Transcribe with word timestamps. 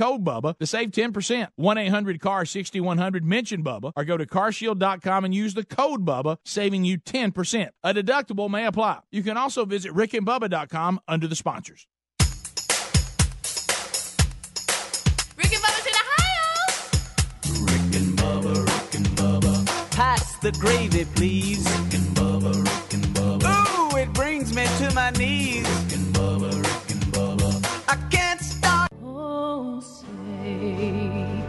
code 0.00 0.24
Bubba 0.24 0.56
to 0.58 0.66
save 0.66 0.92
10%. 0.92 1.48
1 1.56 1.78
800 1.78 2.20
CAR 2.20 2.46
6100 2.46 3.22
mention 3.22 3.62
Bubba 3.62 3.92
or 3.94 4.04
go 4.04 4.16
to 4.16 4.24
carshield.com 4.24 5.26
and 5.26 5.34
use 5.34 5.52
the 5.52 5.64
code 5.64 6.06
Bubba, 6.06 6.38
saving 6.44 6.84
you 6.84 6.98
10%. 6.98 7.68
A 7.84 7.92
deductible 7.92 8.48
may 8.48 8.64
apply. 8.64 9.00
You 9.10 9.22
can 9.22 9.36
also 9.36 9.66
visit 9.66 9.92
rickandbubba.com 9.92 11.00
under 11.06 11.28
the 11.28 11.36
sponsors. 11.36 11.86
Rick 15.36 15.52
and 15.52 15.62
Bubba's 15.62 15.86
in 15.86 15.94
Ohio. 16.02 16.46
Rick 17.66 17.94
and 18.00 18.18
Bubba, 18.18 18.54
Rick 18.66 18.94
and 18.94 19.06
Bubba. 19.18 19.90
Pass 19.90 20.38
the 20.38 20.52
gravy, 20.52 21.04
please. 21.14 21.58
Rick 21.58 21.94
and 21.94 22.16
Bubba, 22.16 22.54
Rick 22.54 22.94
and 22.94 23.04
Bubba. 23.14 23.92
Ooh, 23.92 23.96
it 23.98 24.10
brings 24.14 24.54
me 24.54 24.64
to 24.78 24.94
my 24.94 25.10
knees. 25.10 25.79
Say, 30.58 31.39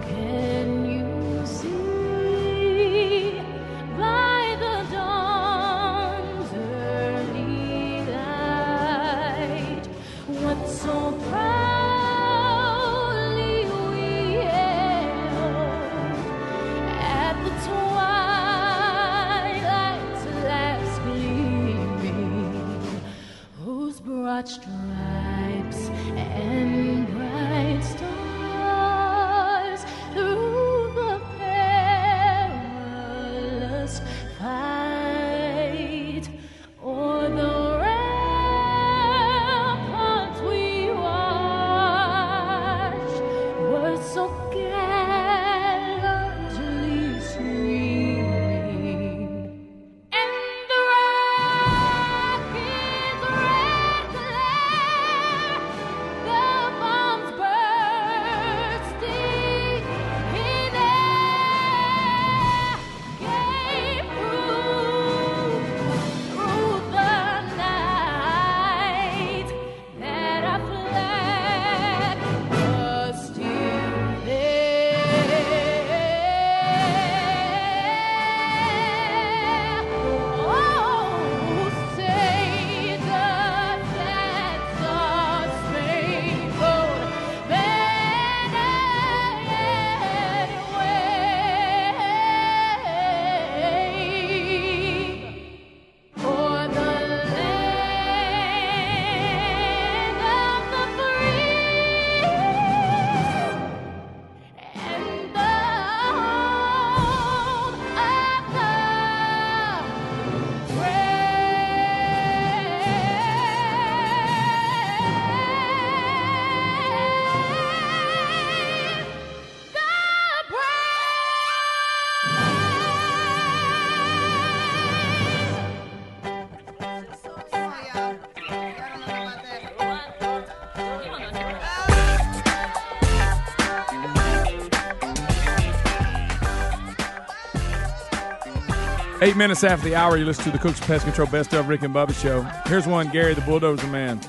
Eight 139.23 139.37
minutes 139.37 139.63
after 139.63 139.87
the 139.87 139.95
hour, 139.95 140.17
you 140.17 140.25
listen 140.25 140.45
to 140.45 140.51
the 140.51 140.57
Cooks 140.57 140.79
Pest 140.79 141.03
Control 141.03 141.27
Best 141.27 141.53
of 141.53 141.67
Rick 141.67 141.83
and 141.83 141.93
Bubba 141.93 142.19
show. 142.19 142.41
Here's 142.65 142.87
one 142.87 143.07
Gary 143.09 143.35
the 143.35 143.41
Bulldozer 143.41 143.85
Man. 143.85 144.19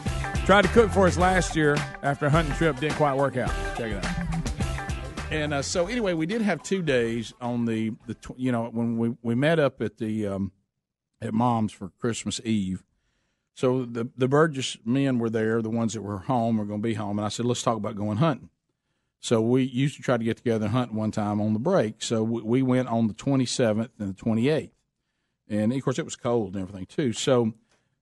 Tried 0.45 0.63
to 0.63 0.69
cook 0.69 0.91
for 0.91 1.07
us 1.07 1.17
last 1.17 1.57
year 1.57 1.77
after 2.03 2.27
a 2.27 2.31
hunting 2.31 2.55
trip, 2.57 2.79
didn't 2.79 2.97
quite 2.97 3.17
work 3.17 3.39
out. 3.39 3.51
Check 3.79 3.93
it 3.93 4.05
out. 4.05 5.33
And 5.33 5.55
uh, 5.55 5.63
so 5.63 5.87
anyway, 5.87 6.13
we 6.13 6.27
did 6.27 6.43
have 6.43 6.63
two 6.63 6.83
days 6.83 7.33
on 7.41 7.65
the 7.65 7.95
the 8.07 8.13
tw- 8.13 8.35
you 8.37 8.53
know 8.53 8.65
when 8.67 8.99
we 8.99 9.17
we 9.23 9.35
met 9.35 9.59
up 9.59 9.81
at 9.81 9.97
the 9.97 10.27
um, 10.27 10.53
at 11.23 11.33
mom's 11.33 11.73
for 11.73 11.89
Christmas 11.99 12.39
Eve. 12.45 12.85
So 13.55 13.87
the 13.87 14.11
the 14.15 14.29
Burgess 14.29 14.77
men 14.85 15.19
were 15.19 15.31
there, 15.31 15.63
the 15.63 15.71
ones 15.71 15.95
that 15.95 16.03
were 16.03 16.19
home 16.19 16.59
were 16.59 16.67
going 16.67 16.83
to 16.83 16.87
be 16.87 16.95
home, 16.95 17.19
and 17.19 17.25
I 17.25 17.31
said 17.31 17.47
let's 17.47 17.63
talk 17.63 17.79
about 17.79 17.97
going 17.97 18.19
hunting. 18.19 18.51
So 19.21 19.41
we 19.41 19.63
used 19.63 19.97
to 19.97 20.03
try 20.03 20.19
to 20.19 20.25
get 20.25 20.37
together 20.37 20.67
and 20.67 20.75
hunt 20.75 20.93
one 20.93 21.13
time 21.13 21.41
on 21.41 21.55
the 21.55 21.61
break. 21.61 22.03
So 22.03 22.23
we, 22.23 22.43
we 22.43 22.63
went 22.63 22.89
on 22.89 23.07
the 23.07 23.15
27th 23.15 23.89
and 23.99 24.15
the 24.15 24.21
28th, 24.23 24.73
and 25.49 25.73
of 25.73 25.83
course 25.83 25.99
it 25.99 26.05
was 26.05 26.17
cold 26.17 26.55
and 26.55 26.63
everything 26.63 26.87
too. 26.87 27.13
So 27.13 27.55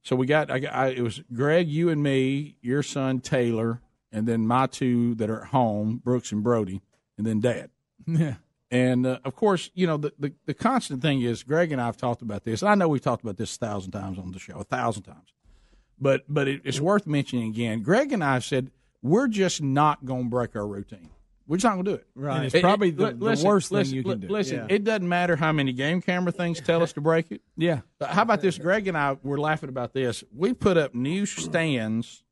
so 0.03 0.17
we 0.17 0.27
got 0.27 0.51
I, 0.51 0.67
I 0.67 0.87
it 0.89 1.03
was 1.03 1.23
Greg, 1.33 1.69
you 1.69 1.89
and 1.89 2.03
me, 2.03 2.57
your 2.61 2.83
son 2.83 3.21
Taylor, 3.21 3.81
and 4.13 4.27
then 4.27 4.47
my 4.47 4.67
two 4.67 5.15
that 5.17 5.31
are 5.31 5.43
at 5.43 5.49
home, 5.49 6.01
Brooks 6.03 6.33
and 6.33 6.43
Brody, 6.43 6.81
and 7.19 7.27
then 7.27 7.41
Dad. 7.41 7.71
Yeah. 8.07 8.37
And 8.73 9.05
uh, 9.05 9.19
of 9.25 9.35
course, 9.35 9.71
you 9.75 9.87
know 9.87 9.97
the, 9.97 10.13
the 10.19 10.33
the 10.47 10.55
constant 10.55 11.03
thing 11.03 11.23
is 11.23 11.43
Greg 11.43 11.73
and 11.73 11.81
I 11.81 11.87
have 11.87 11.97
talked 11.97 12.23
about 12.23 12.45
this. 12.45 12.63
I 12.63 12.77
know 12.77 12.89
we've 12.89 13.03
talked 13.03 13.23
about 13.23 13.37
this 13.37 13.57
a 13.57 13.59
thousand 13.59 13.91
times 13.91 14.17
on 14.17 14.31
the 14.31 14.39
show, 14.39 14.59
a 14.59 14.65
thousand 14.65 15.03
times. 15.03 15.35
But 15.99 16.23
but 16.29 16.47
it, 16.47 16.63
it's 16.65 16.81
worth 16.81 17.07
mentioning 17.07 17.49
again. 17.49 17.83
Greg 17.83 18.13
and 18.13 18.23
I 18.23 18.39
said 18.39 18.71
we're 19.03 19.29
just 19.29 19.61
not 19.61 20.05
going 20.05 20.25
to 20.25 20.31
break 20.31 20.55
our 20.55 20.67
routine. 20.67 21.11
We're 21.51 21.57
just 21.57 21.65
not 21.65 21.73
going 21.75 21.85
to 21.87 21.91
do 21.91 21.95
it. 21.97 22.07
Right. 22.15 22.37
And 22.37 22.45
it's 22.47 22.61
probably 22.61 22.91
the- 22.91 23.11
the 23.11 23.43
worst 23.45 23.71
thing 23.71 23.85
you 23.87 24.05
can 24.05 24.21
do. 24.21 24.29
Listen, 24.29 24.59
Yeah. 24.59 24.67
it 24.77 24.85
doesn't 24.85 25.09
matter 25.09 25.35
how 25.35 25.51
many 25.51 25.73
game 25.73 26.01
camera 26.01 26.31
things 26.31 26.61
tell 26.61 26.81
us 26.81 26.93
to 26.93 27.01
break 27.01 27.33
it. 27.33 27.41
Yeah. 27.57 27.81
But 27.99 28.11
how 28.11 28.23
about 28.23 28.41
this? 28.41 28.57
Greg 28.57 28.87
and 28.87 28.97
I 28.97 29.17
were 29.25 29.37
laughing 29.37 29.69
about 29.69 29.93
this. 29.93 30.23
We 30.33 30.55
put 30.55 30.77
up 30.77 30.95
new 30.95 31.27
stands 31.27 32.23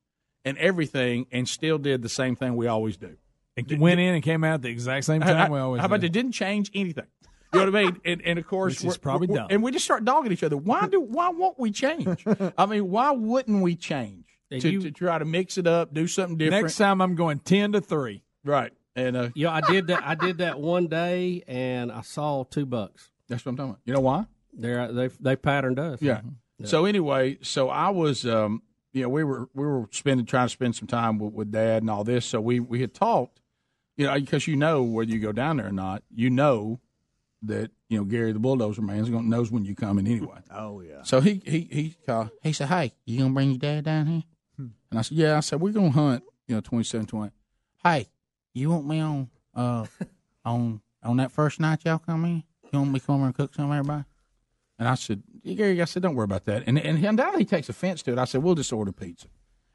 and 0.44 0.56
everything, 0.58 1.26
and 1.32 1.48
still 1.48 1.78
did 1.78 2.02
the 2.02 2.08
same 2.08 2.36
thing 2.36 2.54
we 2.54 2.68
always 2.68 2.96
do. 2.96 3.16
It 3.56 3.76
went 3.80 3.98
in 3.98 4.14
and 4.14 4.22
came 4.22 4.44
out 4.44 4.62
the 4.62 4.68
exact 4.68 5.04
same 5.04 5.20
time 5.20 5.50
we 5.50 5.58
always 5.58 5.80
How 5.80 5.86
about 5.86 6.00
do. 6.00 6.06
it 6.06 6.12
didn't 6.12 6.30
change 6.32 6.70
anything? 6.74 7.06
You 7.52 7.58
know 7.58 7.70
what 7.72 7.76
I 7.76 7.84
mean? 7.86 8.00
And, 8.04 8.22
and 8.22 8.38
of 8.38 8.46
course, 8.46 8.74
Which 8.74 8.78
is 8.78 8.84
we're- 8.84 8.98
probably 9.00 9.26
we're- 9.26 9.46
And 9.50 9.64
we 9.64 9.72
just 9.72 9.84
start 9.84 10.04
dogging 10.04 10.30
each 10.30 10.44
other. 10.44 10.56
Why 10.56 10.86
do? 10.86 11.00
Why 11.00 11.30
won't 11.30 11.58
we 11.58 11.72
change? 11.72 12.24
I 12.56 12.66
mean, 12.66 12.88
why 12.88 13.10
wouldn't 13.10 13.62
we 13.62 13.74
change 13.74 14.26
to, 14.52 14.70
you- 14.70 14.80
to 14.82 14.90
try 14.92 15.18
to 15.18 15.24
mix 15.24 15.58
it 15.58 15.66
up, 15.66 15.92
do 15.92 16.06
something 16.06 16.36
different? 16.38 16.62
Next 16.66 16.76
time 16.76 17.00
I'm 17.00 17.16
going 17.16 17.40
10 17.40 17.72
to 17.72 17.80
3. 17.80 18.22
right? 18.44 18.72
And 18.98 19.16
uh, 19.16 19.28
You 19.34 19.46
know, 19.46 19.52
I 19.52 19.60
did 19.60 19.86
that. 19.88 20.02
I 20.04 20.14
did 20.14 20.38
that 20.38 20.58
one 20.60 20.86
day, 20.88 21.42
and 21.46 21.92
I 21.92 22.00
saw 22.02 22.44
two 22.44 22.66
bucks. 22.66 23.10
that's 23.28 23.44
what 23.44 23.50
I'm 23.50 23.56
talking 23.56 23.70
about. 23.70 23.80
You 23.84 23.94
know 23.94 24.00
why? 24.00 24.26
They're, 24.52 24.90
they 24.92 25.08
they 25.20 25.36
patterned 25.36 25.78
us. 25.78 26.02
Yeah. 26.02 26.20
So 26.64 26.84
anyway, 26.86 27.38
so 27.42 27.68
I 27.68 27.90
was, 27.90 28.26
um, 28.26 28.62
you 28.92 29.02
know, 29.02 29.08
we 29.08 29.22
were 29.22 29.48
we 29.54 29.64
were 29.64 29.88
spending 29.92 30.26
trying 30.26 30.46
to 30.46 30.52
spend 30.52 30.74
some 30.74 30.88
time 30.88 31.18
with, 31.18 31.32
with 31.32 31.52
Dad 31.52 31.82
and 31.82 31.90
all 31.90 32.02
this. 32.02 32.26
So 32.26 32.40
we 32.40 32.58
we 32.58 32.80
had 32.80 32.94
talked, 32.94 33.40
you 33.96 34.06
know, 34.06 34.14
because 34.18 34.48
you 34.48 34.56
know 34.56 34.82
whether 34.82 35.10
you 35.10 35.20
go 35.20 35.30
down 35.30 35.58
there 35.58 35.68
or 35.68 35.72
not, 35.72 36.02
you 36.12 36.30
know 36.30 36.80
that 37.42 37.70
you 37.88 37.98
know 37.98 38.04
Gary 38.04 38.32
the 38.32 38.40
bulldozer 38.40 38.82
man's 38.82 39.08
going 39.08 39.28
knows 39.28 39.52
when 39.52 39.64
you 39.64 39.76
coming 39.76 40.06
anyway. 40.08 40.38
Oh 40.50 40.80
yeah. 40.80 41.02
So 41.04 41.20
he 41.20 41.40
he 41.44 41.60
he 41.70 41.96
called. 42.04 42.30
He 42.42 42.52
said, 42.52 42.68
"Hey, 42.68 42.94
you 43.04 43.20
gonna 43.20 43.32
bring 43.34 43.50
your 43.50 43.58
dad 43.58 43.84
down 43.84 44.06
here?" 44.08 44.22
And 44.56 44.98
I 44.98 45.02
said, 45.02 45.16
"Yeah." 45.18 45.36
I 45.36 45.40
said, 45.40 45.60
"We're 45.60 45.72
gonna 45.72 45.90
hunt, 45.90 46.24
you 46.48 46.56
know, 46.56 46.60
twenty 46.60 46.82
seven 46.82 47.06
twenty. 47.06 47.30
Hey, 47.84 48.08
you 48.58 48.70
want 48.70 48.86
me 48.86 49.00
on 49.00 49.30
uh 49.54 49.86
on 50.44 50.80
on 51.02 51.16
that 51.18 51.32
first 51.32 51.60
night 51.60 51.80
y'all 51.84 51.98
come 51.98 52.24
in? 52.24 52.42
You 52.72 52.80
want 52.80 52.92
me 52.92 53.00
to 53.00 53.06
come 53.06 53.16
over 53.16 53.26
and 53.26 53.34
cook 53.34 53.54
some 53.54 53.72
everybody?" 53.72 54.04
And 54.78 54.88
I 54.88 54.94
said, 54.94 55.22
"Gary," 55.44 55.80
I 55.80 55.84
said, 55.86 56.02
"Don't 56.02 56.14
worry 56.14 56.24
about 56.24 56.44
that." 56.46 56.64
And 56.66 56.78
and 56.78 57.04
undoubtedly 57.04 57.42
he 57.42 57.46
takes 57.46 57.68
offense 57.68 58.02
to 58.04 58.12
it. 58.12 58.18
I 58.18 58.24
said, 58.24 58.42
"We'll 58.42 58.54
just 58.54 58.72
order 58.72 58.92
pizza," 58.92 59.28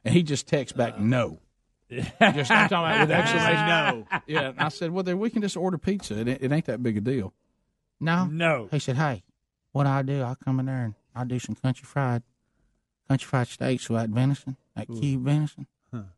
and 0.06 0.14
he 0.14 0.24
just 0.24 0.48
texts 0.48 0.76
back, 0.78 1.00
"No." 1.00 1.40
Just 1.94 2.50
I'm 2.50 2.70
talking 2.70 2.78
about 2.78 3.02
with 3.02 3.12
exclamation 3.12 3.68
no. 3.68 4.08
Yeah, 4.26 4.50
and 4.50 4.60
I 4.60 4.70
said, 4.70 4.90
well, 4.90 5.04
then 5.04 5.20
we 5.20 5.30
can 5.30 5.44
just 5.44 5.56
order 5.56 5.78
pizza. 5.78 6.20
It, 6.20 6.28
it 6.28 6.52
ain't 6.52 6.66
that 6.66 6.82
big 6.82 6.98
a 6.98 7.02
deal. 7.02 7.34
No, 8.00 8.26
No. 8.26 8.68
He 8.72 8.80
said, 8.80 8.96
hey, 8.96 9.22
what 9.74 9.86
I 9.86 10.02
do, 10.02 10.22
I'll 10.22 10.36
come 10.36 10.60
in 10.60 10.66
there 10.66 10.86
and 10.86 10.96
I'll 11.16 11.26
do 11.26 11.38
some 11.38 11.54
country 11.54 11.86
fried, 11.86 12.24
country 13.08 13.28
fried 13.28 13.48
steaks 13.48 13.90
with 13.90 14.00
that 14.00 14.10
venison, 14.10 14.58
that 14.76 14.88
cube 14.88 15.24
venison. 15.24 15.68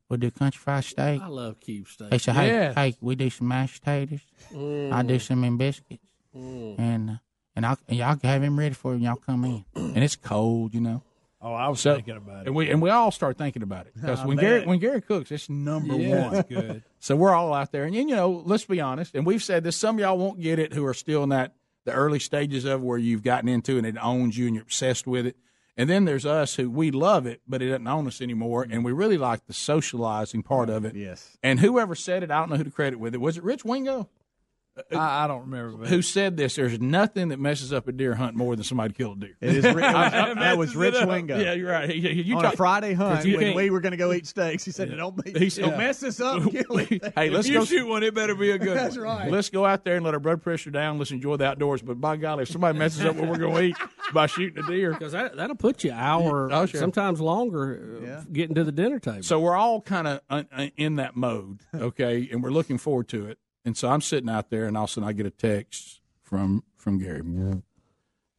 We'll 0.10 0.18
do 0.20 0.32
country 0.32 0.60
fried 0.60 0.84
steak. 0.84 1.22
I 1.22 1.28
love 1.28 1.60
cube 1.60 1.88
steak. 1.88 2.10
They 2.12 2.18
said, 2.20 2.36
hey, 2.36 2.48
Yes. 2.48 2.76
hey, 2.76 2.96
we 3.02 3.16
do 3.16 3.30
some 3.30 3.48
mashed 3.48 3.82
potatoes. 3.84 4.22
I 4.56 5.04
do 5.04 5.20
some 5.20 5.44
in 5.44 5.58
biscuits, 5.58 6.04
and 6.34 7.10
uh, 7.10 7.14
and 7.56 7.66
I'll 7.66 7.78
and 7.88 7.98
y'all 7.98 8.18
have 8.24 8.44
him 8.44 8.58
ready 8.60 8.76
for 8.76 8.92
you. 8.92 8.96
when 8.98 9.04
Y'all 9.04 9.16
come 9.16 9.46
in, 9.46 9.66
and 9.76 10.04
it's 10.04 10.16
cold, 10.16 10.74
you 10.74 10.82
know. 10.82 11.04
Oh, 11.42 11.54
I 11.54 11.68
was 11.68 11.80
So- 11.80 11.96
thinking 11.96 12.18
about 12.18 12.42
it. 12.44 12.48
And 12.48 12.56
we 12.56 12.70
and 12.70 12.82
we 12.82 12.90
all 12.90 13.12
start 13.12 13.38
thinking 13.38 13.62
about 13.64 13.86
it 13.88 13.94
because 13.96 14.20
I 14.24 14.26
when 14.26 14.38
bet. 14.38 14.44
Gary 14.44 14.66
when 14.66 14.80
Gary 14.80 15.02
cooks, 15.02 15.32
it's 15.32 15.50
number 15.50 15.96
Yeah, 15.96 16.26
one. 16.28 16.36
it's 16.36 16.50
good. 16.50 16.84
So 17.00 17.16
we're 17.16 17.36
all 17.36 17.54
out 17.54 17.72
there, 17.72 17.84
and 17.84 17.94
you 17.94 18.04
know, 18.08 18.42
let's 18.46 18.66
be 18.66 18.82
honest. 18.82 19.14
And 19.14 19.26
we've 19.28 19.44
said 19.44 19.64
this. 19.64 19.78
Some 19.78 19.96
of 19.96 20.00
y'all 20.02 20.18
won't 20.18 20.40
get 20.42 20.58
it 20.58 20.74
who 20.74 20.84
are 20.88 20.94
still 20.96 21.22
in 21.24 21.30
that 21.30 21.54
the 21.86 21.92
early 21.92 22.18
stages 22.18 22.66
of 22.66 22.82
where 22.82 22.98
you've 22.98 23.22
gotten 23.22 23.48
into 23.48 23.78
and 23.78 23.86
it 23.86 23.96
owns 24.02 24.36
you 24.36 24.48
and 24.48 24.56
you're 24.56 24.64
obsessed 24.64 25.06
with 25.06 25.28
it. 25.28 25.38
And 25.78 25.90
then 25.90 26.06
there's 26.06 26.26
us 26.26 26.56
who 26.56 26.70
we 26.70 26.90
love 26.90 27.26
it, 27.26 27.42
but 27.48 27.62
it 27.62 27.68
doesn't 27.68 27.88
own 27.88 28.08
us 28.08 28.22
anymore, 28.22 28.66
and 28.70 28.86
we 28.86 28.94
really 28.94 29.18
like 29.18 29.46
the 29.46 29.54
socializing 29.54 30.42
part 30.42 30.70
of 30.70 30.86
it. 30.86 30.96
Yes. 30.96 31.38
And 31.44 31.60
whoever 31.60 31.96
said 31.96 32.24
it, 32.24 32.32
I 32.32 32.40
don't 32.40 32.50
know 32.50 32.56
who 32.56 32.64
to 32.64 32.72
credit 32.72 33.00
with 33.00 33.14
it. 33.14 33.20
Was 33.20 33.38
it 33.38 33.44
Rich 33.44 33.66
Wingo 33.66 34.10
I, 34.92 35.24
I 35.24 35.28
don't 35.28 35.42
remember. 35.42 35.78
But 35.78 35.88
who 35.88 36.02
said 36.02 36.36
this? 36.38 36.56
There's 36.56 36.80
nothing 36.82 37.30
that 37.30 37.40
messes 37.40 37.72
up 37.72 37.88
a 37.88 37.92
deer 37.92 38.14
hunt 38.16 38.36
more 38.36 38.56
than 38.56 38.64
somebody 38.66 38.94
killed 38.94 39.18
a 39.24 39.28
deer. 39.28 39.38
It 39.42 39.56
is. 39.58 39.66
Ri- 39.66 39.82
that 39.82 40.58
was 40.58 40.76
Rich 40.76 41.06
Wingo. 41.06 41.40
Yeah, 41.40 41.54
you're 41.54 41.72
right. 41.72 41.94
You- 41.96 42.10
you 42.10 42.36
on 42.38 42.44
talk- 42.44 42.54
a 42.54 42.58
Friday 42.58 42.94
hunt 42.94 43.26
you 43.26 43.38
when 43.38 43.56
we 43.56 43.70
were 43.70 43.80
going 43.80 43.92
to 43.92 43.98
go 43.98 44.12
eat 44.12 44.28
steaks. 44.28 44.66
He 44.66 44.72
said, 44.72 44.96
"Don't, 44.96 45.24
be, 45.24 45.38
He 45.38 45.50
said- 45.50 45.62
don't 45.66 45.78
mess 45.78 46.00
this 46.00 46.20
up. 46.20 46.44
Kill 46.52 46.78
it." 46.80 47.14
hey, 47.16 47.30
let's 47.30 47.48
if 47.48 47.54
go 47.54 47.60
you 47.62 47.66
shoot 47.66 47.88
one, 47.88 48.04
it 48.04 48.14
better 48.14 48.36
be 48.36 48.52
a 48.52 48.58
good 48.58 48.76
That's 48.78 48.96
one. 48.98 49.06
right. 49.06 49.32
Let's 49.32 49.50
go 49.50 49.66
out 49.66 49.84
there 49.86 49.96
and 49.96 50.04
let 50.06 50.14
our 50.14 50.20
blood 50.20 50.42
pressure 50.42 50.72
down. 50.72 50.98
Let's 50.98 51.12
enjoy 51.12 51.38
the 51.38 51.46
outdoors. 51.46 51.82
But 51.82 52.02
by 52.02 52.18
golly, 52.18 52.44
if 52.44 52.50
somebody 52.50 52.78
messes 52.78 53.06
up 53.06 53.16
what 53.16 53.30
we're 53.30 53.38
going 53.38 53.56
to 53.56 53.64
eat 53.64 53.78
by 54.14 54.26
shooting 54.28 54.64
a 54.64 54.68
deer, 54.68 54.92
Because 54.92 55.14
that, 55.14 55.36
that'll 55.38 55.56
put 55.56 55.84
you 55.84 55.92
an 55.92 55.98
hour, 55.98 56.50
Oh, 56.52 56.66
sure. 56.66 56.80
sometimes 56.80 57.22
longer, 57.22 58.00
uh, 58.02 58.06
Yeah. 58.06 58.24
getting 58.32 58.56
to 58.56 58.64
the 58.64 58.72
dinner 58.72 59.00
table. 59.00 59.24
so 59.24 59.40
we're 59.40 59.56
all 59.56 59.82
kind 59.82 60.08
of 60.08 60.22
uh, 60.30 60.44
uh, 60.52 60.68
in 60.78 60.96
that 60.96 61.16
mode, 61.16 61.62
okay, 61.74 62.28
and 62.32 62.44
we're 62.44 62.52
looking 62.52 62.78
forward 62.78 63.08
to 63.10 63.28
it. 63.28 63.38
And 63.66 63.76
so 63.76 63.90
I'm 63.90 64.02
sitting 64.02 64.30
out 64.30 64.50
there, 64.52 64.66
and 64.68 64.78
all 64.78 64.84
of 64.84 64.90
a 64.92 64.94
sudden 64.94 65.10
I 65.10 65.14
get 65.14 65.26
a 65.26 65.32
text 65.32 66.00
from 66.22 66.64
from 66.78 67.00
Gary, 67.00 67.22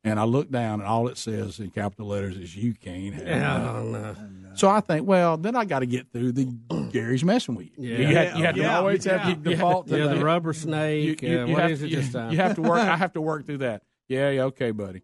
and 0.04 0.20
I 0.20 0.22
look 0.24 0.50
down, 0.52 0.80
and 0.80 0.88
all 0.88 1.08
it 1.08 1.18
says 1.18 1.58
in 1.58 1.70
capital 1.70 2.06
letters 2.06 2.36
is 2.36 2.54
"You 2.56 2.74
can't 2.74 3.12
have." 3.14 3.24
that." 3.24 3.74
oh, 3.74 3.82
no. 3.82 4.14
So 4.54 4.68
I 4.70 4.80
think, 4.80 5.06
well, 5.06 5.36
then 5.36 5.56
I 5.56 5.64
got 5.64 5.80
to 5.80 5.86
get 5.86 6.12
through 6.12 6.32
the 6.32 6.44
Gary's 6.92 7.24
messing 7.24 7.56
with 7.56 7.66
you. 7.76 7.88
Yeah. 7.92 7.98
you 8.08 8.16
have, 8.16 8.38
you 8.38 8.44
have 8.44 8.54
to 8.54 8.60
Yeah. 8.60 8.78
always 8.78 9.04
have 9.04 9.28
Yeah. 9.28 9.34
to 9.34 9.40
default 9.40 9.88
to 9.88 9.98
Yeah, 9.98 10.06
the 10.14 10.24
rubber 10.24 10.52
snake. 10.52 11.20
you- 11.22 11.40
uh, 11.42 11.44
you 11.46 11.52
what 11.52 11.62
have, 11.62 11.70
is 11.72 11.82
it 11.82 11.90
this 11.90 12.12
time? 12.12 12.30
you 12.30 12.36
have 12.38 12.54
to 12.54 12.62
work. 12.62 12.78
I 12.78 12.96
have 12.96 13.12
to 13.14 13.20
work 13.20 13.44
through 13.46 13.58
that. 13.58 13.82
Yeah, 14.08 14.30
yeah, 14.30 14.42
okay, 14.44 14.70
buddy. 14.70 15.02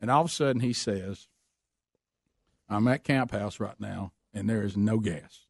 And 0.00 0.10
all 0.12 0.22
of 0.22 0.28
a 0.28 0.32
sudden, 0.32 0.60
he 0.60 0.72
says, 0.72 1.26
"I'm 2.68 2.86
at 2.88 3.02
camp 3.02 3.32
house 3.32 3.58
right 3.58 3.78
now, 3.80 4.12
and 4.32 4.48
there 4.48 4.62
is 4.62 4.76
no 4.76 4.98
gas." 5.00 5.40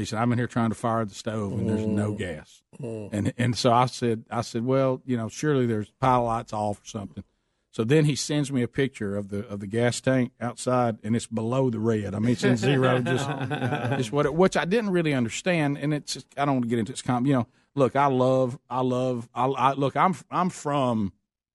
He 0.00 0.06
said, 0.06 0.18
"I'm 0.18 0.32
in 0.32 0.38
here 0.38 0.46
trying 0.46 0.70
to 0.70 0.74
fire 0.74 1.04
the 1.04 1.14
stove, 1.14 1.52
and 1.52 1.68
there's 1.68 1.86
no 1.86 2.08
mm-hmm. 2.08 2.16
gas." 2.16 2.62
Mm-hmm. 2.80 3.14
And 3.14 3.32
and 3.38 3.56
so 3.56 3.72
I 3.72 3.86
said, 3.86 4.24
"I 4.30 4.40
said, 4.42 4.64
well, 4.64 5.00
you 5.04 5.16
know, 5.16 5.28
surely 5.28 5.66
there's 5.66 5.90
pile 6.00 6.24
lights 6.24 6.52
off 6.52 6.80
or 6.82 6.86
something." 6.86 7.24
So 7.72 7.84
then 7.84 8.04
he 8.04 8.16
sends 8.16 8.50
me 8.50 8.62
a 8.62 8.68
picture 8.68 9.16
of 9.16 9.28
the 9.28 9.46
of 9.46 9.60
the 9.60 9.66
gas 9.66 10.00
tank 10.00 10.32
outside, 10.40 10.98
and 11.04 11.14
it's 11.14 11.26
below 11.26 11.70
the 11.70 11.78
red. 11.78 12.14
I 12.14 12.18
mean, 12.18 12.32
it's 12.32 12.42
in 12.42 12.56
zero, 12.56 13.00
just 13.00 13.28
oh, 13.28 13.96
just 13.96 14.10
what 14.10 14.26
it, 14.26 14.34
which 14.34 14.56
I 14.56 14.64
didn't 14.64 14.90
really 14.90 15.14
understand. 15.14 15.78
And 15.78 15.94
it's 15.94 16.24
I 16.36 16.44
don't 16.44 16.56
want 16.56 16.64
to 16.64 16.68
get 16.68 16.80
into 16.80 16.92
this. 16.92 17.02
Com- 17.02 17.26
you 17.26 17.34
know, 17.34 17.46
look, 17.76 17.94
I 17.94 18.06
love, 18.06 18.58
I 18.68 18.80
love, 18.80 19.28
I, 19.34 19.46
I 19.46 19.72
look, 19.74 19.96
I'm 19.96 20.16
I'm 20.30 20.50
from 20.50 21.12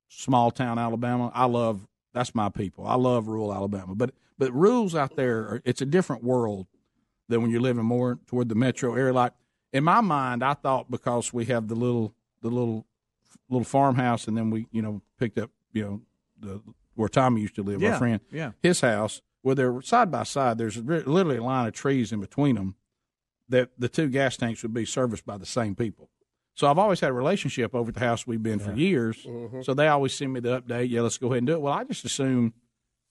small 0.08 0.52
town 0.52 0.80
Alabama. 0.80 1.32
I 1.34 1.46
love 1.46 1.86
that's 2.14 2.34
my 2.34 2.48
people. 2.48 2.88
I 2.88 2.96
love 2.96 3.28
rural 3.28 3.54
Alabama, 3.54 3.94
but 3.94 4.12
but 4.38 4.54
rules 4.54 4.96
out 4.96 5.18
there, 5.18 5.40
are, 5.40 5.62
it's 5.66 5.82
a 5.82 5.86
different 5.86 6.24
world 6.24 6.68
than 7.28 7.42
when 7.42 7.52
you're 7.52 7.62
living 7.62 7.86
more 7.86 8.20
toward 8.28 8.50
the 8.50 8.56
metro 8.56 8.96
area. 8.96 9.14
Like 9.14 9.34
in 9.74 9.84
my 9.84 10.02
mind, 10.02 10.44
I 10.44 10.54
thought 10.54 10.90
because 10.92 11.34
we 11.34 11.46
have 11.46 11.68
the 11.68 11.76
little 11.76 12.14
the 12.42 12.50
little 12.50 12.86
little 13.50 13.66
farmhouse, 13.66 14.28
and 14.28 14.38
then 14.38 14.50
we 14.50 14.68
you 14.72 14.82
know 14.82 15.02
picked 15.20 15.38
up 15.38 15.52
you 15.74 15.84
know 15.84 16.02
the 16.40 16.62
where 16.96 17.10
Tommy 17.10 17.42
used 17.42 17.56
to 17.56 17.64
live, 17.64 17.82
Yeah, 17.82 17.94
our 17.94 17.98
friend, 17.98 18.22
yeah. 18.32 18.52
his 18.64 18.80
house, 18.82 19.22
where 19.42 19.54
they're 19.56 19.82
side 19.82 20.12
by 20.12 20.24
side. 20.24 20.58
There's 20.58 20.78
literally 20.78 21.38
a 21.38 21.44
line 21.44 21.68
of 21.68 21.74
trees 21.74 22.12
in 22.12 22.22
between 22.22 22.56
them. 22.56 22.76
That 23.50 23.70
the 23.78 23.90
two 23.90 24.08
gas 24.10 24.38
tanks 24.38 24.64
would 24.64 24.74
be 24.74 24.86
serviced 24.86 25.26
by 25.26 25.38
the 25.38 25.46
same 25.46 25.76
people. 25.76 26.10
So 26.56 26.68
I've 26.68 26.80
always 26.80 27.02
had 27.02 27.10
a 27.10 27.14
relationship 27.14 27.76
over 27.76 27.90
at 27.90 27.96
the 27.96 28.00
house 28.00 28.26
we've 28.26 28.42
been 28.42 28.60
for 28.60 28.72
years. 28.74 29.18
Mm-hmm. 29.26 29.62
So 29.62 29.74
they 29.74 29.88
always 29.90 30.14
send 30.16 30.32
me 30.34 30.40
the 30.40 30.62
update. 30.62 30.90
Yeah, 30.90 31.02
let's 31.02 31.18
go 31.18 31.28
ahead 31.28 31.40
and 31.40 31.48
do 31.48 31.54
it. 31.54 31.62
Well, 31.62 31.74
I 31.74 31.84
just 31.84 32.06
assume, 32.06 32.54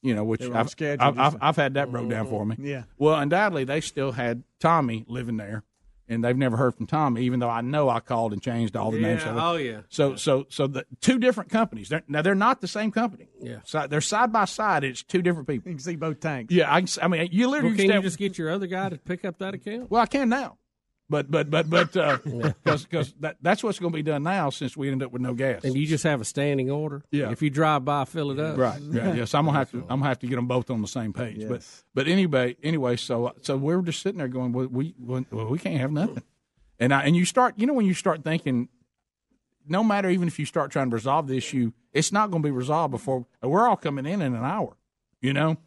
you 0.04 0.14
know, 0.14 0.22
which 0.22 0.42
They 0.42 0.48
were 0.48 0.56
on 0.56 0.68
I've, 0.68 1.00
I've, 1.00 1.18
I've, 1.18 1.36
I've 1.40 1.56
had 1.56 1.74
that 1.74 1.90
broke 1.90 2.10
down 2.10 2.26
mm-hmm. 2.26 2.36
for 2.36 2.44
me. 2.44 2.56
Yeah. 2.60 2.82
Well, 2.98 3.14
undoubtedly 3.14 3.64
they 3.64 3.80
still 3.80 4.12
had 4.12 4.44
Tommy 4.60 5.04
living 5.08 5.38
there, 5.38 5.64
and 6.06 6.22
they've 6.22 6.36
never 6.36 6.58
heard 6.58 6.74
from 6.74 6.86
Tommy, 6.86 7.22
even 7.22 7.40
though 7.40 7.48
I 7.48 7.62
know 7.62 7.88
I 7.88 8.00
called 8.00 8.34
and 8.34 8.42
changed 8.42 8.76
all 8.76 8.90
the 8.90 9.00
names. 9.00 9.22
yeah, 9.24 9.34
it. 9.34 9.40
oh, 9.40 9.56
yeah. 9.56 9.80
So, 9.88 10.14
so, 10.16 10.44
so 10.50 10.66
the 10.66 10.84
two 11.00 11.18
different 11.18 11.48
companies. 11.50 11.88
They're, 11.88 12.02
now 12.06 12.20
they're 12.20 12.34
not 12.34 12.60
the 12.60 12.68
same 12.68 12.90
company. 12.90 13.28
Yeah. 13.40 13.60
So 13.64 13.86
they're 13.86 14.02
side 14.02 14.30
by 14.30 14.44
side. 14.44 14.84
It's 14.84 15.02
two 15.02 15.22
different 15.22 15.48
people. 15.48 15.70
You 15.70 15.76
can 15.76 15.82
see 15.82 15.96
both 15.96 16.20
tanks. 16.20 16.52
Yeah, 16.52 16.72
I, 16.72 16.82
can 16.82 16.88
I 17.02 17.08
mean, 17.08 17.30
you 17.32 17.48
literally 17.48 17.70
Well, 17.70 17.86
can 17.86 17.96
you 17.96 18.02
just 18.02 18.18
get 18.18 18.36
your 18.36 18.50
other 18.50 18.66
guy 18.66 18.90
to 18.90 18.98
pick 18.98 19.24
up 19.24 19.38
that 19.38 19.54
account? 19.54 19.90
well, 19.90 20.02
I 20.02 20.06
can 20.06 20.28
now, 20.28 20.58
but 21.10 21.30
but 21.30 21.50
but 21.50 21.68
but 21.68 21.96
uh, 21.96 22.18
because 22.24 22.84
because 22.84 23.14
that, 23.20 23.36
that's 23.42 23.62
what's 23.62 23.78
going 23.78 23.92
to 23.92 23.96
be 23.96 24.02
done 24.02 24.22
now 24.22 24.50
since 24.50 24.76
we 24.76 24.90
end 24.90 25.02
up 25.02 25.12
with 25.12 25.20
no 25.20 25.34
gas. 25.34 25.62
And 25.64 25.74
you 25.74 25.86
just 25.86 26.04
have 26.04 26.20
a 26.20 26.24
standing 26.24 26.70
order? 26.70 27.02
Yeah. 27.10 27.30
If 27.30 27.42
you 27.42 27.50
drive 27.50 27.84
by, 27.84 28.04
fill 28.06 28.30
it 28.30 28.38
up. 28.38 28.56
Right. 28.56 28.80
Yeah. 28.80 29.12
Yes. 29.14 29.34
I'm 29.34 29.44
gonna 29.44 29.58
have 29.58 29.70
to. 29.72 29.78
I'm 29.82 29.98
gonna 29.98 30.06
have 30.06 30.18
to 30.20 30.26
get 30.26 30.36
them 30.36 30.46
both 30.46 30.70
on 30.70 30.80
the 30.80 30.88
same 30.88 31.12
page. 31.12 31.40
But 31.46 31.60
Yes. 31.60 31.84
but 31.94 32.08
anyway, 32.08 32.56
anyway. 32.62 32.96
So 32.96 33.34
so 33.42 33.56
we 33.56 33.76
were 33.76 33.82
just 33.82 34.00
sitting 34.02 34.18
there 34.18 34.28
going, 34.28 34.52
well, 34.52 34.66
we 34.66 34.94
well, 34.98 35.24
we 35.48 35.58
can't 35.58 35.78
have 35.80 35.92
nothing. 35.92 36.22
And 36.80 36.92
I 36.94 37.02
and 37.02 37.14
you 37.14 37.24
start, 37.24 37.54
you 37.58 37.66
know, 37.66 37.74
when 37.74 37.86
you 37.86 37.94
start 37.94 38.24
thinking, 38.24 38.68
no 39.68 39.84
matter 39.84 40.08
even 40.08 40.26
if 40.26 40.38
you 40.38 40.46
start 40.46 40.70
trying 40.70 40.90
to 40.90 40.94
resolve 40.94 41.26
the 41.28 41.36
issue, 41.36 41.72
it's 41.92 42.12
not 42.12 42.30
going 42.30 42.42
to 42.42 42.46
be 42.46 42.50
resolved 42.50 42.90
before 42.92 43.26
we're 43.42 43.68
all 43.68 43.76
coming 43.76 44.06
in 44.06 44.22
in 44.22 44.34
an 44.34 44.44
hour. 44.44 44.76
You 45.20 45.32
know. 45.34 45.58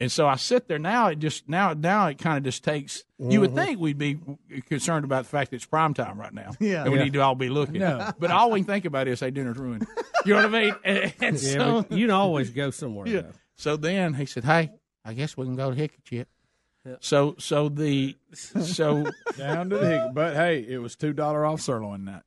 And 0.00 0.10
so 0.10 0.26
I 0.26 0.36
sit 0.36 0.66
there 0.66 0.78
now. 0.78 1.08
It 1.08 1.18
just 1.18 1.46
now 1.46 1.74
now 1.74 2.06
it 2.06 2.16
kind 2.18 2.38
of 2.38 2.44
just 2.44 2.64
takes. 2.64 3.04
You 3.18 3.40
would 3.42 3.50
mm-hmm. 3.50 3.58
think 3.58 3.80
we'd 3.80 3.98
be 3.98 4.18
concerned 4.66 5.04
about 5.04 5.24
the 5.24 5.28
fact 5.28 5.50
that 5.50 5.56
it's 5.56 5.66
prime 5.66 5.92
time 5.92 6.18
right 6.18 6.32
now, 6.32 6.52
Yeah. 6.60 6.84
and 6.84 6.92
we 6.92 6.98
Yeah. 6.98 7.04
need 7.04 7.12
to 7.12 7.20
all 7.20 7.34
be 7.34 7.50
looking. 7.50 7.80
But 7.80 8.30
all 8.30 8.50
we 8.50 8.60
can 8.60 8.66
think 8.66 8.86
about 8.86 9.08
is, 9.08 9.20
hey, 9.20 9.30
dinner's 9.30 9.58
ruined. 9.58 9.86
You 10.24 10.34
know 10.34 10.46
what 10.46 10.54
I 10.54 10.62
mean? 10.62 10.74
And, 10.84 11.14
and 11.20 11.42
Yeah, 11.42 11.52
so, 11.52 11.86
you 11.90 12.06
can 12.06 12.14
always 12.14 12.48
go 12.50 12.70
somewhere. 12.70 13.06
yeah. 13.08 13.20
though. 13.22 13.32
So 13.56 13.76
then 13.76 14.14
he 14.14 14.24
said, 14.24 14.44
"Hey, 14.44 14.70
I 15.04 15.12
guess 15.12 15.36
we 15.36 15.44
can 15.44 15.54
go 15.56 15.70
to 15.70 15.76
Hickory." 15.76 16.24
So 17.00 17.34
so 17.38 17.68
the 17.68 18.16
so 18.34 19.04
Down 19.36 19.68
to 19.68 19.76
the 19.76 19.86
hick. 19.86 20.14
But 20.14 20.34
hey, 20.34 20.64
it 20.66 20.78
was 20.78 20.96
two 20.96 21.12
dollar 21.12 21.44
off 21.44 21.60
sirloin 21.60 22.04
night. 22.04 22.22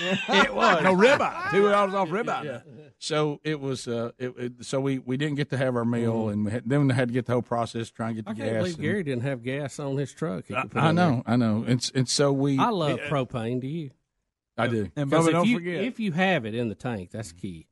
it 0.28 0.54
was 0.54 0.82
no 0.82 0.94
ribeye. 0.94 1.50
Two 1.50 1.68
dollars 1.70 1.94
off 1.94 2.08
ribeye. 2.08 2.44
night. 2.44 2.62
so 2.98 3.40
it 3.44 3.60
was 3.60 3.86
uh 3.88 4.10
it, 4.18 4.34
it, 4.38 4.52
so 4.64 4.80
we 4.80 4.98
we 4.98 5.16
didn't 5.16 5.36
get 5.36 5.50
to 5.50 5.56
have 5.56 5.76
our 5.76 5.84
meal 5.84 6.28
and 6.28 6.44
we 6.44 6.50
had, 6.52 6.62
then 6.68 6.86
we 6.88 6.94
had 6.94 7.08
to 7.08 7.14
get 7.14 7.26
the 7.26 7.32
whole 7.32 7.42
process 7.42 7.90
try 7.90 8.08
and 8.08 8.16
get 8.16 8.26
the 8.26 8.34
gas. 8.34 8.42
I 8.42 8.46
can't 8.46 8.58
believe 8.58 8.74
and- 8.74 8.82
Gary 8.82 9.02
didn't 9.02 9.22
have 9.22 9.42
gas 9.42 9.78
on 9.78 9.96
his 9.96 10.12
truck. 10.12 10.44
he 10.46 10.54
could 10.54 10.70
put 10.70 10.82
I 10.82 10.88
on 10.88 10.94
know, 10.94 11.22
I 11.26 11.36
know, 11.36 11.64
and 11.66 11.90
and 11.94 12.08
so 12.08 12.32
we. 12.32 12.58
I 12.58 12.68
love 12.70 12.98
propane. 13.08 13.60
Do 13.60 13.66
you? 13.68 13.90
I 14.58 14.68
do. 14.68 14.90
And 14.96 15.10
'Cause 15.10 15.26
Bubba, 15.28 15.32
don't 15.32 15.46
you, 15.48 15.56
forget. 15.56 15.84
if 15.84 16.00
you 16.00 16.12
have 16.12 16.46
it 16.46 16.54
in 16.54 16.68
the 16.68 16.74
tank, 16.74 17.10
that's 17.10 17.32
key. 17.32 17.66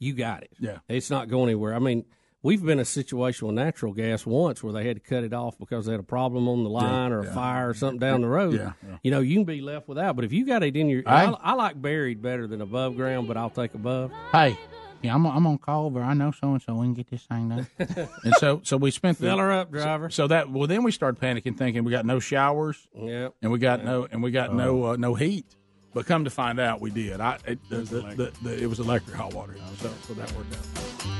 You 0.00 0.14
got 0.14 0.42
it. 0.42 0.50
Yeah. 0.58 0.78
It's 0.88 1.08
not 1.08 1.28
going 1.28 1.44
anywhere. 1.50 1.74
I 1.74 1.78
mean, 1.78 2.04
we've 2.44 2.62
been 2.62 2.72
in 2.72 2.80
a 2.80 2.84
situation 2.84 3.48
with 3.48 3.56
natural 3.56 3.92
gas 3.92 4.24
once 4.24 4.62
where 4.62 4.72
they 4.72 4.86
had 4.86 4.96
to 4.96 5.00
cut 5.00 5.24
it 5.24 5.32
off 5.32 5.58
because 5.58 5.86
they 5.86 5.92
had 5.92 6.00
a 6.00 6.04
problem 6.04 6.46
on 6.46 6.62
the 6.62 6.70
line 6.70 7.10
or 7.10 7.20
a 7.20 7.32
fire 7.32 7.70
or 7.70 7.74
something 7.74 7.98
down 7.98 8.20
the 8.20 8.28
road. 8.28 8.54
Yeah, 8.54 8.72
yeah. 8.86 8.96
You 9.02 9.10
know, 9.10 9.20
you 9.20 9.34
can 9.34 9.44
be 9.44 9.60
left 9.60 9.88
without. 9.88 10.14
But 10.14 10.24
if 10.24 10.32
you 10.32 10.46
got 10.46 10.62
it 10.62 10.76
in 10.76 10.88
your, 10.88 11.02
I- 11.06 11.24
I, 11.24 11.30
I 11.42 11.52
like 11.54 11.80
buried 11.80 12.22
better 12.22 12.46
than 12.46 12.60
above 12.60 12.94
ground, 12.94 13.26
but 13.26 13.36
I'll 13.36 13.50
take 13.50 13.74
above. 13.74 14.12
Hey, 14.30 14.56
yeah, 15.02 15.14
I'm 15.14 15.26
I'm 15.26 15.46
on 15.46 15.58
call 15.58 15.86
over. 15.86 16.02
I 16.02 16.14
know 16.14 16.30
so 16.30 16.52
and 16.52 16.62
so. 16.62 16.74
We 16.74 16.86
can 16.86 16.94
get 16.94 17.10
this 17.10 17.22
thing 17.24 17.48
done. 17.48 17.66
and 18.24 18.34
so 18.38 18.60
so 18.62 18.76
we 18.76 18.90
spent 18.90 19.18
the 19.18 19.26
Fill 19.26 19.38
her 19.38 19.52
up, 19.52 19.70
driver. 19.70 20.08
So 20.10 20.26
that 20.28 20.50
well, 20.50 20.66
then 20.66 20.82
we 20.82 20.92
started 20.92 21.20
panicking, 21.20 21.56
thinking 21.56 21.84
we 21.84 21.90
got 21.90 22.06
no 22.06 22.20
showers 22.20 22.88
yeah. 22.94 23.28
and 23.42 23.52
we 23.52 23.58
got 23.58 23.84
no 23.84 24.06
and 24.10 24.22
we 24.22 24.30
got 24.30 24.54
no 24.54 24.84
uh, 24.86 24.96
no 24.96 25.14
heat. 25.14 25.56
But 25.92 26.06
come 26.06 26.24
to 26.24 26.30
find 26.30 26.58
out, 26.58 26.80
we 26.80 26.90
did. 26.90 27.20
I 27.20 27.38
it, 27.46 27.58
the, 27.68 27.76
the, 27.76 28.00
the, 28.00 28.32
the, 28.42 28.62
it 28.62 28.66
was 28.66 28.80
electric 28.80 29.16
hot 29.16 29.32
water, 29.32 29.54
so 29.78 29.90
so 30.06 30.14
that 30.14 30.32
worked 30.32 30.54
out. 30.54 31.13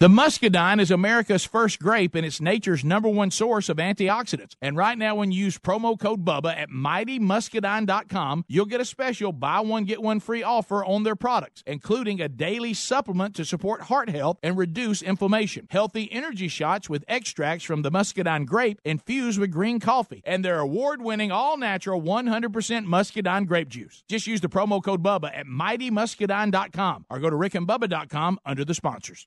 The 0.00 0.08
muscadine 0.08 0.80
is 0.80 0.90
America's 0.90 1.44
first 1.44 1.78
grape 1.78 2.14
and 2.14 2.24
it's 2.24 2.40
nature's 2.40 2.82
number 2.82 3.10
one 3.10 3.30
source 3.30 3.68
of 3.68 3.76
antioxidants. 3.76 4.54
And 4.62 4.74
right 4.74 4.96
now, 4.96 5.14
when 5.14 5.30
you 5.30 5.44
use 5.44 5.58
promo 5.58 6.00
code 6.00 6.24
BUBBA 6.24 6.56
at 6.56 6.70
mightymuscadine.com, 6.70 8.46
you'll 8.48 8.64
get 8.64 8.80
a 8.80 8.86
special 8.86 9.30
buy 9.30 9.60
one, 9.60 9.84
get 9.84 10.00
one 10.00 10.18
free 10.18 10.42
offer 10.42 10.82
on 10.82 11.02
their 11.02 11.16
products, 11.16 11.62
including 11.66 12.18
a 12.18 12.30
daily 12.30 12.72
supplement 12.72 13.36
to 13.36 13.44
support 13.44 13.82
heart 13.82 14.08
health 14.08 14.38
and 14.42 14.56
reduce 14.56 15.02
inflammation. 15.02 15.66
Healthy 15.68 16.10
energy 16.10 16.48
shots 16.48 16.88
with 16.88 17.04
extracts 17.06 17.66
from 17.66 17.82
the 17.82 17.90
muscadine 17.90 18.46
grape 18.46 18.80
infused 18.86 19.38
with 19.38 19.50
green 19.50 19.80
coffee, 19.80 20.22
and 20.24 20.42
their 20.42 20.60
award 20.60 21.02
winning, 21.02 21.30
all 21.30 21.58
natural, 21.58 22.00
100% 22.00 22.86
muscadine 22.86 23.44
grape 23.44 23.68
juice. 23.68 24.02
Just 24.08 24.26
use 24.26 24.40
the 24.40 24.48
promo 24.48 24.82
code 24.82 25.02
BUBBA 25.02 25.36
at 25.36 25.44
mightymuscadine.com 25.44 27.04
or 27.10 27.18
go 27.18 27.28
to 27.28 27.36
rickandbubba.com 27.36 28.40
under 28.46 28.64
the 28.64 28.74
sponsors. 28.74 29.26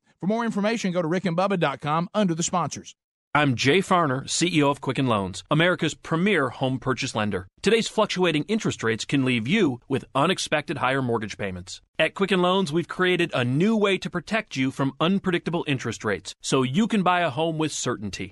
For 0.21 0.27
more 0.27 0.45
information, 0.45 0.91
go 0.91 1.01
to 1.01 1.07
rickandbubba.com 1.07 2.09
under 2.13 2.35
the 2.35 2.43
sponsors. 2.43 2.93
I'm 3.33 3.55
Jay 3.55 3.79
Farner, 3.79 4.25
CEO 4.25 4.69
of 4.69 4.79
Quicken 4.79 5.07
Loans, 5.07 5.43
America's 5.49 5.95
premier 5.95 6.49
home 6.49 6.77
purchase 6.77 7.15
lender. 7.15 7.47
Today's 7.63 7.87
fluctuating 7.87 8.43
interest 8.43 8.83
rates 8.83 9.03
can 9.03 9.25
leave 9.25 9.47
you 9.47 9.79
with 9.89 10.05
unexpected 10.13 10.77
higher 10.77 11.01
mortgage 11.01 11.39
payments. 11.39 11.81
At 11.97 12.13
Quicken 12.13 12.39
Loans, 12.39 12.71
we've 12.71 12.87
created 12.87 13.31
a 13.33 13.43
new 13.43 13.75
way 13.75 13.97
to 13.97 14.11
protect 14.11 14.55
you 14.55 14.69
from 14.69 14.93
unpredictable 14.99 15.63
interest 15.65 16.05
rates 16.05 16.35
so 16.39 16.61
you 16.61 16.87
can 16.87 17.01
buy 17.01 17.21
a 17.21 17.31
home 17.31 17.57
with 17.57 17.71
certainty. 17.71 18.31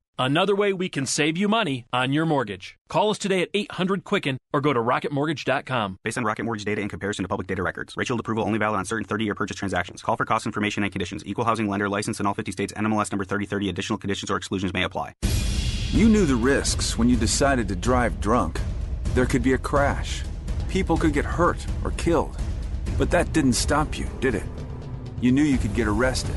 Another 0.19 0.55
way 0.55 0.71
we 0.71 0.87
can 0.87 1.05
save 1.05 1.37
you 1.37 1.47
money 1.47 1.85
on 1.91 2.13
your 2.13 2.25
mortgage. 2.25 2.77
Call 2.89 3.09
us 3.09 3.17
today 3.17 3.41
at 3.41 3.49
800 3.53 4.03
Quicken 4.03 4.37
or 4.53 4.61
go 4.61 4.71
to 4.71 4.79
rocketmortgage.com. 4.79 5.97
Based 6.03 6.17
on 6.17 6.23
Rocket 6.23 6.43
Mortgage 6.43 6.65
data 6.65 6.81
in 6.81 6.89
comparison 6.89 7.23
to 7.23 7.29
public 7.29 7.47
data 7.47 7.63
records. 7.63 7.95
Rate 7.97 8.07
Shield 8.07 8.19
approval 8.19 8.43
only 8.43 8.59
valid 8.59 8.77
on 8.77 8.85
certain 8.85 9.07
30-year 9.07 9.35
purchase 9.35 9.57
transactions. 9.57 10.01
Call 10.01 10.17
for 10.17 10.25
cost 10.25 10.45
information 10.45 10.83
and 10.83 10.91
conditions. 10.91 11.23
Equal 11.25 11.45
housing 11.45 11.67
lender 11.67 11.89
license 11.89 12.19
in 12.19 12.25
all 12.25 12.33
50 12.33 12.51
states. 12.51 12.73
NMLS 12.73 13.11
number 13.11 13.25
3030. 13.25 13.69
Additional 13.69 13.97
conditions 13.97 14.29
or 14.29 14.37
exclusions 14.37 14.73
may 14.73 14.83
apply. 14.83 15.13
You 15.91 16.07
knew 16.07 16.25
the 16.25 16.35
risks 16.35 16.97
when 16.97 17.09
you 17.09 17.15
decided 17.15 17.67
to 17.69 17.75
drive 17.75 18.21
drunk. 18.21 18.59
There 19.15 19.25
could 19.25 19.43
be 19.43 19.53
a 19.53 19.57
crash. 19.57 20.23
People 20.69 20.97
could 20.97 21.13
get 21.13 21.25
hurt 21.25 21.65
or 21.83 21.91
killed. 21.91 22.37
But 22.97 23.11
that 23.11 23.33
didn't 23.33 23.53
stop 23.53 23.97
you, 23.97 24.07
did 24.19 24.35
it? 24.35 24.43
You 25.19 25.31
knew 25.31 25.43
you 25.43 25.57
could 25.57 25.73
get 25.73 25.87
arrested. 25.87 26.35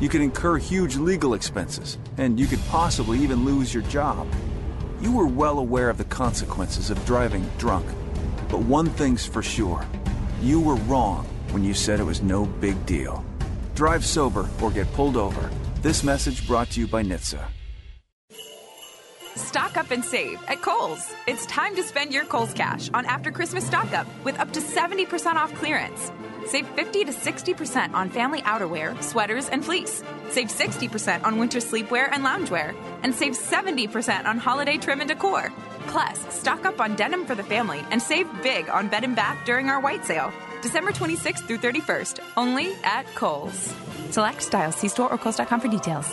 You 0.00 0.08
could 0.08 0.20
incur 0.20 0.58
huge 0.58 0.96
legal 0.96 1.34
expenses, 1.34 1.98
and 2.18 2.38
you 2.38 2.46
could 2.46 2.64
possibly 2.68 3.18
even 3.18 3.44
lose 3.44 3.74
your 3.74 3.82
job. 3.84 4.28
You 5.00 5.12
were 5.12 5.26
well 5.26 5.58
aware 5.58 5.90
of 5.90 5.98
the 5.98 6.04
consequences 6.04 6.90
of 6.90 7.04
driving 7.04 7.48
drunk. 7.58 7.86
But 8.48 8.60
one 8.60 8.86
thing's 8.86 9.26
for 9.26 9.42
sure 9.42 9.84
you 10.40 10.60
were 10.60 10.76
wrong 10.76 11.26
when 11.50 11.64
you 11.64 11.74
said 11.74 11.98
it 11.98 12.04
was 12.04 12.22
no 12.22 12.46
big 12.46 12.86
deal. 12.86 13.24
Drive 13.74 14.04
sober 14.04 14.48
or 14.62 14.70
get 14.70 14.92
pulled 14.92 15.16
over. 15.16 15.50
This 15.82 16.04
message 16.04 16.46
brought 16.46 16.70
to 16.70 16.80
you 16.80 16.86
by 16.86 17.02
NHTSA. 17.02 17.57
Stock 19.38 19.76
up 19.76 19.92
and 19.92 20.04
save 20.04 20.42
at 20.48 20.60
Kohl's. 20.62 21.14
It's 21.28 21.46
time 21.46 21.76
to 21.76 21.82
spend 21.84 22.12
your 22.12 22.24
Kohl's 22.24 22.52
cash 22.52 22.90
on 22.92 23.06
after 23.06 23.30
Christmas 23.30 23.64
stock 23.64 23.92
up 23.92 24.06
with 24.24 24.38
up 24.40 24.52
to 24.52 24.60
70% 24.60 25.36
off 25.36 25.54
clearance. 25.54 26.10
Save 26.46 26.66
50 26.66 27.04
to 27.04 27.12
60% 27.12 27.94
on 27.94 28.10
family 28.10 28.42
outerwear, 28.42 29.00
sweaters, 29.00 29.48
and 29.48 29.64
fleece. 29.64 30.02
Save 30.28 30.48
60% 30.48 31.24
on 31.24 31.38
winter 31.38 31.60
sleepwear 31.60 32.08
and 32.10 32.24
loungewear. 32.24 32.74
And 33.04 33.14
save 33.14 33.34
70% 33.34 34.26
on 34.26 34.38
holiday 34.38 34.76
trim 34.76 35.00
and 35.00 35.08
decor. 35.08 35.52
Plus, 35.86 36.18
stock 36.34 36.66
up 36.66 36.80
on 36.80 36.96
denim 36.96 37.24
for 37.24 37.36
the 37.36 37.44
family 37.44 37.82
and 37.92 38.02
save 38.02 38.26
big 38.42 38.68
on 38.68 38.88
bed 38.88 39.04
and 39.04 39.14
bath 39.14 39.38
during 39.46 39.70
our 39.70 39.80
white 39.80 40.04
sale. 40.04 40.32
December 40.62 40.90
26th 40.90 41.46
through 41.46 41.58
31st, 41.58 42.18
only 42.36 42.74
at 42.82 43.06
Kohl's. 43.14 43.72
Select 44.10 44.42
styles. 44.42 44.74
See 44.74 44.88
store 44.88 45.12
or 45.12 45.16
Kohl's.com 45.16 45.60
for 45.60 45.68
details. 45.68 46.12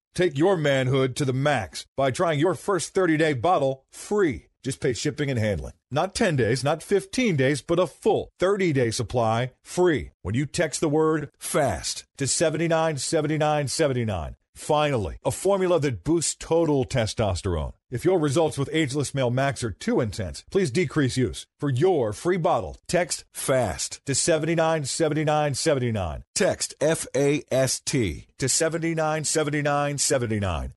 Take 0.13 0.37
your 0.37 0.57
manhood 0.57 1.15
to 1.17 1.25
the 1.25 1.33
max 1.33 1.85
by 1.95 2.11
trying 2.11 2.39
your 2.39 2.55
first 2.55 2.93
30 2.93 3.17
day 3.17 3.33
bottle 3.33 3.85
free. 3.91 4.47
Just 4.63 4.79
pay 4.79 4.93
shipping 4.93 5.31
and 5.31 5.39
handling. 5.39 5.73
Not 5.89 6.13
10 6.13 6.35
days, 6.35 6.63
not 6.63 6.83
15 6.83 7.35
days, 7.35 7.61
but 7.61 7.79
a 7.79 7.87
full 7.87 8.29
30 8.39 8.73
day 8.73 8.91
supply 8.91 9.51
free 9.63 10.11
when 10.21 10.35
you 10.35 10.45
text 10.45 10.81
the 10.81 10.89
word 10.89 11.29
FAST 11.39 12.05
to 12.17 12.27
797979. 12.27 14.35
Finally, 14.55 15.17
a 15.23 15.31
formula 15.31 15.79
that 15.79 16.03
boosts 16.03 16.35
total 16.39 16.85
testosterone. 16.85 17.73
If 17.89 18.05
your 18.05 18.19
results 18.19 18.57
with 18.57 18.69
Ageless 18.71 19.13
Male 19.13 19.31
Max 19.31 19.63
are 19.63 19.71
too 19.71 20.01
intense, 20.01 20.43
please 20.49 20.71
decrease 20.71 21.17
use. 21.17 21.45
For 21.59 21.69
your 21.69 22.13
free 22.13 22.37
bottle, 22.37 22.77
text 22.87 23.25
FAST 23.33 23.99
to 24.05 24.15
797979. 24.15 26.23
Text 26.33 26.73
F 26.79 27.05
A 27.15 27.43
S 27.51 27.79
T 27.79 28.27
to 28.37 28.47
797979. 28.47 30.73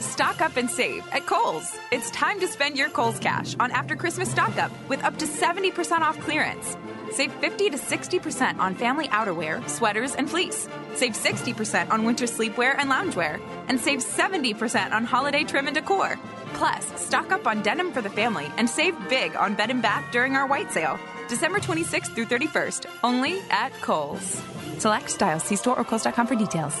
Stock 0.00 0.40
up 0.40 0.56
and 0.56 0.70
save 0.70 1.06
at 1.12 1.26
Kohl's. 1.26 1.76
It's 1.90 2.10
time 2.10 2.40
to 2.40 2.48
spend 2.48 2.76
your 2.76 2.88
Kohl's 2.90 3.18
cash 3.18 3.56
on 3.58 3.70
after 3.70 3.96
Christmas 3.96 4.30
stock 4.30 4.56
up 4.58 4.70
with 4.88 5.02
up 5.02 5.16
to 5.18 5.26
70% 5.26 6.00
off 6.00 6.18
clearance. 6.20 6.76
Save 7.12 7.32
50 7.32 7.70
to 7.70 7.78
60% 7.78 8.58
on 8.58 8.74
family 8.74 9.08
outerwear, 9.08 9.66
sweaters, 9.68 10.14
and 10.14 10.28
fleece. 10.28 10.68
Save 10.94 11.12
60% 11.12 11.90
on 11.90 12.04
winter 12.04 12.26
sleepwear 12.26 12.74
and 12.78 12.90
loungewear. 12.90 13.40
And 13.68 13.80
save 13.80 14.00
70% 14.00 14.92
on 14.92 15.04
holiday 15.04 15.44
trim 15.44 15.66
and 15.66 15.74
decor. 15.74 16.18
Plus, 16.54 17.00
stock 17.00 17.32
up 17.32 17.46
on 17.46 17.62
denim 17.62 17.92
for 17.92 18.02
the 18.02 18.10
family 18.10 18.50
and 18.56 18.68
save 18.68 18.94
big 19.08 19.34
on 19.36 19.54
bed 19.54 19.70
and 19.70 19.82
bath 19.82 20.04
during 20.12 20.36
our 20.36 20.46
white 20.46 20.72
sale. 20.72 20.98
December 21.28 21.58
26th 21.58 22.14
through 22.14 22.26
31st, 22.26 22.86
only 23.02 23.40
at 23.50 23.72
Kohl's. 23.80 24.42
Select 24.78 25.10
styles. 25.10 25.42
See 25.42 25.56
store 25.56 25.78
or 25.78 25.84
Kohl's.com 25.84 26.26
for 26.26 26.36
details. 26.36 26.80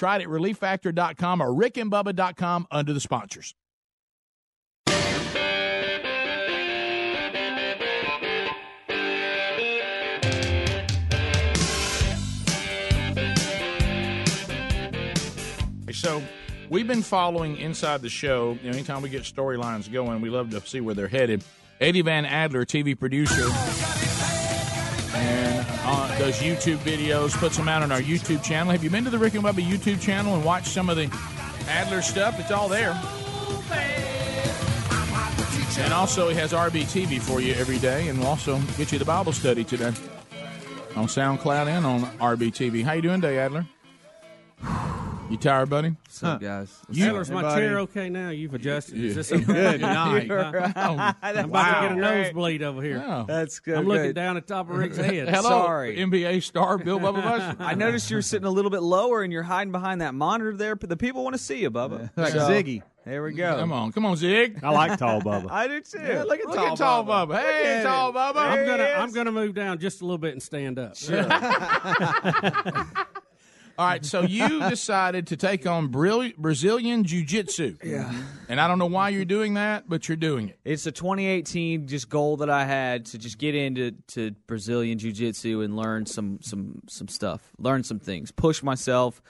Try 0.00 0.16
it 0.16 0.22
at 0.22 0.28
relieffactor.com 0.28 1.42
or 1.42 1.48
rickandbubba.com 1.48 2.68
under 2.70 2.94
the 2.94 3.00
sponsors. 3.00 3.54
So 15.92 16.22
we've 16.70 16.88
been 16.88 17.02
following 17.02 17.58
inside 17.58 18.00
the 18.00 18.08
show. 18.08 18.56
You 18.62 18.70
know, 18.70 18.76
anytime 18.78 19.02
we 19.02 19.10
get 19.10 19.24
storylines 19.24 19.92
going, 19.92 20.22
we 20.22 20.30
love 20.30 20.48
to 20.52 20.66
see 20.66 20.80
where 20.80 20.94
they're 20.94 21.08
headed. 21.08 21.44
Eddie 21.78 22.00
Van 22.00 22.24
Adler, 22.24 22.64
TV 22.64 22.98
producer, 22.98 23.44
does 26.20 26.38
YouTube 26.42 26.76
videos, 26.80 27.34
puts 27.38 27.56
them 27.56 27.66
out 27.66 27.82
on 27.82 27.90
our 27.90 28.02
YouTube 28.02 28.44
channel. 28.44 28.70
Have 28.72 28.84
you 28.84 28.90
been 28.90 29.04
to 29.04 29.10
the 29.10 29.16
Rick 29.16 29.32
and 29.36 29.42
Bubba 29.42 29.66
YouTube 29.66 30.02
channel 30.02 30.34
and 30.34 30.44
watched 30.44 30.66
some 30.66 30.90
of 30.90 30.96
the 30.96 31.04
Adler 31.66 32.02
stuff? 32.02 32.38
It's 32.38 32.50
all 32.50 32.68
there. 32.68 32.90
And 35.78 35.94
also, 35.94 36.28
he 36.28 36.34
has 36.34 36.52
RBTV 36.52 37.22
for 37.22 37.40
you 37.40 37.54
every 37.54 37.78
day, 37.78 38.08
and 38.08 38.18
we'll 38.18 38.28
also 38.28 38.58
get 38.76 38.92
you 38.92 38.98
the 38.98 39.04
Bible 39.06 39.32
study 39.32 39.64
today 39.64 39.94
on 40.94 41.06
SoundCloud 41.06 41.68
and 41.68 41.86
on 41.86 42.02
RBTV. 42.18 42.84
How 42.84 42.92
you 42.92 43.00
doing 43.00 43.22
today, 43.22 43.38
Adler? 43.38 43.64
You 45.30 45.36
tired, 45.36 45.70
buddy? 45.70 45.90
What's 45.90 46.24
up, 46.24 46.40
guys? 46.40 46.76
You- 46.90 47.06
Adler's 47.06 47.30
my 47.30 47.54
chair 47.54 47.78
okay 47.80 48.08
now? 48.10 48.30
You've 48.30 48.52
adjusted. 48.52 48.98
Is 48.98 49.14
this 49.14 49.30
okay? 49.30 49.44
Good 49.44 49.80
night. 49.80 50.28
Huh? 50.28 51.12
I'm 51.22 51.44
about 51.44 51.82
to 51.82 51.88
get 51.88 51.92
a 51.92 52.00
nosebleed 52.00 52.64
over 52.64 52.82
here. 52.82 52.98
Wow. 52.98 53.26
That's 53.28 53.60
good. 53.60 53.78
I'm 53.78 53.86
looking 53.86 54.06
good. 54.06 54.16
down 54.16 54.36
at 54.36 54.48
top 54.48 54.68
of 54.68 54.76
Rick's 54.76 54.96
head. 54.98 55.28
Hello, 55.28 55.48
Sorry. 55.48 55.96
NBA 55.98 56.42
star 56.42 56.78
Bill 56.78 56.98
Bubba 56.98 57.22
Bush. 57.56 57.56
I 57.60 57.74
noticed 57.74 58.10
you're 58.10 58.22
sitting 58.22 58.44
a 58.46 58.50
little 58.50 58.72
bit 58.72 58.82
lower 58.82 59.22
and 59.22 59.32
you're 59.32 59.44
hiding 59.44 59.70
behind 59.70 60.00
that 60.00 60.14
monitor 60.14 60.52
there. 60.56 60.74
But 60.74 60.88
the 60.88 60.96
people 60.96 61.22
want 61.22 61.34
to 61.34 61.42
see 61.42 61.60
you, 61.60 61.70
Bubba. 61.70 62.10
Like 62.16 62.32
So, 62.32 62.40
Ziggy. 62.40 62.82
There 63.04 63.22
we 63.22 63.32
go. 63.32 63.56
Come 63.56 63.72
on, 63.72 63.92
come 63.92 64.04
on, 64.06 64.16
Zig. 64.16 64.58
I 64.64 64.70
like 64.70 64.98
tall 64.98 65.20
Bubba. 65.22 65.48
I 65.48 65.68
do 65.68 65.80
too. 65.80 66.00
Yeah, 66.00 66.24
look 66.24 66.40
at 66.40 66.76
tall, 66.76 67.04
Bubba. 67.04 67.40
Hey, 67.40 67.76
at 67.78 67.82
tall 67.84 68.10
it. 68.10 68.14
Bubba. 68.14 68.36
I'm 68.36 68.66
gonna 68.66 68.84
I'm 68.84 69.12
gonna 69.12 69.32
move 69.32 69.54
down 69.54 69.78
just 69.78 70.00
a 70.00 70.04
little 70.04 70.18
bit 70.18 70.32
and 70.32 70.42
stand 70.42 70.78
up. 70.78 70.96
All 73.78 73.86
right, 73.86 74.04
so 74.04 74.22
you 74.22 74.60
decided 74.68 75.28
to 75.28 75.36
take 75.36 75.66
on 75.66 75.88
Bril- 75.88 76.36
Brazilian 76.36 77.04
Jiu 77.04 77.24
Jitsu. 77.24 77.76
Yeah. 77.82 78.12
And 78.48 78.60
I 78.60 78.68
don't 78.68 78.78
know 78.78 78.86
why 78.86 79.10
you're 79.10 79.24
doing 79.24 79.54
that, 79.54 79.88
but 79.88 80.08
you're 80.08 80.16
doing 80.16 80.50
it. 80.50 80.58
It's 80.64 80.86
a 80.86 80.92
2018 80.92 81.86
just 81.86 82.08
goal 82.08 82.38
that 82.38 82.50
I 82.50 82.64
had 82.64 83.06
to 83.06 83.18
just 83.18 83.38
get 83.38 83.54
into 83.54 83.92
to 84.08 84.32
Brazilian 84.46 84.98
Jiu 84.98 85.12
Jitsu 85.12 85.62
and 85.62 85.76
learn 85.76 86.06
some 86.06 86.38
some 86.42 86.82
some 86.88 87.08
stuff, 87.08 87.52
learn 87.58 87.82
some 87.82 87.98
things, 87.98 88.30
push 88.30 88.62
myself, 88.62 89.22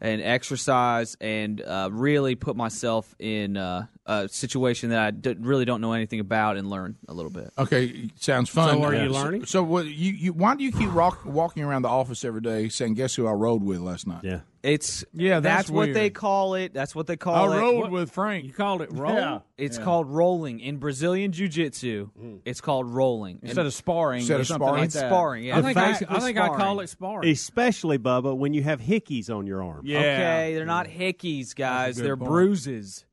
and 0.00 0.22
exercise, 0.22 1.16
and 1.20 1.60
uh, 1.60 1.90
really 1.92 2.34
put 2.34 2.56
myself 2.56 3.14
in 3.18 3.56
uh, 3.56 3.86
a 4.06 4.28
situation 4.28 4.90
that 4.90 4.98
I 4.98 5.10
d- 5.10 5.36
really 5.38 5.64
don't 5.64 5.80
know 5.80 5.92
anything 5.92 6.20
about 6.20 6.56
and 6.56 6.68
learn 6.68 6.96
a 7.08 7.14
little 7.14 7.30
bit. 7.30 7.50
Okay, 7.58 8.10
sounds 8.16 8.48
fun. 8.48 8.78
So 8.78 8.82
are 8.84 8.94
you 8.94 9.12
So- 9.12 9.22
learning? 9.22 9.44
So, 9.46 9.62
what 9.62 9.86
you, 9.86 10.12
you 10.12 10.32
why 10.32 10.54
do 10.56 10.64
you 10.64 10.72
keep 10.72 10.92
rock, 10.92 11.24
walking 11.24 11.62
around 11.62 11.82
the 11.82 11.88
office 11.88 12.24
every 12.24 12.40
day 12.40 12.68
saying, 12.68 12.94
"Guess 12.94 13.14
who 13.14 13.26
I 13.26 13.32
rode 13.32 13.62
with 13.62 13.80
last 13.80 14.06
night"? 14.06 14.24
Yeah. 14.24 14.40
It's 14.62 15.04
Yeah, 15.14 15.40
that's, 15.40 15.68
that's 15.68 15.70
what 15.70 15.94
they 15.94 16.10
call 16.10 16.54
it. 16.54 16.74
That's 16.74 16.94
what 16.94 17.06
they 17.06 17.14
I 17.14 17.16
call 17.16 17.50
it. 17.52 17.56
rode 17.58 17.90
with 17.90 18.10
Frank. 18.10 18.44
You 18.44 18.52
called 18.52 18.82
it 18.82 18.92
roll? 18.92 19.42
It's 19.56 19.78
called 19.78 20.06
rolling 20.08 20.60
in 20.60 20.76
Brazilian 20.76 21.32
Jiu 21.32 21.48
Jitsu. 21.48 22.10
Mm. 22.20 22.40
It's 22.44 22.60
called 22.60 22.86
rolling 22.86 23.38
Instead 23.42 23.64
of 23.64 23.72
sparring. 23.72 24.20
Instead 24.20 24.36
or 24.36 24.40
of 24.40 24.46
something 24.48 24.66
sparring? 24.66 24.80
like 24.80 24.86
it's 24.86 24.98
sparring. 24.98 25.44
Yeah, 25.44 25.58
I 25.58 25.62
think, 25.62 25.76
I, 25.78 25.90
I, 25.90 26.20
think 26.20 26.36
I 26.38 26.48
call 26.48 26.80
it 26.80 26.88
sparring. 26.88 27.30
Especially 27.30 27.96
Bubba 27.98 28.36
when 28.36 28.52
you 28.52 28.62
have 28.62 28.80
hickeys 28.82 29.34
on 29.34 29.46
your 29.46 29.62
arm. 29.64 29.80
Yeah. 29.86 29.98
Okay, 29.98 30.54
they're 30.54 30.66
not 30.66 30.88
hickeys, 30.88 31.54
guys. 31.54 31.96
They're 31.96 32.16
point. 32.18 32.30
bruises. 32.30 33.06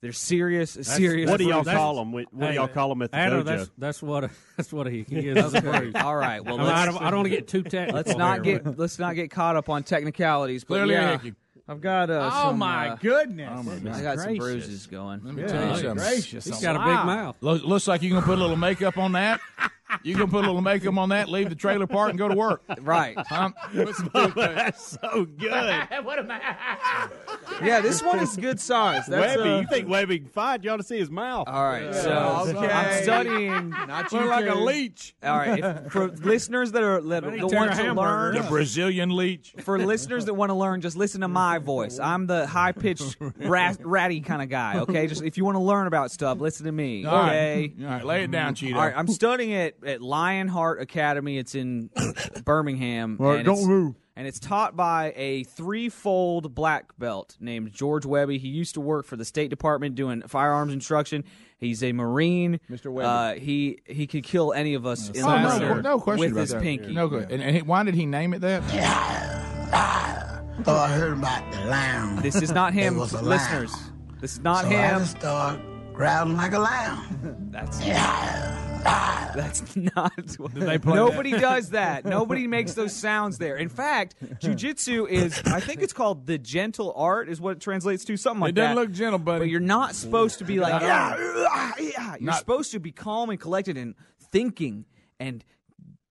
They're 0.00 0.12
serious, 0.12 0.78
serious. 0.82 1.28
What 1.28 1.38
do 1.38 1.44
y'all 1.44 1.64
call 1.64 1.96
them? 1.96 2.12
What 2.12 2.26
do 2.30 2.46
Hey, 2.46 2.54
y'all 2.54 2.68
call 2.68 2.88
them 2.90 3.02
at 3.02 3.10
the 3.10 3.16
Adler, 3.16 3.42
dojo? 3.42 3.44
that's 3.44 3.70
that's 3.78 4.02
what 4.02 4.24
a, 4.24 4.30
that's 4.56 4.72
what 4.72 4.86
he 4.86 5.00
is. 5.00 5.34
That's 5.34 5.54
a 5.54 5.60
bruise. 5.60 5.94
All 5.96 6.14
right. 6.14 6.44
Well, 6.44 6.60
I, 6.60 6.62
mean, 6.62 6.68
I 6.68 6.86
don't, 6.86 6.96
I 7.02 7.10
don't 7.10 7.20
want 7.20 7.26
to 7.26 7.30
get 7.30 7.48
too 7.48 7.64
technical. 7.64 7.96
let's 7.96 8.16
not 8.16 8.44
here, 8.44 8.60
get 8.60 8.78
let's 8.78 8.98
not 9.00 9.16
get 9.16 9.30
caught 9.32 9.56
up 9.56 9.68
on 9.68 9.82
technicalities. 9.82 10.62
But 10.62 10.84
Clearly 10.84 10.94
yeah. 10.94 11.18
I've 11.66 11.80
got. 11.80 12.10
Uh, 12.10 12.30
Oh 12.32 12.48
some, 12.50 12.58
my 12.58 12.90
uh, 12.90 12.96
goodness! 12.96 13.66
I 13.86 14.02
got 14.02 14.20
some 14.20 14.36
bruises 14.36 14.86
going. 14.86 15.20
Let 15.24 15.34
me 15.34 15.42
tell 15.42 15.68
you 15.68 15.82
something. 15.82 15.94
Gracious, 15.96 16.44
He's 16.44 16.60
got 16.60 16.76
a 16.76 16.78
big 16.78 17.04
mouth. 17.04 17.36
Looks 17.40 17.88
like 17.88 18.02
you're 18.02 18.14
gonna 18.14 18.24
put 18.24 18.38
a 18.38 18.40
little 18.40 18.56
makeup 18.56 18.98
on 18.98 19.12
that. 19.12 19.40
You're 20.02 20.18
gonna 20.18 20.30
put 20.30 20.44
a 20.44 20.46
little 20.46 20.60
makeup 20.62 20.96
on 20.98 21.08
that, 21.10 21.28
leave 21.28 21.48
the 21.48 21.54
trailer 21.54 21.86
park, 21.86 22.10
and 22.10 22.18
go 22.18 22.28
to 22.28 22.34
work. 22.34 22.62
Right. 22.80 23.16
Huh? 23.18 23.50
Put. 23.72 24.34
That's 24.34 24.98
so 25.00 25.24
good. 25.24 25.88
What 26.02 26.18
am 26.18 26.30
I? 26.30 27.08
yeah, 27.62 27.80
this 27.80 28.02
one 28.02 28.20
is 28.20 28.36
good 28.36 28.60
size. 28.60 29.06
That's, 29.06 29.36
Webby, 29.36 29.50
uh, 29.50 29.60
you 29.60 29.66
think 29.66 29.88
Webby 29.88 30.18
can 30.20 30.28
fight? 30.28 30.64
You 30.64 30.70
ought 30.70 30.76
to 30.76 30.82
see 30.82 30.98
his 30.98 31.10
mouth. 31.10 31.48
all 31.48 31.64
right. 31.64 31.94
So 31.94 32.44
Okay. 32.48 32.68
I'm 32.72 33.02
studying. 33.02 33.70
Not 33.70 34.12
Look 34.12 34.22
you 34.22 34.28
like 34.28 34.46
a 34.46 34.52
two. 34.52 34.60
leech. 34.60 35.14
All 35.22 35.36
right. 35.36 35.58
If, 35.58 35.92
for 35.92 36.08
listeners 36.08 36.72
that 36.72 36.82
are 36.82 37.00
that, 37.00 37.24
Better 37.24 37.36
the 37.36 37.46
ones 37.46 37.72
a 37.72 37.76
that 37.76 37.84
hamburger 37.84 38.08
learn, 38.08 38.34
The 38.36 38.42
Brazilian 38.48 39.14
leech. 39.16 39.54
for 39.60 39.78
listeners 39.78 40.24
that 40.26 40.34
want 40.34 40.50
to 40.50 40.54
learn, 40.54 40.80
just 40.80 40.96
listen 40.96 41.20
to 41.22 41.28
my 41.28 41.58
voice. 41.58 41.98
I'm 41.98 42.26
the 42.26 42.46
high 42.46 42.72
pitched, 42.72 43.16
rat, 43.38 43.78
ratty 43.82 44.20
kind 44.20 44.42
of 44.42 44.48
guy. 44.48 44.78
Okay, 44.80 45.06
just 45.06 45.22
if 45.22 45.36
you 45.36 45.44
want 45.44 45.56
to 45.56 45.62
learn 45.62 45.86
about 45.86 46.10
stuff, 46.10 46.38
listen 46.40 46.66
to 46.66 46.72
me. 46.72 47.04
All 47.04 47.16
right. 47.18 47.32
Okay. 47.32 47.72
All 47.82 47.90
right, 47.90 48.04
lay 48.04 48.22
it 48.24 48.30
down, 48.30 48.54
Cheeto. 48.54 48.76
All 48.76 48.82
right, 48.82 48.94
I'm 48.96 49.08
studying 49.08 49.50
at, 49.82 49.88
at 49.88 50.02
Lionheart 50.02 50.80
Academy. 50.80 51.38
It's 51.38 51.54
in 51.54 51.90
Birmingham. 52.44 53.16
All 53.20 53.26
right, 53.26 53.36
and 53.36 53.44
don't 53.44 53.54
it's- 53.54 53.68
move. 53.68 53.94
And 54.16 54.26
it's 54.26 54.40
taught 54.40 54.74
by 54.74 55.12
a 55.14 55.44
threefold 55.44 56.52
black 56.52 56.98
belt 56.98 57.36
named 57.38 57.70
George 57.72 58.04
Webby. 58.04 58.38
He 58.38 58.48
used 58.48 58.74
to 58.74 58.80
work 58.80 59.06
for 59.06 59.14
the 59.14 59.24
State 59.24 59.48
Department 59.48 59.94
doing 59.94 60.22
firearms 60.22 60.72
instruction. 60.72 61.22
He's 61.56 61.84
a 61.84 61.92
Marine. 61.92 62.58
Mr. 62.68 62.90
Webby. 62.90 63.06
Uh, 63.06 63.40
he 63.40 63.78
he 63.86 64.08
could 64.08 64.24
kill 64.24 64.52
any 64.52 64.74
of 64.74 64.86
us 64.86 65.08
in 65.10 65.22
Oh, 65.24 65.28
the 65.28 65.42
no, 65.42 65.48
center 65.50 65.82
no 65.82 66.00
question 66.00 66.20
with 66.20 66.32
about 66.32 66.40
his 66.40 66.50
that. 66.50 66.62
pinky. 66.62 66.92
No 66.94 67.06
good. 67.06 67.30
And, 67.30 67.40
and 67.40 67.54
he, 67.54 67.62
why 67.62 67.84
did 67.84 67.94
he 67.94 68.06
name 68.06 68.34
it 68.34 68.40
that? 68.40 68.62
Oh, 70.66 70.74
I 70.74 70.88
heard 70.88 71.12
about 71.16 71.52
the 71.52 71.64
lion. 71.66 72.16
This 72.20 72.34
is 72.42 72.50
not 72.50 72.72
him, 72.74 72.96
It 72.96 72.98
was 72.98 73.12
a 73.12 73.22
listeners. 73.22 73.72
This 74.20 74.32
is 74.32 74.40
not 74.40 74.62
so 74.64 74.70
I 74.70 74.72
him. 74.72 74.98
just 74.98 75.16
start 75.18 75.60
growling 75.98 76.36
like 76.36 76.52
a 76.52 76.58
lion. 76.60 77.48
That's 77.50 77.78
that's 79.34 79.74
not. 79.76 80.12
What, 80.38 80.54
they 80.54 80.78
play 80.78 80.94
nobody 80.94 81.32
does 81.32 81.70
that. 81.70 82.04
Nobody 82.04 82.46
makes 82.46 82.74
those 82.74 82.94
sounds 82.94 83.36
there. 83.38 83.56
In 83.56 83.68
fact, 83.68 84.14
jujitsu 84.40 85.08
is. 85.08 85.42
I 85.46 85.58
think 85.58 85.82
it's 85.82 85.92
called 85.92 86.26
the 86.26 86.38
gentle 86.38 86.92
art, 86.96 87.28
is 87.28 87.40
what 87.40 87.56
it 87.56 87.60
translates 87.60 88.04
to. 88.04 88.16
Something 88.16 88.40
like 88.40 88.54
that. 88.54 88.60
It 88.60 88.64
doesn't 88.64 88.76
that. 88.76 88.80
look 88.82 88.92
gentle, 88.92 89.18
buddy. 89.18 89.40
But 89.40 89.48
you're 89.48 89.60
not 89.60 89.96
supposed 89.96 90.38
to 90.38 90.44
be 90.44 90.60
like. 90.60 90.80
Yeah. 90.80 91.16
"Yeah, 91.18 91.72
yeah." 91.80 92.10
You're 92.14 92.26
Not- 92.26 92.38
supposed 92.38 92.70
to 92.72 92.78
be 92.78 92.92
calm 92.92 93.30
and 93.30 93.40
collected 93.40 93.76
and 93.76 93.94
thinking 94.30 94.84
and 95.18 95.44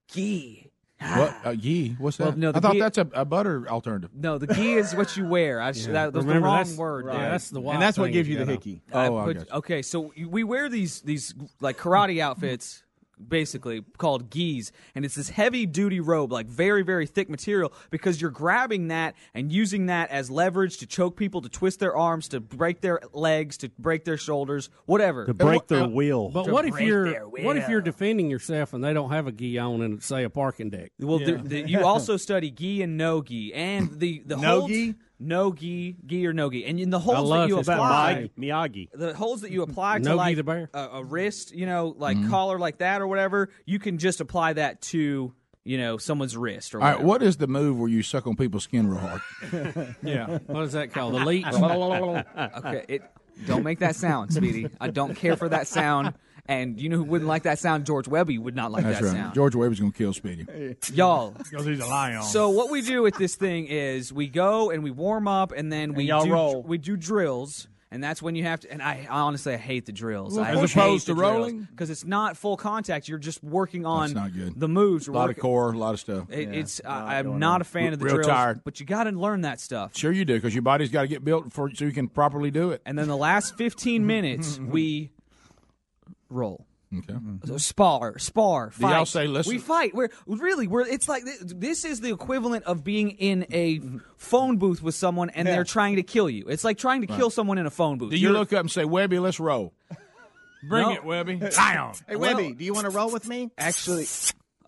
gee. 0.08 0.67
What? 1.00 1.34
Uh, 1.44 1.50
yee? 1.50 1.94
What's 1.98 2.16
that? 2.16 2.24
Well, 2.24 2.36
no, 2.36 2.52
the 2.52 2.58
I 2.58 2.60
thought 2.60 2.72
ghee- 2.72 2.80
that's 2.80 2.98
a, 2.98 3.08
a 3.14 3.24
butter 3.24 3.68
alternative. 3.68 4.10
No, 4.14 4.36
the 4.38 4.48
gi 4.52 4.72
is 4.74 4.94
what 4.94 5.16
you 5.16 5.26
wear. 5.26 5.60
I, 5.60 5.70
that, 5.72 5.84
that's 5.92 6.12
the 6.12 6.20
Remember, 6.20 6.46
wrong 6.46 6.56
that's- 6.58 6.76
word. 6.76 7.06
yeah, 7.06 7.30
that's 7.30 7.50
the 7.50 7.60
wild 7.60 7.74
And 7.74 7.82
that's 7.82 7.96
what 7.96 8.06
thing 8.06 8.12
gives 8.14 8.28
you 8.28 8.34
you 8.34 8.38
the 8.40 8.44
gotta- 8.46 8.52
hickey. 8.56 8.82
Oh, 8.92 9.16
I 9.16 9.22
I 9.22 9.24
put- 9.24 9.36
got 9.38 9.48
you. 9.48 9.54
okay, 9.58 9.82
so 9.82 10.12
we 10.28 10.42
wear 10.44 10.68
these 10.68 11.00
these 11.02 11.34
like 11.60 11.78
karate 11.78 12.20
outfits, 12.20 12.82
basically 13.26 13.84
called 13.96 14.30
gis, 14.30 14.72
and 14.94 15.04
it's 15.04 15.14
this 15.14 15.30
heavy 15.30 15.66
duty 15.66 16.00
robe, 16.00 16.32
like 16.32 16.46
very 16.46 16.82
very 16.82 17.06
thick 17.06 17.28
material, 17.28 17.72
because 17.90 18.20
you're 18.20 18.30
grabbing 18.30 18.88
that 18.88 19.14
and 19.34 19.52
using 19.52 19.86
that 19.86 20.10
as 20.10 20.30
leverage 20.30 20.78
to 20.78 20.86
choke 20.86 21.16
people, 21.16 21.40
to 21.42 21.48
twist 21.48 21.80
their 21.80 21.96
arms, 21.96 22.28
to 22.28 22.40
break 22.40 22.80
their 22.80 23.00
legs, 23.12 23.56
to 23.58 23.68
break 23.78 24.04
their 24.04 24.16
shoulders, 24.16 24.70
whatever. 24.86 25.26
To 25.26 25.34
break 25.34 25.66
their 25.66 25.88
will. 25.88 26.28
But 26.30 26.44
To 26.44 26.52
what 26.52 26.64
if 26.64 26.78
you're 26.80 27.20
what 27.28 27.56
if 27.56 27.68
you're 27.68 27.80
defending 27.80 28.30
yourself 28.30 28.72
and 28.72 28.82
they 28.82 28.92
don't 28.92 29.10
have 29.10 29.26
a 29.26 29.32
gi 29.32 29.58
on 29.58 29.82
in 29.82 30.00
say 30.00 30.24
a 30.24 30.30
parking 30.30 30.70
deck? 30.70 30.92
Well, 30.98 31.18
the, 31.18 31.32
the, 31.32 31.68
you 31.68 31.84
also 31.84 32.16
study 32.16 32.50
gi 32.50 32.82
and 32.82 32.96
no 32.96 33.22
gi, 33.22 33.54
and 33.54 33.98
the 33.98 34.22
the 34.24 34.36
No 34.36 34.60
holds, 34.60 34.72
gi? 34.72 34.94
No 35.20 35.52
gi, 35.52 35.96
gi 36.06 36.26
or 36.26 36.32
no 36.32 36.50
gi, 36.50 36.64
and 36.64 36.78
in 36.78 36.90
the 36.90 36.98
holds 36.98 37.28
love 37.28 37.40
that 37.42 37.48
you 37.48 37.56
his 37.58 37.68
apply. 37.68 38.30
Miyagi. 38.38 38.88
the 38.94 39.14
holes 39.14 39.40
that 39.42 39.50
you 39.50 39.62
apply 39.62 39.98
to 39.98 40.04
Nogi 40.04 40.16
like 40.16 40.36
the 40.36 40.44
bear. 40.44 40.70
A, 40.74 40.78
a 40.94 41.04
wrist, 41.04 41.54
you 41.54 41.66
know, 41.66 41.94
like 41.96 42.16
Mm-hmm. 42.16 42.30
collar 42.30 42.58
like 42.58 42.78
that 42.78 43.00
or 43.00 43.06
whatever, 43.06 43.50
you 43.66 43.78
can 43.78 43.98
just 43.98 44.20
apply 44.20 44.52
that 44.54 44.80
to 44.82 45.32
you 45.64 45.76
know 45.78 45.98
someone's 45.98 46.36
wrist 46.36 46.74
or 46.74 46.78
All 46.80 46.84
right, 46.84 46.92
whatever. 46.94 47.06
what 47.08 47.22
is 47.22 47.36
the 47.38 47.46
move 47.46 47.78
where 47.78 47.88
you 47.88 48.02
suck 48.02 48.26
on 48.26 48.36
people's 48.36 48.64
skin 48.64 48.86
real 48.88 49.00
hard? 49.00 49.96
Yeah. 50.02 50.38
What 50.46 50.62
is 50.64 50.72
that 50.72 50.92
called? 50.92 51.14
The 51.18 51.24
leech. 51.24 51.46
Okay, 51.46 52.84
it 52.88 53.02
don't 53.46 53.62
make 53.62 53.78
that 53.80 53.94
sound, 53.96 54.32
Speedy. 54.32 54.68
I 54.80 54.90
don't 54.90 55.14
care 55.14 55.36
for 55.36 55.48
that 55.48 55.66
sound. 55.66 56.14
And 56.48 56.80
you 56.80 56.88
know 56.88 56.96
who 56.96 57.04
wouldn't 57.04 57.28
like 57.28 57.42
that 57.42 57.58
sound? 57.58 57.84
George 57.84 58.08
Webby 58.08 58.38
would 58.38 58.56
not 58.56 58.72
like 58.72 58.82
That's 58.84 59.00
that 59.00 59.04
right. 59.06 59.12
sound. 59.12 59.34
George 59.34 59.54
Webby's 59.54 59.80
gonna 59.80 59.92
kill 59.92 60.14
Speedy. 60.14 60.46
Y'all. 60.94 61.32
Because 61.32 61.66
he's 61.66 61.80
a 61.80 61.86
lion. 61.86 62.22
So 62.22 62.48
what 62.48 62.70
we 62.70 62.80
do 62.80 63.02
with 63.02 63.16
this 63.16 63.34
thing 63.36 63.66
is 63.66 64.12
we 64.14 64.28
go 64.28 64.70
and 64.70 64.82
we 64.82 64.90
warm 64.90 65.28
up 65.28 65.52
and 65.52 65.70
then 65.70 65.92
we 65.92 66.04
y'all 66.04 66.24
do 66.24 66.32
roll. 66.32 66.62
we 66.62 66.78
do 66.78 66.96
drills 66.96 67.68
And 67.90 68.02
that's 68.02 68.22
when 68.22 68.34
you 68.34 68.44
have 68.44 68.60
to. 68.60 68.72
And 68.72 68.82
I, 68.82 69.06
I 69.10 69.20
honestly, 69.20 69.52
I 69.54 69.56
hate 69.58 69.84
the 69.86 69.92
drills. 69.92 70.36
Well, 70.36 70.44
I 70.44 70.52
as 70.52 70.70
opposed 70.72 71.06
to 71.06 71.14
rolling? 71.14 71.68
because 71.70 71.90
it's 71.90 72.04
not 72.04 72.36
full 72.38 72.56
contact. 72.56 73.08
You're 73.08 73.18
just 73.18 73.42
working 73.44 73.84
on 73.84 74.00
That's 74.08 74.14
not 74.14 74.34
good. 74.34 74.58
the 74.58 74.68
moves. 74.68 75.06
A 75.06 75.10
You're 75.10 75.20
lot 75.20 75.28
of 75.30 75.38
core, 75.38 75.72
a 75.72 75.76
lot 75.78 75.92
of 75.94 76.00
stuff. 76.00 76.30
It, 76.30 76.48
it's. 76.54 76.80
lot 76.82 77.08
I, 77.08 77.18
I'm 77.18 77.38
not 77.38 77.56
on. 77.56 77.60
a 77.60 77.64
fan 77.64 77.92
of 77.92 77.98
the 77.98 78.04
Real 78.06 78.14
drills, 78.16 78.26
tired. 78.28 78.60
but 78.64 78.80
you 78.80 78.86
got 78.86 79.04
to 79.04 79.10
learn 79.10 79.42
that 79.42 79.60
stuff. 79.60 79.94
Sure, 79.96 80.12
you 80.12 80.24
do, 80.24 80.34
because 80.34 80.54
your 80.54 80.62
body's 80.62 80.90
got 80.90 81.02
to 81.02 81.08
get 81.08 81.24
built 81.24 81.52
for 81.52 81.70
so 81.74 81.84
you 81.84 81.92
can 81.92 82.08
properly 82.08 82.50
do 82.50 82.70
it. 82.70 82.80
And 82.86 82.98
then 82.98 83.06
the 83.08 83.16
last 83.16 83.56
15 83.56 84.06
minutes, 84.06 84.58
we 84.62 85.10
roll. 86.28 86.66
Okay. 86.96 87.14
So 87.44 87.58
spar, 87.58 88.18
spar, 88.18 88.70
Do 88.78 88.86
y'all 88.86 88.90
fight. 89.00 89.08
say, 89.08 89.26
"Listen"? 89.26 89.52
We 89.52 89.58
fight. 89.58 89.94
We're 89.94 90.08
really 90.26 90.66
we're. 90.66 90.86
It's 90.86 91.06
like 91.06 91.22
th- 91.24 91.38
this 91.42 91.84
is 91.84 92.00
the 92.00 92.10
equivalent 92.10 92.64
of 92.64 92.82
being 92.82 93.10
in 93.10 93.44
a 93.52 93.80
phone 94.16 94.56
booth 94.56 94.82
with 94.82 94.94
someone 94.94 95.28
and 95.30 95.46
Yeah. 95.46 95.54
they're 95.56 95.64
trying 95.64 95.96
to 95.96 96.02
kill 96.02 96.30
you. 96.30 96.46
It's 96.48 96.64
like 96.64 96.78
trying 96.78 97.02
to 97.02 97.06
kill 97.06 97.28
someone 97.28 97.58
in 97.58 97.66
a 97.66 97.70
phone 97.70 97.98
booth. 97.98 98.10
Do 98.10 98.16
you 98.16 98.28
You're- 98.28 98.38
look 98.38 98.54
up 98.54 98.60
and 98.60 98.70
say, 98.70 98.86
Webby, 98.86 99.18
let's 99.18 99.38
roll? 99.38 99.74
Bring 100.66 100.82
No. 100.86 100.92
it, 100.94 101.04
Webby. 101.04 101.36
Damn. 101.36 101.92
Hey, 102.08 102.16
Well- 102.16 102.34
Webby, 102.36 102.52
do 102.54 102.64
you 102.64 102.72
want 102.72 102.86
to 102.86 102.90
roll 102.90 103.10
with 103.12 103.28
me? 103.28 103.50
Actually, 103.58 104.06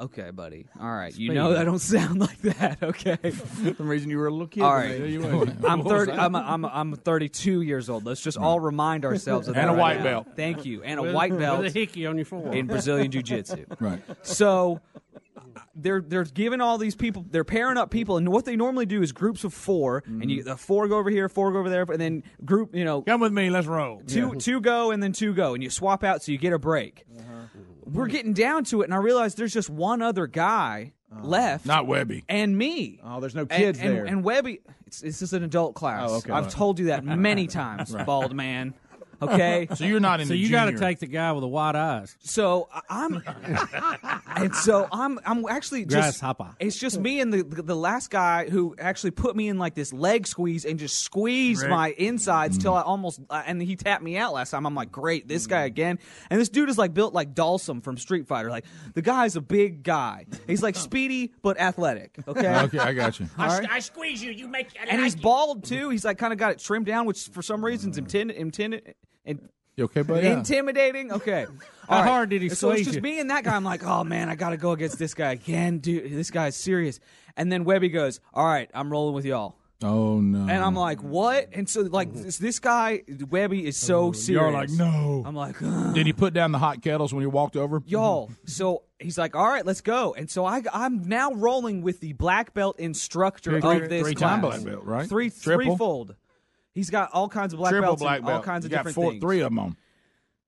okay, 0.00 0.30
buddy. 0.30 0.66
All 0.80 0.90
right. 0.90 1.14
You 1.16 1.32
know 1.34 1.56
I 1.56 1.64
don't 1.64 1.78
sound 1.96 2.20
like 2.20 2.40
that. 2.42 2.78
Okay. 2.90 3.16
For 3.30 3.74
some 3.74 3.88
reason 3.88 4.10
you 4.10 4.18
were 4.18 4.26
a 4.26 4.30
little 4.30 4.46
kid. 4.46 4.62
All 4.62 4.70
to 4.70 4.76
right. 4.76 5.00
me. 5.00 5.10
You 5.12 5.20
were. 5.20 5.46
I'm 5.66 5.80
What 5.84 5.88
thirty. 5.88 6.12
I'm, 6.12 6.34
I'm 6.34 6.64
I'm 6.64 6.94
32 6.96 7.62
years 7.62 7.88
old. 7.88 8.04
Let's 8.04 8.20
just 8.20 8.36
all 8.38 8.58
remind 8.60 9.04
ourselves 9.04 9.48
of 9.48 9.56
And 9.56 9.68
that 9.68 9.72
a 9.72 9.76
right 9.76 9.80
white 9.80 9.98
now. 9.98 10.04
belt. 10.04 10.28
Thank 10.36 10.64
you. 10.64 10.82
And 10.82 10.98
a 10.98 11.02
With- 11.02 11.14
white 11.14 11.30
with 11.32 11.40
belt 11.40 11.64
a 11.66 11.70
hickey 11.70 12.06
on 12.06 12.16
your 12.16 12.24
forearm. 12.24 12.52
in 12.54 12.66
Brazilian 12.66 13.10
jiu-jitsu. 13.10 13.66
Right. 13.80 14.02
So 14.22 14.80
they're 15.74 16.00
they're 16.02 16.24
giving 16.24 16.60
all 16.60 16.78
these 16.78 16.94
people 16.94 17.24
they're 17.30 17.44
pairing 17.44 17.76
up 17.78 17.90
people 17.90 18.16
and 18.16 18.28
what 18.28 18.44
they 18.44 18.56
normally 18.56 18.86
do 18.86 19.02
is 19.02 19.12
groups 19.12 19.44
of 19.44 19.54
4 19.54 20.02
and 20.06 20.30
you 20.30 20.40
mm-hmm. 20.40 20.48
the 20.50 20.56
four 20.56 20.86
go 20.88 20.98
over 20.98 21.10
here, 21.10 21.28
four 21.28 21.52
go 21.52 21.58
over 21.58 21.70
there 21.70 21.82
and 21.82 22.00
then 22.00 22.22
group, 22.44 22.74
you 22.74 22.84
know, 22.84 23.02
Come 23.02 23.20
with 23.20 23.32
me, 23.32 23.50
let's 23.50 23.66
roll. 23.66 24.02
two 24.06 24.34
two 24.36 24.60
go 24.60 24.90
and 24.90 25.02
then 25.02 25.12
two 25.12 25.32
go 25.34 25.54
and 25.54 25.62
you 25.62 25.70
swap 25.70 26.04
out 26.04 26.22
so 26.22 26.32
you 26.32 26.38
get 26.38 26.52
a 26.52 26.58
break. 26.58 27.04
Uh-huh. 27.18 27.29
We're 27.92 28.06
hmm. 28.06 28.12
getting 28.12 28.32
down 28.32 28.64
to 28.64 28.82
it 28.82 28.84
and 28.84 28.94
I 28.94 28.98
realize 28.98 29.34
there's 29.34 29.52
just 29.52 29.70
one 29.70 30.02
other 30.02 30.26
guy 30.26 30.92
uh-huh. 31.12 31.26
left 31.26 31.66
Not 31.66 31.86
Webby. 31.86 32.24
and 32.28 32.56
me. 32.56 33.00
Oh, 33.02 33.20
there's 33.20 33.34
no 33.34 33.46
kids 33.46 33.78
and, 33.78 33.96
there. 33.96 34.04
And 34.04 34.22
Webby, 34.22 34.60
it's, 34.86 35.00
this 35.00 35.22
is 35.22 35.32
an 35.32 35.42
adult 35.42 35.74
class. 35.74 36.08
Oh, 36.10 36.16
okay. 36.16 36.32
I've 36.32 36.50
told 36.50 36.78
you 36.78 36.86
that 36.86 37.04
many 37.04 37.46
times, 37.46 37.94
bald 38.06 38.34
man. 38.34 38.74
Okay, 39.22 39.68
So 39.74 39.84
you're 39.84 40.00
not 40.00 40.20
in 40.20 40.26
So 40.26 40.32
the 40.32 40.38
you 40.38 40.50
got 40.50 40.66
to 40.66 40.78
take 40.78 40.98
the 40.98 41.06
guy 41.06 41.32
with 41.32 41.42
the 41.42 41.48
wide 41.48 41.76
eyes. 41.76 42.16
so 42.20 42.68
I- 42.72 42.80
I'm, 42.88 43.22
and 44.36 44.54
so 44.54 44.88
I'm, 44.90 45.18
I'm 45.24 45.44
actually 45.48 45.84
just. 45.84 45.94
Grasshopper. 46.20 46.54
It's 46.58 46.78
just 46.78 46.98
me 46.98 47.20
and 47.20 47.32
the 47.32 47.42
the 47.42 47.76
last 47.76 48.10
guy 48.10 48.48
who 48.48 48.74
actually 48.78 49.10
put 49.12 49.36
me 49.36 49.48
in 49.48 49.58
like 49.58 49.74
this 49.74 49.92
leg 49.92 50.26
squeeze 50.26 50.64
and 50.64 50.78
just 50.78 51.00
squeezed 51.02 51.62
Rick. 51.62 51.70
my 51.70 51.90
insides 51.98 52.58
till 52.58 52.74
I 52.74 52.82
almost. 52.82 53.20
Uh, 53.28 53.42
and 53.46 53.60
he 53.60 53.76
tapped 53.76 54.02
me 54.02 54.16
out 54.16 54.32
last 54.32 54.50
time. 54.50 54.66
I'm 54.66 54.74
like, 54.74 54.90
great, 54.92 55.28
this 55.28 55.46
guy 55.46 55.62
again. 55.64 55.98
And 56.30 56.40
this 56.40 56.48
dude 56.48 56.68
is 56.68 56.78
like 56.78 56.94
built 56.94 57.14
like 57.14 57.34
Dhalsim 57.34 57.82
from 57.82 57.96
Street 57.98 58.26
Fighter. 58.26 58.50
Like 58.50 58.64
the 58.94 59.02
guy's 59.02 59.36
a 59.36 59.40
big 59.40 59.82
guy. 59.82 60.26
He's 60.46 60.62
like 60.62 60.76
speedy 60.76 61.32
but 61.42 61.58
athletic. 61.60 62.16
Okay. 62.28 62.48
Okay, 62.70 62.78
I 62.78 62.92
got 62.92 63.18
you. 63.18 63.26
All 63.38 63.46
right. 63.46 63.68
I 63.70 63.78
squeeze 63.80 64.22
you. 64.22 64.30
You 64.32 64.46
make. 64.46 64.68
I 64.80 64.84
And 64.86 65.00
he's 65.02 65.14
like 65.14 65.20
it. 65.20 65.22
bald 65.22 65.64
too. 65.64 65.88
He's 65.90 66.04
like 66.04 66.18
kind 66.18 66.32
of 66.32 66.38
got 66.38 66.52
it 66.52 66.58
trimmed 66.58 66.86
down, 66.86 67.06
which 67.06 67.28
for 67.28 67.42
some 67.42 67.64
reasons 67.64 67.96
intended 67.98 68.36
intended 68.36 68.94
and 69.24 69.48
You 69.76 69.84
okay, 69.84 70.02
buddy? 70.02 70.26
intimidating. 70.26 71.12
Okay, 71.12 71.46
How 71.88 72.00
right. 72.00 72.06
hard 72.08 72.30
did 72.30 72.42
he 72.42 72.48
So 72.50 72.70
it's 72.70 72.82
just 72.84 72.96
you? 72.96 73.02
me 73.02 73.18
and 73.20 73.30
that 73.30 73.44
guy. 73.44 73.54
I'm 73.56 73.64
like, 73.64 73.84
oh 73.84 74.04
man, 74.04 74.28
I 74.28 74.34
got 74.36 74.50
to 74.50 74.56
go 74.56 74.72
against 74.72 74.98
this 74.98 75.14
guy 75.14 75.32
again, 75.32 75.78
dude. 75.78 76.12
This 76.12 76.30
guy's 76.30 76.56
serious. 76.56 77.00
And 77.36 77.50
then 77.50 77.64
Webby 77.64 77.88
goes, 77.88 78.20
all 78.34 78.46
right, 78.46 78.70
I'm 78.74 78.90
rolling 78.90 79.14
with 79.14 79.24
y'all. 79.24 79.56
Oh 79.82 80.20
no. 80.20 80.40
And 80.40 80.62
I'm 80.62 80.74
like, 80.74 81.02
what? 81.02 81.48
And 81.54 81.66
so 81.66 81.80
like 81.80 82.12
this, 82.12 82.36
this 82.36 82.58
guy 82.58 83.02
Webby 83.30 83.66
is 83.66 83.78
so 83.78 84.08
oh, 84.08 84.12
serious. 84.12 84.42
You're 84.42 84.52
like, 84.52 84.68
no. 84.70 85.22
I'm 85.24 85.34
like, 85.34 85.56
"Ugh." 85.62 85.94
Did 85.94 86.04
he 86.06 86.12
put 86.12 86.34
down 86.34 86.52
the 86.52 86.58
hot 86.58 86.82
kettles 86.82 87.14
when 87.14 87.22
you 87.22 87.30
walked 87.30 87.56
over? 87.56 87.82
y'all. 87.86 88.30
So 88.44 88.82
he's 88.98 89.16
like, 89.16 89.34
all 89.34 89.48
right, 89.48 89.64
let's 89.64 89.80
go. 89.80 90.12
And 90.12 90.28
so 90.30 90.44
I, 90.44 90.62
I'm 90.74 91.08
now 91.08 91.32
rolling 91.32 91.80
with 91.80 92.00
the 92.00 92.12
black 92.12 92.52
belt 92.52 92.78
instructor 92.78 93.58
Three- 93.58 93.82
of 93.84 93.88
this 93.88 94.02
three-time 94.02 94.42
black 94.42 94.62
belt, 94.62 94.84
right? 94.84 95.08
Three, 95.08 95.30
Triple? 95.30 95.64
threefold. 95.64 96.14
He's 96.72 96.90
got 96.90 97.10
all 97.12 97.28
kinds 97.28 97.52
of 97.52 97.58
black 97.58 97.70
Triple 97.70 97.88
belts 97.88 98.02
black 98.02 98.18
and 98.18 98.26
belt. 98.26 98.36
all 98.38 98.42
kinds 98.42 98.64
you 98.64 98.68
of 98.68 98.70
got 98.70 98.76
different 98.78 98.94
four, 98.94 99.10
things. 99.12 99.20
three 99.22 99.40
of 99.40 99.44
them 99.50 99.58
on. 99.58 99.76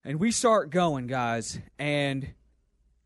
And 0.05 0.19
we 0.21 0.31
start 0.31 0.71
going, 0.71 1.07
guys, 1.07 1.61
and 1.79 2.29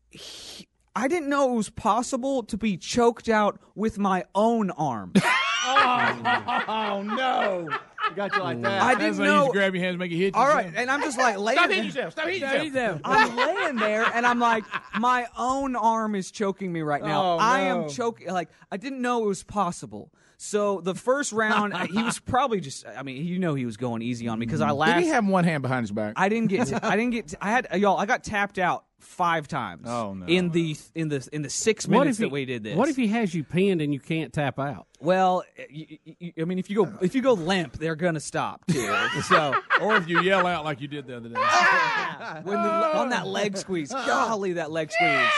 he- 0.09 0.67
I 0.95 1.07
didn't 1.07 1.29
know 1.29 1.51
it 1.53 1.55
was 1.55 1.69
possible 1.69 2.41
to 2.43 2.57
be 2.57 2.75
choked 2.77 3.29
out 3.29 3.59
with 3.75 3.99
my 3.99 4.25
own 4.33 4.71
arm. 4.71 5.13
oh 5.67 7.03
no! 7.05 7.69
You 8.09 8.15
got 8.15 8.35
you 8.35 8.41
like 8.41 8.61
that. 8.63 8.81
I 8.81 8.95
didn't 8.95 9.17
you 9.17 9.25
know. 9.25 9.47
to 9.47 9.51
grab 9.51 9.75
your 9.75 9.83
hands, 9.83 9.93
and 9.93 9.99
make 9.99 10.11
it 10.11 10.15
hit. 10.17 10.33
All 10.35 10.45
yourself. 10.45 10.65
right, 10.65 10.73
and 10.75 10.89
I'm 10.89 11.01
just 11.01 11.17
like 11.19 11.37
laying 11.37 11.57
Stop 11.59 11.69
hitting 11.69 11.85
yourself. 11.85 12.11
Stop 12.13 12.27
hitting 12.27 12.41
yourself. 12.65 13.01
I'm 13.03 13.35
laying 13.35 13.75
there, 13.75 14.05
and 14.13 14.25
I'm 14.25 14.39
like, 14.39 14.63
my 14.97 15.27
own 15.37 15.75
arm 15.75 16.15
is 16.15 16.31
choking 16.31 16.71
me 16.71 16.81
right 16.81 17.03
now. 17.03 17.35
Oh, 17.35 17.37
I 17.39 17.65
no. 17.65 17.83
am 17.83 17.89
choking. 17.89 18.29
Like 18.29 18.49
I 18.71 18.77
didn't 18.77 19.01
know 19.01 19.23
it 19.23 19.27
was 19.27 19.43
possible. 19.43 20.11
So 20.37 20.81
the 20.81 20.93
first 20.93 21.33
round, 21.33 21.75
he 21.89 22.01
was 22.01 22.19
probably 22.19 22.61
just. 22.61 22.85
I 22.87 23.03
mean, 23.03 23.25
you 23.25 23.39
know, 23.39 23.55
he 23.55 23.65
was 23.65 23.77
going 23.77 24.01
easy 24.01 24.27
on 24.27 24.39
me 24.39 24.45
because 24.45 24.61
I 24.61 24.71
last. 24.71 24.95
Did 24.95 25.03
he 25.03 25.09
have 25.09 25.27
one 25.27 25.43
hand 25.43 25.63
behind 25.63 25.83
his 25.83 25.91
back? 25.91 26.13
I 26.15 26.29
didn't 26.29 26.49
get. 26.49 26.83
I 26.83 26.95
didn't 26.95 27.11
get. 27.11 27.33
I 27.41 27.51
had 27.51 27.67
y'all. 27.73 27.97
I 27.97 28.05
got 28.05 28.23
tapped 28.23 28.59
out 28.59 28.85
five 28.99 29.47
times. 29.47 29.87
Oh, 29.87 30.13
no. 30.13 30.25
In 30.25 30.49
the 30.49 30.75
in 30.95 31.09
the 31.09 31.27
in 31.31 31.41
the 31.41 31.49
six 31.49 31.87
What 31.87 31.99
minutes 31.99 32.17
if 32.17 32.23
he, 32.23 32.25
that 32.25 32.33
we 32.33 32.45
did 32.45 32.63
this. 32.63 32.75
What 32.75 32.89
if 32.89 32.95
he 32.95 33.07
has 33.09 33.33
you 33.33 33.43
pinned 33.43 33.81
and 33.81 33.93
you 33.93 33.99
can't 33.99 34.31
tap 34.31 34.59
out? 34.59 34.87
Well, 34.99 35.43
I 35.59 36.43
mean, 36.43 36.59
if 36.59 36.69
you 36.69 36.85
go 36.85 36.97
if 37.01 37.15
you 37.15 37.21
go 37.21 37.33
limp, 37.33 37.77
they're 37.77 37.95
gonna 37.95 38.19
stop 38.19 38.65
too. 38.67 38.95
so 39.27 39.55
or 39.81 39.95
if 39.97 40.07
you 40.07 40.21
yell 40.21 40.45
out 40.45 40.65
like 40.65 40.81
you 40.81 40.87
did 40.87 41.07
the 41.07 41.17
other 41.17 41.29
day. 41.29 41.35
when 42.43 42.61
the, 42.61 42.97
on 42.97 43.09
that 43.09 43.27
leg 43.27 43.57
squeeze, 43.57 43.91
golly, 43.91 44.53
that 44.53 44.71
leg 44.71 44.91
squeeze. 44.91 45.31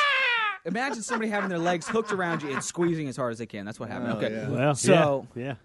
Imagine 0.66 1.02
somebody 1.02 1.30
having 1.32 1.50
their 1.50 1.60
legs 1.60 1.88
hooked 1.88 2.12
around 2.12 2.44
you 2.44 2.52
and 2.52 2.64
squeezing 2.64 3.08
as 3.08 3.16
hard 3.16 3.32
as 3.32 3.38
they 3.38 3.46
can. 3.46 3.66
That's 3.66 3.80
what 3.80 3.90
happened. 3.90 4.14
Oh, 4.14 4.18
okay, 4.18 4.48
Well, 4.50 4.76
so 4.76 5.28
yeah, 5.36 5.56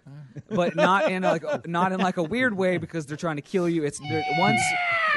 but 0.49 0.75
not 0.75 1.11
in 1.11 1.23
a, 1.23 1.31
like 1.31 1.67
not 1.67 1.91
in 1.91 1.99
like 1.99 2.17
a 2.17 2.23
weird 2.23 2.55
way 2.55 2.77
because 2.77 3.05
they're 3.05 3.17
trying 3.17 3.35
to 3.35 3.41
kill 3.41 3.67
you. 3.67 3.83
It's 3.83 3.99
once 4.37 4.61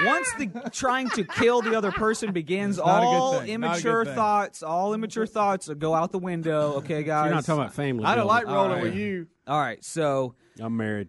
once 0.04 0.32
the 0.34 0.70
trying 0.72 1.08
to 1.10 1.24
kill 1.24 1.62
the 1.62 1.76
other 1.76 1.92
person 1.92 2.32
begins, 2.32 2.78
not 2.78 3.02
a 3.02 3.06
good 3.06 3.06
all 3.06 3.32
thing. 3.32 3.38
Not 3.38 3.42
a 3.42 3.46
good 3.46 3.52
immature 3.52 4.04
thoughts, 4.04 4.62
all 4.62 4.94
immature 4.94 5.26
thoughts 5.26 5.68
go 5.68 5.94
out 5.94 6.12
the 6.12 6.18
window. 6.18 6.74
Okay, 6.78 7.02
guys. 7.02 7.26
You're 7.26 7.34
not 7.34 7.44
talking 7.44 7.62
about 7.62 7.74
family. 7.74 8.04
I 8.04 8.14
don't 8.14 8.26
like 8.26 8.46
rolling 8.46 8.72
right. 8.72 8.82
with 8.82 8.94
you. 8.94 9.28
All 9.46 9.60
right, 9.60 9.82
so 9.84 10.34
I'm 10.60 10.76
married. 10.76 11.08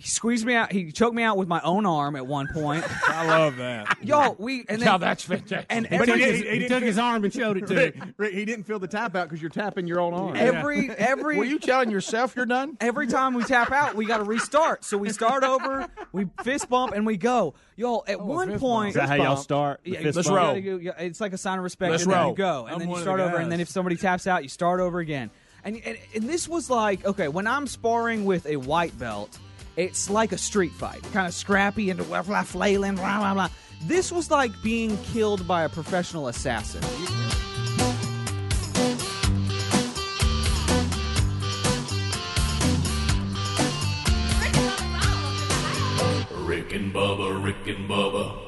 He 0.00 0.08
squeezed 0.08 0.46
me 0.46 0.54
out. 0.54 0.72
He 0.72 0.90
choked 0.92 1.14
me 1.14 1.22
out 1.22 1.36
with 1.36 1.48
my 1.48 1.60
own 1.62 1.86
arm 1.86 2.16
at 2.16 2.26
one 2.26 2.48
point. 2.48 2.84
I 3.08 3.26
love 3.26 3.56
that. 3.56 3.96
Y'all, 4.02 4.36
we 4.38 4.60
and 4.68 4.80
then 4.80 4.86
Now 4.86 4.98
that's 4.98 5.22
fantastic. 5.24 5.66
and 5.70 5.86
But 5.90 6.08
every, 6.08 6.22
he, 6.22 6.24
He, 6.24 6.36
he, 6.36 6.50
he 6.50 6.58
took 6.60 6.68
didn't 6.68 6.82
his 6.84 6.98
arm 6.98 7.24
and 7.24 7.32
showed 7.32 7.56
it 7.56 7.66
to 7.66 7.74
Rick, 7.74 7.96
me. 8.04 8.12
Rick, 8.16 8.34
he 8.34 8.44
didn't 8.44 8.64
feel 8.64 8.78
the 8.78 8.86
tap 8.88 9.14
out 9.16 9.28
because 9.28 9.40
you're 9.42 9.50
tapping 9.50 9.86
your 9.86 10.00
own 10.00 10.14
arm. 10.14 10.36
every 10.36 10.90
every 10.96 11.36
Were 11.38 11.44
you 11.44 11.58
telling 11.58 11.90
yourself 11.90 12.34
you're 12.36 12.46
done? 12.46 12.76
every 12.80 13.06
time 13.06 13.34
we 13.34 13.44
tap 13.44 13.72
out, 13.72 13.94
we 13.94 14.06
got 14.06 14.18
to 14.18 14.24
restart. 14.24 14.84
So 14.84 14.96
we 14.98 15.10
start 15.10 15.44
over, 15.44 15.86
we 16.12 16.26
fist 16.42 16.68
bump, 16.68 16.92
and 16.94 17.04
we 17.06 17.16
go. 17.16 17.54
Y'all, 17.76 18.04
at 18.08 18.18
oh, 18.18 18.24
one 18.24 18.48
fist 18.48 18.60
point, 18.60 18.88
Is 18.90 18.94
that 18.96 19.08
how 19.08 19.14
y'all 19.16 19.36
start? 19.36 19.80
Yeah, 19.84 20.00
fist 20.02 20.16
let's 20.16 20.28
bump? 20.28 20.64
roll. 20.64 20.78
go- 20.78 20.92
it's 20.98 21.20
like 21.20 21.32
a 21.32 21.38
sign 21.38 21.58
of 21.58 21.64
respect, 21.64 21.92
Let's 21.92 22.02
and 22.04 22.12
then 22.12 22.18
roll. 22.20 22.30
you 22.30 22.36
go, 22.36 22.64
and 22.66 22.74
I'm 22.74 22.78
then 22.80 22.90
you 22.90 22.98
start 23.00 23.18
the 23.18 23.24
over, 23.26 23.36
and 23.36 23.50
then 23.52 23.60
if 23.60 23.68
somebody 23.68 23.96
taps 23.96 24.26
out, 24.26 24.42
you 24.42 24.48
start 24.48 24.80
over 24.80 24.98
again. 24.98 25.30
And, 25.64 25.80
and 25.84 25.98
and 26.14 26.28
this 26.28 26.48
was 26.48 26.70
like 26.70 27.04
okay, 27.04 27.26
when 27.28 27.46
I'm 27.48 27.66
sparring 27.66 28.24
with 28.24 28.46
a 28.46 28.56
white 28.56 28.96
belt, 28.98 29.36
it's 29.78 30.10
like 30.10 30.32
a 30.32 30.38
street 30.38 30.72
fight, 30.72 31.02
kind 31.12 31.28
of 31.28 31.32
scrappy 31.32 31.88
and 31.90 32.04
blah, 32.04 32.22
blah, 32.22 32.42
flailing, 32.42 32.96
blah 32.96 33.18
blah 33.18 33.32
blah. 33.32 33.48
This 33.84 34.10
was 34.10 34.28
like 34.28 34.50
being 34.60 34.98
killed 35.04 35.46
by 35.46 35.62
a 35.62 35.68
professional 35.68 36.26
assassin. 36.26 36.82
Rick 46.44 46.72
and 46.72 46.92
Bubba, 46.92 47.44
Rick 47.44 47.68
and 47.68 47.88
Bubba. 47.88 48.47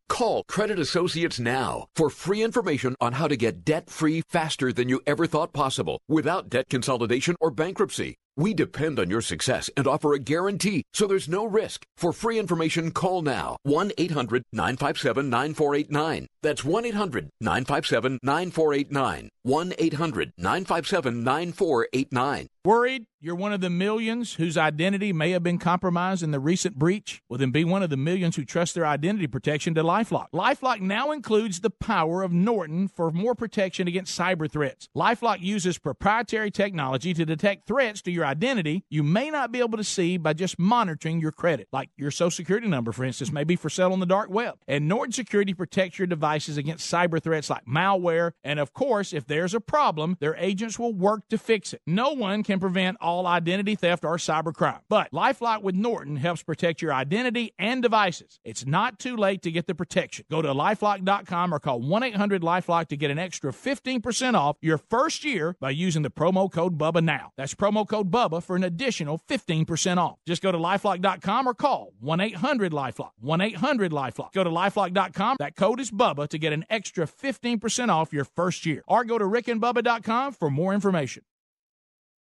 Call 0.11 0.43
Credit 0.43 0.77
Associates 0.77 1.39
now 1.39 1.87
for 1.95 2.09
free 2.09 2.43
information 2.43 2.97
on 2.99 3.13
how 3.13 3.29
to 3.29 3.37
get 3.37 3.63
debt 3.63 3.89
free 3.89 4.23
faster 4.27 4.73
than 4.73 4.89
you 4.89 4.99
ever 5.07 5.25
thought 5.25 5.53
possible 5.53 6.01
without 6.09 6.49
debt 6.49 6.65
consolidation 6.69 7.37
or 7.39 7.49
bankruptcy. 7.49 8.17
We 8.35 8.53
depend 8.53 8.99
on 8.99 9.09
your 9.09 9.21
success 9.21 9.69
and 9.77 9.87
offer 9.87 10.13
a 10.13 10.19
guarantee, 10.19 10.83
so 10.93 11.07
there's 11.07 11.29
no 11.29 11.45
risk. 11.45 11.85
For 11.95 12.11
free 12.11 12.39
information, 12.39 12.91
call 12.91 13.21
now 13.21 13.55
1 13.63 13.93
800 13.97 14.43
957 14.51 15.29
9489. 15.29 16.27
That's 16.43 16.65
1 16.65 16.85
800 16.85 17.29
957 17.39 18.19
9489. 18.21 19.29
1 19.43 19.73
800 19.77 20.33
957 20.37 21.23
9489. 21.23 22.47
Worried 22.65 23.05
you're 23.23 23.35
one 23.35 23.53
of 23.53 23.61
the 23.61 23.69
millions 23.69 24.33
whose 24.33 24.57
identity 24.57 25.13
may 25.13 25.29
have 25.29 25.43
been 25.43 25.59
compromised 25.59 26.23
in 26.23 26.31
the 26.31 26.39
recent 26.39 26.75
breach? 26.75 27.21
Well, 27.29 27.37
then 27.37 27.51
be 27.51 27.63
one 27.63 27.83
of 27.83 27.91
the 27.91 27.97
millions 27.97 28.35
who 28.35 28.45
trust 28.45 28.73
their 28.73 28.87
identity 28.87 29.27
protection 29.27 29.75
to 29.75 29.83
Lifelock. 30.01 30.27
Lifelock 30.33 30.81
now 30.81 31.11
includes 31.11 31.59
the 31.59 31.69
power 31.69 32.23
of 32.23 32.31
Norton 32.31 32.87
for 32.87 33.11
more 33.11 33.35
protection 33.35 33.87
against 33.87 34.17
cyber 34.17 34.49
threats. 34.49 34.89
Lifelock 34.97 35.41
uses 35.41 35.77
proprietary 35.77 36.49
technology 36.49 37.13
to 37.13 37.23
detect 37.23 37.67
threats 37.67 38.01
to 38.01 38.11
your 38.11 38.25
identity 38.25 38.83
you 38.89 39.03
may 39.03 39.29
not 39.29 39.51
be 39.51 39.59
able 39.59 39.77
to 39.77 39.83
see 39.83 40.17
by 40.17 40.33
just 40.33 40.57
monitoring 40.57 41.21
your 41.21 41.31
credit, 41.31 41.67
like 41.71 41.89
your 41.97 42.09
social 42.09 42.31
security 42.31 42.67
number, 42.67 42.91
for 42.91 43.03
instance, 43.03 43.31
may 43.31 43.43
be 43.43 43.55
for 43.55 43.69
sale 43.69 43.93
on 43.93 43.99
the 43.99 44.05
dark 44.07 44.31
web. 44.31 44.57
And 44.67 44.87
Norton 44.87 45.11
Security 45.11 45.53
protects 45.53 45.99
your 45.99 46.07
devices 46.07 46.57
against 46.57 46.91
cyber 46.91 47.21
threats 47.21 47.49
like 47.49 47.65
malware. 47.65 48.31
And 48.43 48.59
of 48.59 48.73
course, 48.73 49.13
if 49.13 49.27
there's 49.27 49.53
a 49.53 49.59
problem, 49.59 50.17
their 50.19 50.35
agents 50.37 50.79
will 50.79 50.93
work 50.93 51.27
to 51.29 51.37
fix 51.37 51.73
it. 51.73 51.81
No 51.85 52.11
one 52.11 52.41
can 52.41 52.59
prevent 52.59 52.97
all 52.99 53.27
identity 53.27 53.75
theft 53.75 54.03
or 54.03 54.17
cybercrime. 54.17 54.79
But 54.89 55.11
LifeLock 55.11 55.61
with 55.61 55.75
Norton 55.75 56.15
helps 56.15 56.41
protect 56.41 56.81
your 56.81 56.93
identity 56.93 57.53
and 57.59 57.83
devices. 57.83 58.39
It's 58.43 58.65
not 58.65 58.97
too 58.97 59.15
late 59.15 59.43
to 59.43 59.51
get 59.51 59.67
the 59.67 59.75
protection. 59.75 59.90
Go 60.29 60.41
to 60.41 60.49
lifelock.com 60.49 61.53
or 61.53 61.59
call 61.59 61.81
1 61.81 62.03
800 62.03 62.41
Lifelock 62.41 62.87
to 62.87 62.97
get 62.97 63.11
an 63.11 63.19
extra 63.19 63.51
15% 63.51 64.33
off 64.35 64.57
your 64.61 64.77
first 64.77 65.23
year 65.23 65.55
by 65.59 65.69
using 65.69 66.01
the 66.01 66.09
promo 66.09 66.51
code 66.51 66.77
BUBBA 66.77 67.03
now. 67.03 67.31
That's 67.37 67.53
promo 67.53 67.87
code 67.87 68.11
BUBBA 68.11 68.43
for 68.43 68.55
an 68.55 68.63
additional 68.63 69.19
15% 69.29 69.97
off. 69.97 70.17
Just 70.25 70.41
go 70.41 70.51
to 70.51 70.57
lifelock.com 70.57 71.47
or 71.47 71.53
call 71.53 71.93
1 71.99 72.19
800 72.19 72.71
Lifelock. 72.71 73.11
1 73.19 73.41
800 73.41 73.91
Lifelock. 73.91 74.31
Go 74.33 74.43
to 74.43 74.49
lifelock.com. 74.49 75.37
That 75.39 75.55
code 75.55 75.79
is 75.79 75.91
BUBBA 75.91 76.29
to 76.29 76.37
get 76.37 76.53
an 76.53 76.65
extra 76.69 77.05
15% 77.05 77.89
off 77.89 78.13
your 78.13 78.25
first 78.25 78.65
year. 78.65 78.83
Or 78.87 79.03
go 79.03 79.17
to 79.17 79.25
rickandbubba.com 79.25 80.33
for 80.33 80.49
more 80.49 80.73
information. 80.73 81.23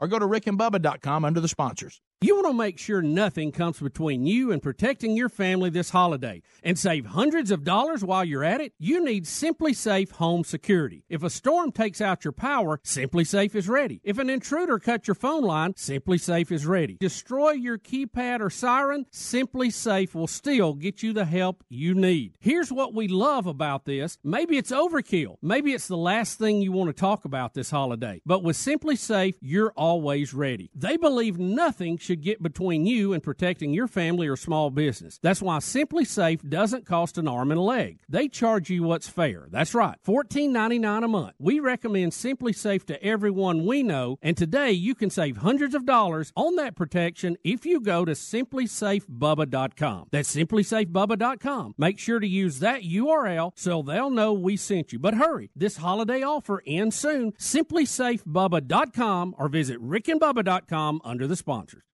Or 0.00 0.08
go 0.08 0.18
to 0.18 0.26
rickandbubba.com 0.26 1.24
under 1.24 1.40
the 1.40 1.48
sponsors. 1.48 2.00
You 2.20 2.36
want 2.36 2.46
to 2.46 2.54
make 2.54 2.78
sure 2.78 3.02
nothing 3.02 3.52
comes 3.52 3.80
between 3.80 4.24
you 4.24 4.50
and 4.50 4.62
protecting 4.62 5.14
your 5.14 5.28
family 5.28 5.68
this 5.68 5.90
holiday 5.90 6.40
and 6.62 6.78
save 6.78 7.04
hundreds 7.04 7.50
of 7.50 7.64
dollars 7.64 8.02
while 8.02 8.24
you're 8.24 8.42
at 8.42 8.62
it? 8.62 8.72
You 8.78 9.04
need 9.04 9.26
SimpliSafe 9.26 10.12
Home 10.12 10.42
Security. 10.42 11.04
If 11.10 11.22
a 11.22 11.28
storm 11.28 11.70
takes 11.70 12.00
out 12.00 12.24
your 12.24 12.32
power, 12.32 12.80
SimpliSafe 12.82 13.54
is 13.54 13.68
ready. 13.68 14.00
If 14.04 14.16
an 14.16 14.30
intruder 14.30 14.78
cuts 14.78 15.06
your 15.06 15.16
phone 15.16 15.42
line, 15.42 15.74
SimpliSafe 15.74 16.50
is 16.50 16.64
ready. 16.64 16.96
Destroy 16.98 17.50
your 17.50 17.76
keypad 17.76 18.40
or 18.40 18.48
siren, 18.48 19.04
SimpliSafe 19.12 20.14
will 20.14 20.26
still 20.26 20.72
get 20.72 21.02
you 21.02 21.12
the 21.12 21.26
help 21.26 21.62
you 21.68 21.94
need. 21.94 22.38
Here's 22.40 22.72
what 22.72 22.94
we 22.94 23.06
love 23.06 23.46
about 23.46 23.84
this. 23.84 24.16
Maybe 24.24 24.56
it's 24.56 24.72
overkill. 24.72 25.36
Maybe 25.42 25.72
it's 25.72 25.88
the 25.88 25.96
last 25.98 26.38
thing 26.38 26.62
you 26.62 26.72
want 26.72 26.88
to 26.88 26.98
talk 26.98 27.26
about 27.26 27.52
this 27.52 27.70
holiday. 27.70 28.22
But 28.24 28.42
with 28.42 28.56
SimpliSafe, 28.56 29.34
you're 29.42 29.72
always 29.76 30.32
ready. 30.32 30.70
They 30.74 30.96
believe 30.96 31.38
nothing 31.38 31.98
should 32.04 32.22
get 32.22 32.42
between 32.42 32.86
you 32.86 33.12
and 33.12 33.22
protecting 33.22 33.72
your 33.72 33.88
family 33.88 34.28
or 34.28 34.36
small 34.36 34.70
business. 34.70 35.18
That's 35.22 35.42
why 35.42 35.58
SimpliSafe 35.58 36.48
doesn't 36.48 36.86
cost 36.86 37.18
an 37.18 37.26
arm 37.26 37.50
and 37.50 37.58
a 37.58 37.62
leg. 37.62 38.00
They 38.08 38.28
charge 38.28 38.70
you 38.70 38.82
what's 38.82 39.08
fair. 39.08 39.48
That's 39.50 39.74
right, 39.74 39.98
$14.99 40.06 41.04
a 41.04 41.08
month. 41.08 41.34
We 41.38 41.60
recommend 41.60 42.12
SimpliSafe 42.12 42.84
to 42.86 43.02
everyone 43.02 43.66
we 43.66 43.82
know, 43.82 44.18
and 44.22 44.36
today 44.36 44.72
you 44.72 44.94
can 44.94 45.10
save 45.10 45.38
hundreds 45.38 45.74
of 45.74 45.86
dollars 45.86 46.32
on 46.36 46.56
that 46.56 46.76
protection 46.76 47.36
if 47.42 47.64
you 47.64 47.80
go 47.80 48.04
to 48.04 48.12
simplysafebubba.com. 48.12 50.08
That's 50.10 50.34
simplysafebubba.com. 50.34 51.74
Make 51.78 51.98
sure 51.98 52.20
to 52.20 52.28
use 52.28 52.60
that 52.60 52.82
URL 52.82 53.52
so 53.56 53.82
they'll 53.82 54.10
know 54.10 54.32
we 54.32 54.56
sent 54.56 54.92
you. 54.92 54.98
But 54.98 55.14
hurry, 55.14 55.50
this 55.56 55.78
holiday 55.78 56.22
offer 56.22 56.62
ends 56.66 56.96
soon. 56.96 57.32
Simplysafebubba.com 57.32 59.34
or 59.38 59.48
visit 59.48 59.80
rickandbubba.com 59.80 61.00
under 61.04 61.26
the 61.26 61.36
sponsors. 61.36 61.93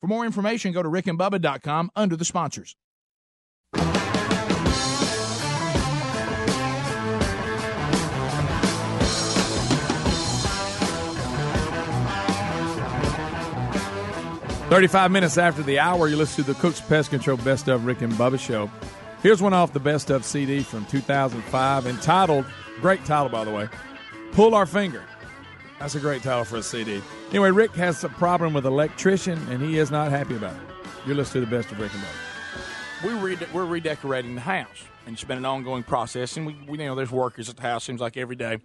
For 0.00 0.06
more 0.06 0.24
information, 0.24 0.72
go 0.72 0.82
to 0.82 0.88
rickandbubba.com 0.88 1.90
under 1.94 2.16
the 2.16 2.24
sponsors. 2.24 2.74
Thirty-five 14.70 15.10
minutes 15.10 15.36
after 15.36 15.64
the 15.64 15.80
hour, 15.80 16.06
you 16.06 16.16
listen 16.16 16.44
to 16.44 16.52
the 16.52 16.58
Cook's 16.60 16.80
Pest 16.80 17.10
Control 17.10 17.36
Best 17.38 17.66
of 17.66 17.84
Rick 17.84 18.02
and 18.02 18.12
Bubba 18.12 18.38
Show. 18.38 18.70
Here's 19.20 19.42
one 19.42 19.52
off 19.52 19.72
the 19.72 19.80
Best 19.80 20.10
of 20.10 20.24
CD 20.24 20.62
from 20.62 20.84
2005, 20.86 21.86
entitled, 21.86 22.46
great 22.80 23.04
title 23.04 23.28
by 23.28 23.44
the 23.44 23.50
way, 23.50 23.68
"Pull 24.32 24.54
Our 24.54 24.66
Finger." 24.66 25.02
That's 25.80 25.94
a 25.94 26.00
great 26.00 26.22
title 26.22 26.44
for 26.44 26.58
a 26.58 26.62
CD. 26.62 27.00
Anyway, 27.30 27.50
Rick 27.50 27.70
has 27.72 28.04
a 28.04 28.10
problem 28.10 28.52
with 28.52 28.66
electrician, 28.66 29.38
and 29.48 29.62
he 29.62 29.78
is 29.78 29.90
not 29.90 30.10
happy 30.10 30.36
about 30.36 30.54
it. 30.54 30.60
You're 31.06 31.16
listening 31.16 31.46
to 31.46 31.50
the 31.50 31.56
Best 31.56 31.72
of 31.72 31.80
Rick 31.80 31.92
and 31.94 32.02
Bubba. 32.02 33.06
we 33.06 33.34
re- 33.34 33.48
we're 33.54 33.64
redecorating 33.64 34.34
the 34.34 34.42
house, 34.42 34.84
and 35.06 35.14
it's 35.14 35.24
been 35.24 35.38
an 35.38 35.46
ongoing 35.46 35.82
process. 35.82 36.36
And 36.36 36.44
we, 36.44 36.54
we 36.68 36.78
you 36.78 36.84
know 36.84 36.94
there's 36.94 37.10
workers 37.10 37.48
at 37.48 37.56
the 37.56 37.62
house 37.62 37.84
seems 37.84 37.98
like 37.98 38.18
every 38.18 38.36
day. 38.36 38.58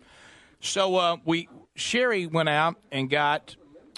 So 0.60 0.98
uh, 0.98 1.16
we 1.24 1.48
Sherry 1.76 2.28
went 2.28 2.50
out 2.50 2.76
and 2.92 3.10
got 3.10 3.56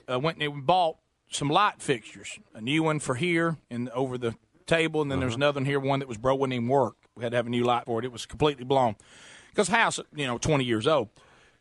uh, 0.08 0.20
went 0.20 0.40
and 0.40 0.64
bought 0.64 0.98
some 1.32 1.50
light 1.50 1.82
fixtures, 1.82 2.38
a 2.54 2.62
new 2.62 2.84
one 2.84 3.00
for 3.00 3.16
here 3.16 3.58
and 3.72 3.90
over 3.90 4.20
the 4.20 4.36
table, 4.68 5.02
and 5.02 5.12
then 5.12 5.20
there's 5.20 5.36
another 5.36 5.60
one 5.60 5.66
here, 5.66 5.80
one 5.80 6.00
that 6.00 6.08
was 6.08 6.20
broke, 6.20 6.40
wouldn't 6.40 6.54
even 6.54 6.68
work. 6.68 6.98
We 7.16 7.24
had 7.24 7.32
to 7.32 7.38
have 7.38 7.48
a 7.48 7.50
new 7.50 7.64
light 7.64 7.86
for 7.86 7.98
it. 7.98 8.06
It 8.06 8.12
was 8.12 8.28
completely 8.28 8.64
blown 8.64 8.96
because 9.50 9.70
house, 9.70 10.00
you 10.16 10.28
know, 10.28 10.38
20 10.38 10.64
years 10.64 10.86
old. 10.86 11.10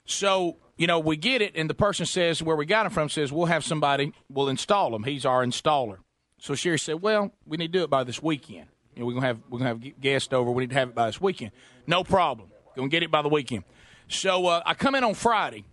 So 0.07 0.57
you 0.77 0.87
know 0.87 0.99
we 0.99 1.17
get 1.17 1.43
it, 1.43 1.53
and 1.55 1.69
the 1.69 1.75
person 1.75 2.07
says 2.07 2.43
where 2.43 2.57
we 2.57 2.65
got 2.67 2.87
it 2.87 2.93
from 2.93 3.09
says 3.09 3.31
we'll 3.31 3.47
have 3.47 3.65
somebody 3.65 4.13
we'll 4.31 4.49
install 4.49 4.91
them. 4.91 5.05
He's 5.05 5.27
our 5.27 5.45
installer. 5.45 5.99
So 6.39 6.55
Sherry 6.55 6.79
said, 6.79 7.01
well, 7.01 7.33
we 7.47 7.57
need 7.57 7.73
to 7.73 7.79
do 7.79 7.85
it 7.85 7.91
by 7.91 8.05
this 8.05 8.23
weekend. 8.23 8.67
You 8.95 9.01
know, 9.01 9.07
we're 9.07 9.15
gonna 9.15 9.27
have 9.27 9.41
we're 9.51 9.59
gonna 9.59 9.71
have 9.71 10.01
guests 10.01 10.33
over. 10.33 10.51
We 10.51 10.65
need 10.65 10.71
to 10.71 10.77
have 10.77 10.89
it 10.91 10.95
by 10.95 11.07
this 11.07 11.21
weekend. 11.21 11.53
No 11.87 12.05
problem. 12.05 12.51
Gonna 12.77 12.89
get 12.89 13.03
it 13.03 13.11
by 13.11 13.23
the 13.23 13.29
weekend. 13.29 13.65
So 14.09 14.47
uh, 14.47 14.63
I 14.65 14.75
come 14.75 14.95
in 14.95 15.03
on 15.03 15.15
Friday, 15.15 15.65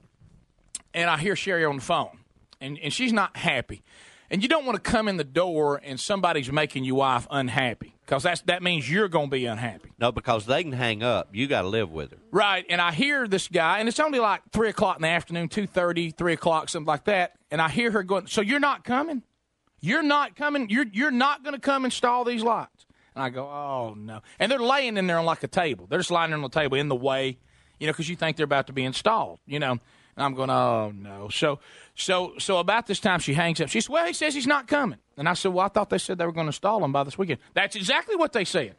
and 0.93 1.09
I 1.09 1.17
hear 1.17 1.35
Sherry 1.35 1.65
on 1.65 1.75
the 1.75 1.81
phone, 1.81 2.17
and, 2.59 2.79
and 2.79 2.91
she's 2.91 3.13
not 3.13 3.37
happy. 3.37 3.83
And 4.29 4.41
you 4.41 4.49
don't 4.49 4.65
want 4.65 4.83
to 4.83 4.91
come 4.91 5.07
in 5.07 5.17
the 5.17 5.23
door 5.23 5.79
and 5.83 5.99
somebody's 5.99 6.51
making 6.51 6.85
your 6.85 6.95
wife 6.95 7.27
unhappy 7.29 7.92
because 8.05 8.23
that's 8.23 8.41
that 8.41 8.61
means 8.61 8.89
you're 8.89 9.07
going 9.07 9.27
to 9.27 9.31
be 9.31 9.45
unhappy. 9.45 9.91
No, 9.99 10.11
because 10.11 10.45
they 10.45 10.63
can 10.63 10.71
hang 10.73 11.03
up. 11.03 11.29
You 11.33 11.47
got 11.47 11.61
to 11.61 11.67
live 11.67 11.91
with 11.91 12.11
her. 12.11 12.17
Right, 12.31 12.65
and 12.69 12.81
I 12.81 12.91
hear 12.91 13.27
this 13.27 13.47
guy, 13.47 13.79
and 13.79 13.87
it's 13.87 13.99
only 13.99 14.19
like 14.19 14.41
three 14.51 14.69
o'clock 14.69 14.97
in 14.97 15.03
the 15.03 15.07
afternoon, 15.09 15.47
two 15.47 15.67
thirty, 15.67 16.11
three 16.11 16.33
o'clock, 16.33 16.69
something 16.69 16.87
like 16.87 17.05
that. 17.05 17.33
And 17.51 17.61
I 17.61 17.69
hear 17.69 17.91
her 17.91 18.03
going, 18.03 18.27
"So 18.27 18.41
you're 18.41 18.59
not 18.59 18.83
coming? 18.83 19.23
You're 19.79 20.03
not 20.03 20.35
coming? 20.35 20.69
You're 20.69 20.85
you're 20.91 21.11
not 21.11 21.43
going 21.43 21.53
to 21.55 21.61
come 21.61 21.85
install 21.85 22.23
these 22.23 22.43
lights?" 22.43 22.85
And 23.15 23.23
I 23.23 23.29
go, 23.29 23.45
"Oh 23.45 23.93
no!" 23.97 24.21
And 24.39 24.51
they're 24.51 24.59
laying 24.59 24.97
in 24.97 25.07
there 25.07 25.19
on 25.19 25.25
like 25.25 25.43
a 25.43 25.47
table. 25.47 25.87
They're 25.87 25.99
just 25.99 26.11
lying 26.11 26.31
there 26.31 26.37
on 26.37 26.43
the 26.43 26.49
table 26.49 26.77
in 26.77 26.89
the 26.89 26.95
way, 26.95 27.37
you 27.79 27.87
know, 27.87 27.93
because 27.93 28.09
you 28.09 28.15
think 28.15 28.37
they're 28.37 28.43
about 28.45 28.67
to 28.67 28.73
be 28.73 28.83
installed, 28.83 29.39
you 29.45 29.59
know. 29.59 29.71
And 29.71 30.25
I'm 30.25 30.33
going, 30.35 30.49
"Oh 30.49 30.91
no!" 30.93 31.29
So 31.29 31.59
so 31.95 32.33
so 32.37 32.57
about 32.57 32.87
this 32.87 32.99
time, 32.99 33.19
she 33.19 33.33
hangs 33.33 33.61
up. 33.61 33.69
She 33.69 33.79
says, 33.79 33.89
"Well, 33.89 34.05
he 34.05 34.13
says 34.13 34.33
he's 34.33 34.47
not 34.47 34.67
coming." 34.67 34.99
And 35.17 35.29
I 35.29 35.33
said, 35.33 35.53
"Well, 35.53 35.65
I 35.65 35.69
thought 35.69 35.89
they 35.89 35.97
said 35.97 36.17
they 36.17 36.25
were 36.25 36.31
going 36.31 36.45
to 36.45 36.49
install 36.49 36.83
him 36.83 36.91
by 36.91 37.03
this 37.03 37.17
weekend." 37.17 37.39
That's 37.53 37.75
exactly 37.75 38.15
what 38.15 38.33
they 38.33 38.45
said. 38.45 38.75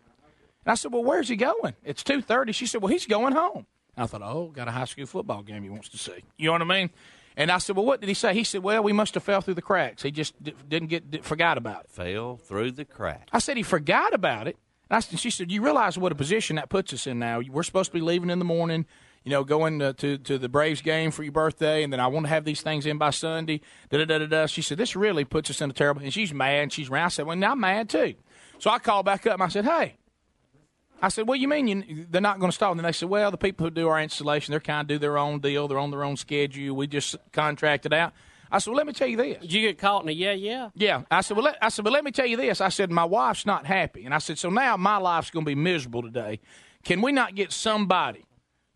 And 0.64 0.72
I 0.72 0.74
said, 0.74 0.92
"Well, 0.92 1.04
where's 1.04 1.28
he 1.28 1.36
going?" 1.36 1.74
It's 1.84 2.02
two 2.02 2.20
thirty. 2.20 2.52
She 2.52 2.66
said, 2.66 2.82
"Well, 2.82 2.92
he's 2.92 3.06
going 3.06 3.34
home." 3.34 3.66
And 3.96 4.04
I 4.04 4.06
thought, 4.06 4.22
"Oh, 4.22 4.50
got 4.54 4.66
a 4.66 4.72
high 4.72 4.86
school 4.86 5.06
football 5.06 5.42
game 5.42 5.62
he 5.62 5.70
wants 5.70 5.88
to 5.90 5.98
see." 5.98 6.24
You 6.36 6.46
know 6.46 6.52
what 6.52 6.62
I 6.62 6.64
mean? 6.64 6.90
And 7.36 7.50
I 7.50 7.58
said, 7.58 7.76
"Well, 7.76 7.84
what 7.84 8.00
did 8.00 8.08
he 8.08 8.14
say?" 8.14 8.34
He 8.34 8.44
said, 8.44 8.62
"Well, 8.62 8.82
we 8.82 8.92
must 8.92 9.14
have 9.14 9.22
fell 9.22 9.40
through 9.40 9.54
the 9.54 9.62
cracks. 9.62 10.02
He 10.02 10.10
just 10.10 10.40
d- 10.42 10.54
didn't 10.68 10.88
get 10.88 11.10
d- 11.10 11.18
forgot 11.18 11.58
about 11.58 11.84
it." 11.84 11.90
Fell 11.90 12.36
through 12.36 12.72
the 12.72 12.84
cracks. 12.84 13.28
I 13.32 13.38
said 13.38 13.56
he 13.56 13.62
forgot 13.62 14.14
about 14.14 14.48
it. 14.48 14.56
And 14.90 14.96
I 14.96 15.00
said, 15.00 15.18
she 15.18 15.30
said, 15.30 15.50
"You 15.50 15.62
realize 15.62 15.96
what 15.96 16.12
a 16.12 16.14
position 16.14 16.56
that 16.56 16.68
puts 16.68 16.92
us 16.92 17.06
in 17.06 17.18
now? 17.18 17.40
We're 17.48 17.62
supposed 17.62 17.90
to 17.90 17.94
be 17.94 18.00
leaving 18.00 18.30
in 18.30 18.38
the 18.38 18.44
morning." 18.44 18.86
You 19.24 19.30
know, 19.30 19.42
going 19.42 19.80
uh, 19.80 19.94
to 19.94 20.18
to 20.18 20.36
the 20.36 20.50
Braves 20.50 20.82
game 20.82 21.10
for 21.10 21.22
your 21.22 21.32
birthday, 21.32 21.82
and 21.82 21.90
then 21.90 21.98
I 21.98 22.08
want 22.08 22.26
to 22.26 22.28
have 22.28 22.44
these 22.44 22.60
things 22.60 22.84
in 22.84 22.98
by 22.98 23.08
Sunday. 23.08 23.62
Da 23.88 23.98
da 23.98 24.04
da 24.04 24.18
da. 24.18 24.26
da. 24.26 24.46
She 24.46 24.60
said, 24.60 24.76
"This 24.76 24.94
really 24.94 25.24
puts 25.24 25.48
us 25.48 25.62
in 25.62 25.70
a 25.70 25.72
terrible." 25.72 26.02
And 26.02 26.12
she's 26.12 26.34
mad. 26.34 26.72
She's 26.72 26.90
around. 26.90 27.06
I 27.06 27.08
said, 27.08 27.26
"Well, 27.26 27.36
now 27.36 27.52
I'm 27.52 27.60
mad 27.60 27.88
too." 27.88 28.14
So 28.58 28.70
I 28.70 28.78
called 28.78 29.06
back 29.06 29.26
up 29.26 29.34
and 29.34 29.42
I 29.42 29.48
said, 29.48 29.64
"Hey, 29.64 29.96
I 31.00 31.08
said, 31.08 31.26
"What 31.26 31.36
do 31.36 31.40
you 31.40 31.48
mean 31.48 31.68
you, 31.68 32.06
they're 32.10 32.20
not 32.20 32.38
going 32.38 32.50
to 32.50 32.54
stall?" 32.54 32.72
And 32.72 32.84
they 32.84 32.92
said, 32.92 33.08
"Well, 33.08 33.30
the 33.30 33.38
people 33.38 33.64
who 33.66 33.70
do 33.70 33.88
our 33.88 33.98
installation, 33.98 34.52
they're 34.52 34.60
kind 34.60 34.82
of 34.82 34.88
do 34.88 34.98
their 34.98 35.16
own 35.16 35.40
deal. 35.40 35.68
They're 35.68 35.78
on 35.78 35.90
their 35.90 36.04
own 36.04 36.18
schedule. 36.18 36.76
We 36.76 36.86
just 36.86 37.16
contracted 37.32 37.94
out." 37.94 38.12
I 38.52 38.58
said, 38.58 38.72
"Well, 38.72 38.76
let 38.76 38.86
me 38.86 38.92
tell 38.92 39.08
you 39.08 39.16
this." 39.16 39.38
Did 39.40 39.54
you 39.54 39.62
get 39.62 39.78
caught 39.78 40.02
in 40.02 40.10
a 40.10 40.12
yeah, 40.12 40.32
yeah? 40.32 40.68
Yeah, 40.74 41.02
I 41.10 41.22
said, 41.22 41.38
"Well, 41.38 41.44
let, 41.44 41.56
I 41.62 41.70
said, 41.70 41.82
but 41.82 41.94
let 41.94 42.04
me 42.04 42.10
tell 42.10 42.26
you 42.26 42.36
this." 42.36 42.60
I 42.60 42.68
said, 42.68 42.90
"My 42.90 43.04
wife's 43.04 43.46
not 43.46 43.64
happy," 43.64 44.04
and 44.04 44.14
I 44.14 44.18
said, 44.18 44.38
"So 44.38 44.50
now 44.50 44.76
my 44.76 44.98
life's 44.98 45.30
going 45.30 45.46
to 45.46 45.48
be 45.48 45.54
miserable 45.54 46.02
today. 46.02 46.40
Can 46.84 47.00
we 47.00 47.10
not 47.10 47.34
get 47.34 47.52
somebody 47.52 48.26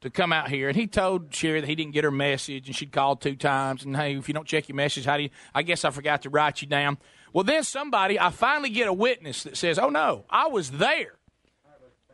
to 0.01 0.11
come 0.11 0.33
out 0.33 0.49
here?" 0.49 0.69
And 0.69 0.77
he 0.77 0.87
told 0.87 1.35
Sherry 1.35 1.61
that 1.61 1.67
he 1.67 1.75
didn't 1.75 1.93
get 1.93 2.05
her 2.05 2.11
message, 2.11 2.67
and 2.67 2.77
she'd 2.77 2.93
called 2.93 3.21
two 3.21 3.37
times. 3.37 3.85
And 3.85 3.97
hey, 3.97 4.17
if 4.17 4.29
you 4.29 4.35
don't 4.35 4.47
check 4.47 4.69
your 4.69 4.77
message, 4.77 5.05
how 5.05 5.17
do 5.17 5.25
you? 5.25 5.31
I 5.55 5.63
guess 5.63 5.85
I 5.85 5.91
forgot 5.91 6.23
to 6.23 6.31
write 6.31 6.63
you 6.63 6.69
down. 6.69 6.99
Well, 7.33 7.45
then 7.45 7.63
somebody, 7.63 8.19
I 8.19 8.31
finally 8.31 8.71
get 8.71 8.89
a 8.89 8.93
witness 8.93 9.43
that 9.43 9.57
says, 9.57 9.79
"Oh 9.79 9.91
no, 9.91 10.25
I 10.31 10.49
was 10.49 10.73
there." 10.73 11.19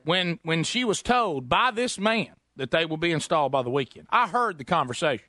when 0.04 0.38
when 0.42 0.62
she 0.62 0.84
was 0.84 1.02
told 1.02 1.48
by 1.48 1.70
this 1.70 1.98
man 1.98 2.28
that 2.56 2.70
they 2.70 2.86
will 2.86 2.96
be 2.96 3.10
installed 3.10 3.50
by 3.50 3.62
the 3.62 3.70
weekend. 3.70 4.06
I 4.10 4.28
heard 4.28 4.58
the 4.58 4.64
conversation. 4.64 5.26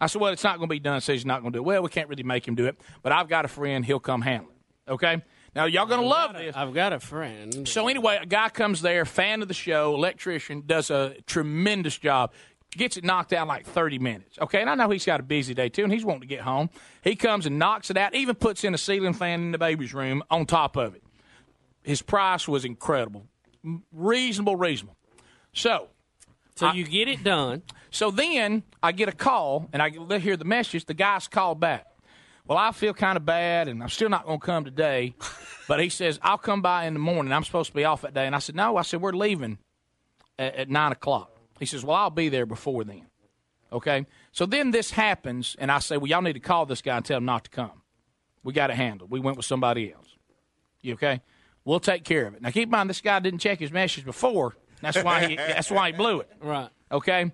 I 0.00 0.06
said, 0.06 0.20
"Well, 0.20 0.32
it's 0.32 0.44
not 0.44 0.58
going 0.58 0.68
to 0.68 0.74
be 0.74 0.80
done." 0.80 1.00
Says 1.00 1.14
he's 1.14 1.26
not 1.26 1.42
going 1.42 1.52
to 1.52 1.58
do 1.58 1.62
it. 1.62 1.66
Well, 1.66 1.82
we 1.82 1.90
can't 1.90 2.08
really 2.08 2.22
make 2.22 2.46
him 2.46 2.54
do 2.54 2.66
it, 2.66 2.80
but 3.02 3.12
I've 3.12 3.28
got 3.28 3.44
a 3.44 3.48
friend. 3.48 3.84
He'll 3.84 4.00
come 4.00 4.22
handle 4.22 4.50
it. 4.50 4.90
Okay. 4.92 5.22
Now 5.56 5.64
y'all 5.64 5.86
going 5.86 6.02
to 6.02 6.06
love 6.06 6.34
this. 6.34 6.54
I've 6.54 6.74
got 6.74 6.92
a 6.92 7.00
friend. 7.00 7.66
So 7.66 7.88
anyway, 7.88 8.18
a 8.20 8.26
guy 8.26 8.50
comes 8.50 8.82
there, 8.82 9.06
fan 9.06 9.40
of 9.40 9.48
the 9.48 9.54
show, 9.54 9.94
electrician, 9.94 10.62
does 10.66 10.90
a 10.90 11.16
tremendous 11.26 11.96
job. 11.96 12.34
Gets 12.72 12.98
it 12.98 13.04
knocked 13.04 13.32
out 13.32 13.42
in 13.42 13.48
like 13.48 13.64
30 13.64 13.98
minutes. 13.98 14.38
Okay, 14.38 14.60
and 14.60 14.68
I 14.68 14.74
know 14.74 14.90
he's 14.90 15.06
got 15.06 15.18
a 15.18 15.22
busy 15.22 15.54
day 15.54 15.70
too, 15.70 15.82
and 15.82 15.90
he's 15.90 16.04
wanting 16.04 16.20
to 16.20 16.26
get 16.26 16.42
home. 16.42 16.68
He 17.02 17.16
comes 17.16 17.46
and 17.46 17.58
knocks 17.58 17.90
it 17.90 17.96
out, 17.96 18.14
even 18.14 18.34
puts 18.34 18.64
in 18.64 18.74
a 18.74 18.78
ceiling 18.78 19.14
fan 19.14 19.40
in 19.40 19.52
the 19.52 19.56
baby's 19.56 19.94
room 19.94 20.22
on 20.30 20.44
top 20.44 20.76
of 20.76 20.94
it. 20.94 21.02
His 21.82 22.02
price 22.02 22.46
was 22.46 22.66
incredible. 22.66 23.26
Reasonable, 23.92 24.56
reasonable. 24.56 24.98
So, 25.54 25.88
So 26.56 26.72
you 26.72 26.84
get 26.84 27.08
it 27.08 27.24
done. 27.24 27.62
so 27.90 28.10
then 28.10 28.62
I 28.82 28.92
get 28.92 29.08
a 29.08 29.12
call, 29.12 29.70
and 29.72 29.80
I 29.80 30.18
hear 30.18 30.36
the 30.36 30.44
message. 30.44 30.84
The 30.84 30.92
guy's 30.92 31.28
called 31.28 31.60
back. 31.60 31.86
Well, 32.48 32.58
I 32.58 32.70
feel 32.72 32.94
kind 32.94 33.16
of 33.16 33.24
bad, 33.24 33.66
and 33.68 33.82
I'm 33.82 33.88
still 33.88 34.08
not 34.08 34.24
going 34.24 34.38
to 34.38 34.46
come 34.46 34.64
today. 34.64 35.14
But 35.68 35.80
he 35.80 35.88
says 35.88 36.20
I'll 36.22 36.38
come 36.38 36.62
by 36.62 36.84
in 36.86 36.92
the 36.94 37.00
morning. 37.00 37.32
I'm 37.32 37.42
supposed 37.42 37.70
to 37.70 37.74
be 37.76 37.84
off 37.84 38.02
that 38.02 38.14
day, 38.14 38.26
and 38.26 38.36
I 38.36 38.38
said 38.38 38.54
no. 38.54 38.76
I 38.76 38.82
said 38.82 39.00
we're 39.00 39.12
leaving 39.12 39.58
at, 40.38 40.54
at 40.54 40.70
nine 40.70 40.92
o'clock. 40.92 41.36
He 41.58 41.66
says, 41.66 41.84
well, 41.84 41.96
I'll 41.96 42.10
be 42.10 42.28
there 42.28 42.46
before 42.46 42.84
then. 42.84 43.06
Okay. 43.72 44.06
So 44.32 44.46
then 44.46 44.70
this 44.70 44.92
happens, 44.92 45.56
and 45.58 45.72
I 45.72 45.80
say, 45.80 45.96
well, 45.96 46.06
y'all 46.06 46.22
need 46.22 46.34
to 46.34 46.40
call 46.40 46.66
this 46.66 46.82
guy 46.82 46.96
and 46.96 47.04
tell 47.04 47.18
him 47.18 47.24
not 47.24 47.44
to 47.44 47.50
come. 47.50 47.82
We 48.44 48.52
got 48.52 48.70
it 48.70 48.76
handled. 48.76 49.10
We 49.10 49.18
went 49.18 49.36
with 49.36 49.46
somebody 49.46 49.92
else. 49.92 50.16
You 50.82 50.94
okay? 50.94 51.22
We'll 51.64 51.80
take 51.80 52.04
care 52.04 52.26
of 52.26 52.34
it. 52.34 52.42
Now 52.42 52.50
keep 52.50 52.64
in 52.64 52.70
mind, 52.70 52.88
this 52.88 53.00
guy 53.00 53.18
didn't 53.18 53.40
check 53.40 53.58
his 53.58 53.72
message 53.72 54.04
before. 54.04 54.56
That's 54.80 55.02
why 55.02 55.26
he, 55.26 55.36
that's 55.36 55.70
why 55.70 55.90
he 55.90 55.96
blew 55.96 56.20
it. 56.20 56.30
Right. 56.40 56.68
Okay. 56.92 57.32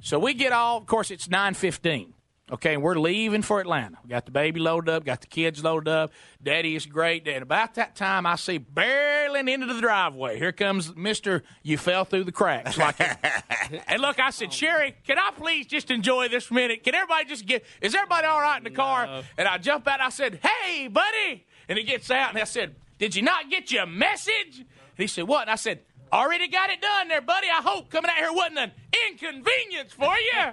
So 0.00 0.18
we 0.18 0.34
get 0.34 0.50
all. 0.50 0.78
Of 0.78 0.86
course, 0.86 1.12
it's 1.12 1.28
nine 1.28 1.54
fifteen. 1.54 2.14
Okay, 2.52 2.74
and 2.74 2.82
we're 2.82 2.98
leaving 2.98 3.42
for 3.42 3.60
Atlanta. 3.60 3.98
We 4.02 4.10
got 4.10 4.24
the 4.24 4.32
baby 4.32 4.58
loaded 4.58 4.90
up, 4.90 5.04
got 5.04 5.20
the 5.20 5.28
kids 5.28 5.62
loaded 5.62 5.88
up. 5.88 6.10
Daddy 6.42 6.74
is 6.74 6.84
great. 6.84 7.28
And 7.28 7.42
about 7.42 7.74
that 7.74 7.94
time, 7.94 8.26
I 8.26 8.34
see 8.34 8.58
barreling 8.58 9.48
into 9.48 9.66
the 9.72 9.80
driveway. 9.80 10.36
Here 10.36 10.50
comes 10.50 10.96
Mister. 10.96 11.44
You 11.62 11.78
fell 11.78 12.04
through 12.04 12.24
the 12.24 12.32
cracks. 12.32 12.76
Like, 12.76 13.00
and 13.88 14.02
look, 14.02 14.18
I 14.18 14.30
said, 14.30 14.52
Sherry, 14.52 14.96
can 15.06 15.16
I 15.16 15.30
please 15.36 15.66
just 15.66 15.92
enjoy 15.92 16.28
this 16.28 16.50
minute? 16.50 16.82
Can 16.82 16.94
everybody 16.94 17.26
just 17.26 17.46
get? 17.46 17.64
Is 17.80 17.94
everybody 17.94 18.26
all 18.26 18.40
right 18.40 18.58
in 18.58 18.64
the 18.64 18.70
car? 18.70 19.22
And 19.38 19.46
I 19.46 19.58
jump 19.58 19.86
out. 19.86 20.00
I 20.00 20.08
said, 20.08 20.40
Hey, 20.42 20.88
buddy. 20.88 21.46
And 21.68 21.78
he 21.78 21.84
gets 21.84 22.10
out, 22.10 22.30
and 22.30 22.38
I 22.38 22.44
said, 22.44 22.74
Did 22.98 23.14
you 23.14 23.22
not 23.22 23.48
get 23.48 23.70
your 23.70 23.86
message? 23.86 24.58
And 24.58 24.98
he 24.98 25.06
said, 25.06 25.28
What? 25.28 25.42
And 25.42 25.50
I 25.50 25.56
said, 25.56 25.80
Already 26.12 26.48
got 26.48 26.70
it 26.70 26.80
done 26.80 27.06
there, 27.06 27.20
buddy. 27.20 27.46
I 27.46 27.62
hope 27.62 27.90
coming 27.90 28.10
out 28.10 28.16
here 28.16 28.32
wasn't 28.32 28.58
an 28.58 28.72
inconvenience 29.08 29.92
for 29.92 30.12
you. 30.16 30.52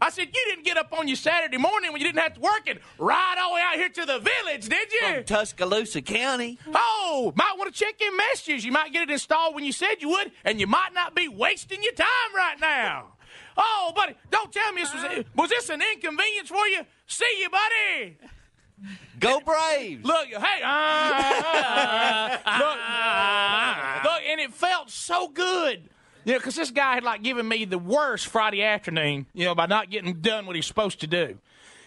I 0.00 0.10
said, 0.10 0.28
You 0.28 0.44
didn't 0.48 0.64
get 0.64 0.76
up 0.76 0.92
on 0.92 1.08
your 1.08 1.16
Saturday 1.16 1.56
morning 1.56 1.92
when 1.92 2.00
you 2.00 2.06
didn't 2.06 2.20
have 2.20 2.34
to 2.34 2.40
work 2.40 2.62
and 2.68 2.78
ride 2.98 3.36
all 3.40 3.50
the 3.50 3.54
way 3.56 3.62
out 3.62 3.74
here 3.76 3.88
to 3.88 4.06
the 4.06 4.18
village, 4.18 4.68
did 4.68 4.92
you? 4.92 5.14
From 5.14 5.24
Tuscaloosa 5.24 6.02
County. 6.02 6.58
Oh, 6.72 7.32
might 7.36 7.54
want 7.56 7.72
to 7.72 7.78
check 7.78 8.00
your 8.00 8.16
messages. 8.16 8.64
You 8.64 8.72
might 8.72 8.92
get 8.92 9.02
it 9.02 9.10
installed 9.10 9.54
when 9.54 9.64
you 9.64 9.72
said 9.72 9.96
you 10.00 10.10
would, 10.10 10.32
and 10.44 10.60
you 10.60 10.66
might 10.66 10.92
not 10.94 11.14
be 11.14 11.28
wasting 11.28 11.82
your 11.82 11.94
time 11.94 12.34
right 12.36 12.60
now. 12.60 13.14
Oh, 13.56 13.92
buddy, 13.94 14.14
don't 14.30 14.52
tell 14.52 14.72
me 14.72 14.82
this 14.82 14.94
was 14.94 15.24
was 15.34 15.50
this 15.50 15.68
an 15.68 15.82
inconvenience 15.94 16.48
for 16.48 16.66
you? 16.68 16.82
See 17.06 17.40
you, 17.40 17.50
buddy. 17.50 18.18
Go 19.18 19.40
Braves! 19.40 20.04
Look, 20.04 20.26
hey, 20.28 20.62
uh, 20.62 22.38
look, 22.58 22.78
look, 24.04 24.22
and 24.28 24.40
it 24.40 24.54
felt 24.54 24.90
so 24.90 25.26
good. 25.28 25.90
You 26.28 26.34
know, 26.34 26.40
because 26.40 26.56
this 26.56 26.70
guy 26.70 26.92
had 26.92 27.04
like 27.04 27.22
given 27.22 27.48
me 27.48 27.64
the 27.64 27.78
worst 27.78 28.26
Friday 28.26 28.62
afternoon, 28.62 29.24
you 29.32 29.46
know, 29.46 29.54
by 29.54 29.64
not 29.64 29.88
getting 29.88 30.20
done 30.20 30.44
what 30.44 30.56
he's 30.56 30.66
supposed 30.66 31.00
to 31.00 31.06
do. 31.06 31.38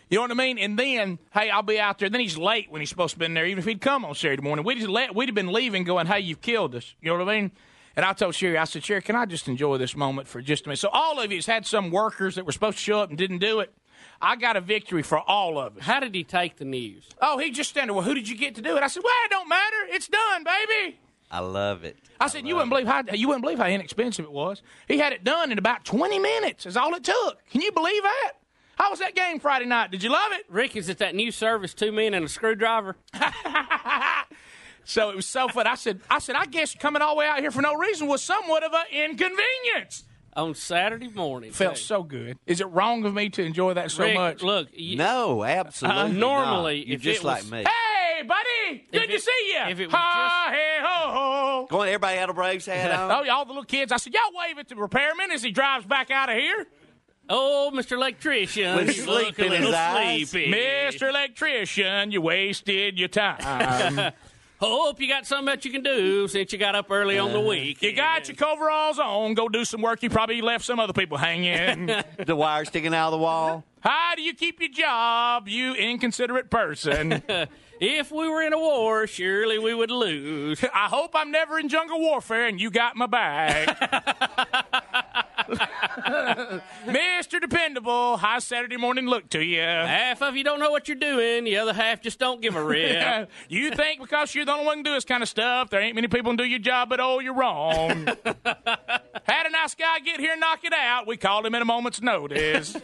You 0.10 0.18
know 0.18 0.24
what 0.24 0.32
I 0.32 0.34
mean? 0.34 0.58
And 0.58 0.80
then, 0.80 1.20
hey, 1.32 1.52
I'll 1.52 1.62
be 1.62 1.80
out 1.80 2.00
there. 2.00 2.10
Then 2.10 2.22
he's 2.22 2.40
late 2.40 2.72
when 2.72 2.82
he's 2.82 2.90
supposed 2.90 3.14
to 3.14 3.20
be 3.20 3.26
in 3.26 3.36
there, 3.36 3.46
even 3.46 3.60
if 3.60 3.66
he'd 3.66 3.82
come 3.82 4.04
on 4.04 4.16
Saturday 4.16 4.42
morning. 4.42 4.66
We'd, 4.66 4.82
let, 4.88 5.14
we'd 5.14 5.30
have 5.30 5.36
been 5.36 5.52
leaving 5.52 5.84
going, 5.84 6.08
hey, 6.08 6.22
you've 6.22 6.42
killed 6.42 6.74
us. 6.74 6.96
You 7.02 7.12
know 7.12 7.24
what 7.24 7.30
I 7.30 7.40
mean? 7.40 7.52
And 7.96 8.04
I 8.04 8.14
told 8.14 8.34
Sherry, 8.34 8.58
I 8.58 8.64
said, 8.64 8.84
Sherry, 8.84 9.04
can 9.04 9.16
I 9.16 9.28
just 9.28 9.48
enjoy 9.48 9.78
this 9.78 9.96
moment 9.96 10.28
for 10.28 10.42
just 10.42 10.66
a 10.66 10.70
minute? 10.70 10.80
So 10.80 10.90
all 10.92 11.20
of 11.20 11.30
you 11.30 11.38
has 11.38 11.46
had 11.46 11.68
some 11.68 11.92
workers 11.92 12.34
that 12.34 12.44
were 12.44 12.52
supposed 12.52 12.80
to 12.80 12.84
show 12.84 13.00
up 13.00 13.10
and 13.10 13.20
didn't 13.20 13.40
do 13.40 13.60
it. 13.60 13.72
I 14.20 14.38
got 14.38 14.58
a 14.58 14.62
victory 14.62 15.04
for 15.04 15.20
all 15.20 15.60
of 15.60 15.78
us. 15.78 15.84
How 15.84 16.00
did 16.00 16.16
he 16.16 16.24
take 16.24 16.56
the 16.58 16.66
news? 16.66 17.08
Oh, 17.22 17.38
he 17.38 17.52
just 17.52 17.70
standing. 17.70 17.96
Well, 17.96 18.06
who 18.06 18.16
did 18.16 18.28
you 18.28 18.36
get 18.36 18.56
to 18.56 18.64
do 18.64 18.76
it? 18.76 18.82
I 18.82 18.88
said, 18.88 19.04
well, 19.04 19.14
it 19.26 19.30
don't 19.30 19.50
matter. 19.50 19.78
It's 19.90 20.08
done, 20.08 20.44
baby. 20.44 20.98
I 21.32 21.40
love 21.40 21.84
it. 21.86 21.98
I 22.20 22.28
said, 22.28 22.46
you 22.46 22.56
wouldn't 22.56 22.70
believe 22.70 22.88
how 22.88 23.02
you 23.14 23.28
wouldn't 23.30 23.44
believe 23.44 23.58
how 23.58 23.66
inexpensive 23.68 24.26
it 24.26 24.32
was. 24.32 24.62
He 24.88 24.98
had 25.00 25.14
it 25.14 25.24
done 25.24 25.52
in 25.52 25.58
about 25.58 25.86
20 25.86 26.20
minutes. 26.20 26.66
Is 26.66 26.76
all 26.78 26.94
it 26.94 27.04
took. 27.04 27.40
Can 27.50 27.62
you 27.62 27.72
believe 27.72 28.04
that? 28.04 28.34
How 28.76 28.90
was 28.90 29.00
that 29.00 29.16
game 29.16 29.40
Friday 29.40 29.66
night? 29.66 29.92
Did 29.92 30.04
you 30.04 30.10
love 30.12 30.32
it? 30.34 30.46
Rick, 30.50 30.76
is 30.76 30.90
it 30.90 30.98
that 30.98 31.16
new 31.16 31.32
service, 31.32 31.74
two 31.74 31.92
men 31.92 32.14
and 32.14 32.26
a 32.26 32.30
screwdriver? 32.30 32.96
So 34.84 35.12
it 35.12 35.16
was 35.16 35.28
so 35.28 35.48
fun. 35.48 35.68
I 35.68 35.76
said, 35.76 36.02
I 36.10 36.18
said, 36.20 36.36
I 36.36 36.46
guess 36.48 36.74
coming 36.76 37.02
all 37.04 37.14
the 37.16 37.20
way 37.20 37.28
out 37.28 37.40
here 37.40 37.52
for 37.52 37.62
no 37.62 37.76
reason 37.76 38.08
was 38.08 38.22
somewhat 38.24 38.64
of 38.64 38.74
an 38.74 38.86
inconvenience. 38.92 40.06
On 40.34 40.56
Saturday 40.56 41.08
morning. 41.10 41.52
Felt 41.52 41.78
so 41.78 42.04
good. 42.04 42.38
Is 42.48 42.62
it 42.62 42.66
wrong 42.66 43.06
of 43.06 43.14
me 43.14 43.30
to 43.30 43.44
enjoy 43.44 43.76
that 43.76 43.92
so 43.92 44.04
Rick, 44.04 44.16
much? 44.16 44.42
Look, 44.42 44.70
you, 44.74 44.96
No, 44.98 45.44
absolutely. 45.44 46.02
Uh, 46.02 46.08
normally, 46.08 46.78
not. 46.80 46.88
you're 46.88 46.96
if 46.96 47.02
just 47.02 47.22
it 47.22 47.26
like 47.28 47.44
was- 47.44 47.52
me. 47.52 47.58
Hey, 47.60 47.70
buddy, 48.28 48.86
good 48.92 49.04
If 49.04 49.10
to 49.10 49.16
it- 49.16 49.22
see 49.24 49.54
you. 49.54 49.72
if 49.72 49.80
it 49.80 49.86
was 49.88 49.94
ha, 49.96 50.50
hey, 50.52 50.78
ho, 50.82 51.12
ho. 51.12 51.68
Go 51.70 51.82
on, 51.82 51.88
everybody 51.88 52.18
had 52.18 52.30
a 52.30 52.34
Braves 52.34 52.66
hat 52.66 52.92
on. 52.92 53.12
Oh, 53.12 53.24
yeah, 53.24 53.34
all 53.34 53.46
the 53.46 53.52
little 53.52 53.64
kids. 53.66 53.92
I 53.92 53.98
said, 53.98 54.14
y'all 54.14 54.22
wave 54.48 54.58
at 54.58 54.68
the 54.70 54.76
repairman 54.76 55.32
as 55.32 55.42
he 55.44 55.52
drives 55.52 55.86
back 55.86 56.12
out 56.12 56.30
of 56.30 56.36
here. 56.36 56.68
Oh, 57.30 57.72
Mr. 57.74 57.94
Electrician, 57.94 58.76
With 58.76 58.88
you 58.88 59.04
sleep 59.04 59.38
look 59.38 59.40
a 59.40 59.46
in 59.46 59.52
his 59.52 59.60
little 59.62 59.76
eyes. 59.76 60.30
sleepy. 60.30 60.52
Mr. 60.52 61.10
Electrician, 61.10 62.12
you 62.12 62.22
wasted 62.22 63.00
your 63.00 63.08
time. 63.08 63.98
Um, 63.98 64.12
Hope 64.60 65.00
you 65.02 65.08
got 65.08 65.26
something 65.26 65.48
that 65.48 65.66
you 65.66 65.72
can 65.72 65.82
do 65.82 66.28
since 66.28 66.54
you 66.54 66.60
got 66.60 66.76
up 66.76 66.92
early 66.92 67.18
on 67.18 67.32
the 67.32 67.40
uh, 67.40 67.48
week. 67.48 67.82
you 67.82 67.94
got 67.96 68.28
your 68.28 68.38
coveralls 68.38 69.00
on. 69.00 69.34
Go 69.34 69.50
do 69.50 69.66
some 69.66 69.82
work. 69.82 70.04
You 70.04 70.10
probably 70.12 70.40
left 70.42 70.66
some 70.66 70.80
other 70.80 70.94
people 70.94 71.18
hanging. 71.18 71.88
the 72.28 72.36
wire 72.36 72.64
sticking 72.66 72.94
out 72.94 73.08
of 73.08 73.12
the 73.14 73.18
wall. 73.18 73.64
How 73.80 74.14
do 74.16 74.22
you 74.22 74.36
keep 74.36 74.60
your 74.60 74.70
job, 74.70 75.48
you 75.48 75.74
inconsiderate 75.74 76.52
person? 76.52 77.24
If 77.82 78.12
we 78.12 78.30
were 78.30 78.44
in 78.44 78.54
a 78.54 78.60
war, 78.60 79.08
surely 79.08 79.58
we 79.58 79.74
would 79.74 79.90
lose. 79.90 80.64
I 80.72 80.86
hope 80.86 81.16
I'm 81.16 81.32
never 81.32 81.58
in 81.58 81.68
jungle 81.68 82.00
warfare 82.00 82.46
and 82.46 82.62
you 82.62 82.70
got 82.70 82.96
my 82.96 83.08
back. 83.08 83.76
Mr. 86.86 87.42
Dependable, 87.42 88.18
how's 88.18 88.44
Saturday 88.44 88.78
morning 88.78 89.08
look 89.08 89.30
to 89.30 89.44
you? 89.44 89.62
Half 89.62 90.22
of 90.22 90.38
you 90.38 90.44
don't 90.44 90.60
know 90.60 90.70
what 90.70 90.88
you're 90.88 90.96
doing, 90.96 91.44
the 91.44 91.58
other 91.58 91.74
half 91.74 92.02
just 92.02 92.20
don't 92.20 92.40
give 92.40 92.56
a 92.56 92.64
rip. 92.64 93.32
you 93.50 93.72
think 93.72 94.00
because 94.00 94.36
you're 94.36 94.46
the 94.46 94.52
only 94.52 94.66
one 94.66 94.78
who 94.78 94.84
can 94.84 94.92
do 94.92 94.94
this 94.94 95.06
kind 95.06 95.24
of 95.24 95.30
stuff, 95.30 95.72
there 95.72 95.82
ain't 95.82 95.96
many 95.96 96.08
people 96.08 96.32
who 96.32 96.38
can 96.38 96.46
do 96.46 96.50
your 96.50 96.60
job, 96.60 96.88
but 96.88 97.00
oh, 97.00 97.18
you're 97.18 97.34
wrong. 97.34 98.06
Had 99.24 99.48
a 99.48 99.50
nice 99.50 99.74
guy 99.74 99.98
get 100.06 100.20
here 100.20 100.34
and 100.34 100.40
knock 100.40 100.64
it 100.64 100.74
out. 100.74 101.08
We 101.08 101.18
called 101.18 101.48
him 101.48 101.56
at 101.56 101.64
a 101.64 101.66
moment's 101.66 102.00
notice. 102.00 102.76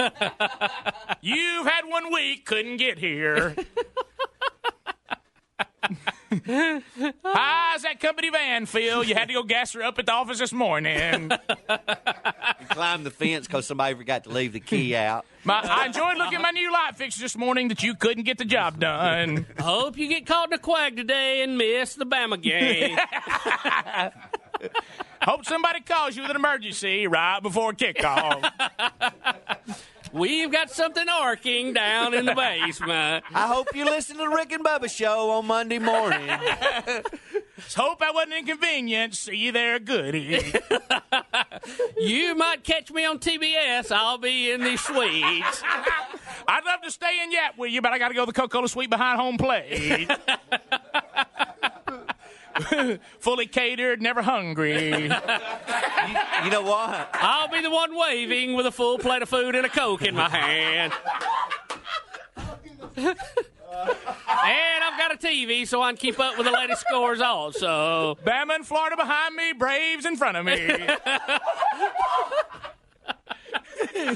You've 1.21 1.67
had 1.67 1.85
one 1.85 2.11
week, 2.11 2.45
couldn't 2.45 2.77
get 2.77 2.97
here. 2.97 3.55
How's 7.23 7.81
that 7.83 7.99
company 7.99 8.29
van, 8.29 8.65
Phil? 8.65 9.03
You 9.03 9.15
had 9.15 9.27
to 9.27 9.33
go 9.33 9.43
gas 9.43 9.73
her 9.73 9.83
up 9.83 9.97
at 9.99 10.05
the 10.05 10.11
office 10.11 10.39
this 10.39 10.53
morning. 10.53 11.31
Climb 12.69 13.03
the 13.03 13.11
fence 13.11 13.47
because 13.47 13.65
somebody 13.67 13.95
forgot 13.95 14.23
to 14.25 14.29
leave 14.29 14.53
the 14.53 14.59
key 14.59 14.95
out. 14.95 15.25
My, 15.43 15.61
I 15.61 15.85
enjoyed 15.87 16.17
looking 16.17 16.35
at 16.35 16.41
my 16.41 16.51
new 16.51 16.71
light 16.71 16.97
fixture 16.97 17.21
this 17.21 17.37
morning 17.37 17.69
that 17.69 17.83
you 17.83 17.95
couldn't 17.95 18.23
get 18.23 18.37
the 18.37 18.45
job 18.45 18.79
done. 18.79 19.45
Hope 19.59 19.97
you 19.97 20.07
get 20.07 20.25
caught 20.25 20.49
in 20.49 20.53
a 20.53 20.57
quag 20.57 20.97
today 20.97 21.41
and 21.41 21.57
miss 21.57 21.95
the 21.95 22.05
Bama 22.05 22.41
game. 22.41 22.97
Hope 25.21 25.45
somebody 25.45 25.81
calls 25.81 26.15
you 26.15 26.21
with 26.21 26.31
an 26.31 26.37
emergency 26.37 27.07
right 27.07 27.39
before 27.41 27.73
kickoff. 27.73 28.49
We've 30.13 30.51
got 30.51 30.71
something 30.71 31.07
arcing 31.09 31.73
down 31.73 32.13
in 32.13 32.25
the 32.25 32.33
basement. 32.35 33.23
I 33.33 33.47
hope 33.47 33.67
you 33.75 33.85
listen 33.85 34.17
to 34.17 34.23
the 34.23 34.29
Rick 34.29 34.51
and 34.51 34.63
Bubba 34.63 34.89
show 34.89 35.31
on 35.31 35.45
Monday 35.47 35.79
morning. 35.79 36.27
Just 37.57 37.75
hope 37.75 38.01
I 38.01 38.11
wasn't 38.11 38.33
inconvenient. 38.33 39.15
See 39.15 39.35
you 39.35 39.51
there, 39.51 39.79
goody. 39.79 40.41
You 41.97 42.35
might 42.35 42.63
catch 42.63 42.91
me 42.91 43.05
on 43.05 43.19
TBS. 43.19 43.91
I'll 43.91 44.17
be 44.17 44.51
in 44.51 44.63
the 44.63 44.77
suites. 44.77 45.61
I'd 46.47 46.63
love 46.65 46.81
to 46.83 46.91
stay 46.91 47.21
in 47.23 47.31
Yap 47.31 47.57
with 47.57 47.71
you, 47.71 47.81
but 47.81 47.91
I 47.91 47.99
got 47.99 48.09
to 48.09 48.13
go 48.13 48.21
to 48.21 48.31
the 48.31 48.33
Coca-Cola 48.33 48.69
Suite 48.69 48.89
behind 48.89 49.19
home 49.19 49.37
plate. 49.37 50.09
Fully 53.19 53.47
catered, 53.47 54.01
never 54.01 54.21
hungry. 54.21 55.11
You 56.43 56.51
know 56.51 56.61
what? 56.61 57.09
I'll 57.13 57.49
be 57.49 57.61
the 57.61 57.69
one 57.69 57.97
waving 57.97 58.53
with 58.55 58.65
a 58.65 58.71
full 58.71 58.97
plate 58.97 59.21
of 59.23 59.27
food 59.27 59.55
and 59.55 59.65
a 59.65 59.69
Coke 59.69 60.03
in 60.03 60.15
my 60.15 60.29
hand. 60.29 60.93
and 62.95 63.15
I've 64.27 64.97
got 64.97 65.13
a 65.13 65.17
TV 65.17 65.67
so 65.67 65.81
I 65.81 65.89
can 65.89 65.97
keep 65.97 66.19
up 66.19 66.37
with 66.37 66.45
the 66.45 66.53
latest 66.53 66.85
scores 66.87 67.19
also. 67.19 68.17
Bama 68.23 68.55
and 68.55 68.65
Florida 68.65 68.95
behind 68.95 69.35
me, 69.35 69.51
Braves 69.53 70.05
in 70.05 70.15
front 70.15 70.37
of 70.37 70.45
me. 70.45 70.87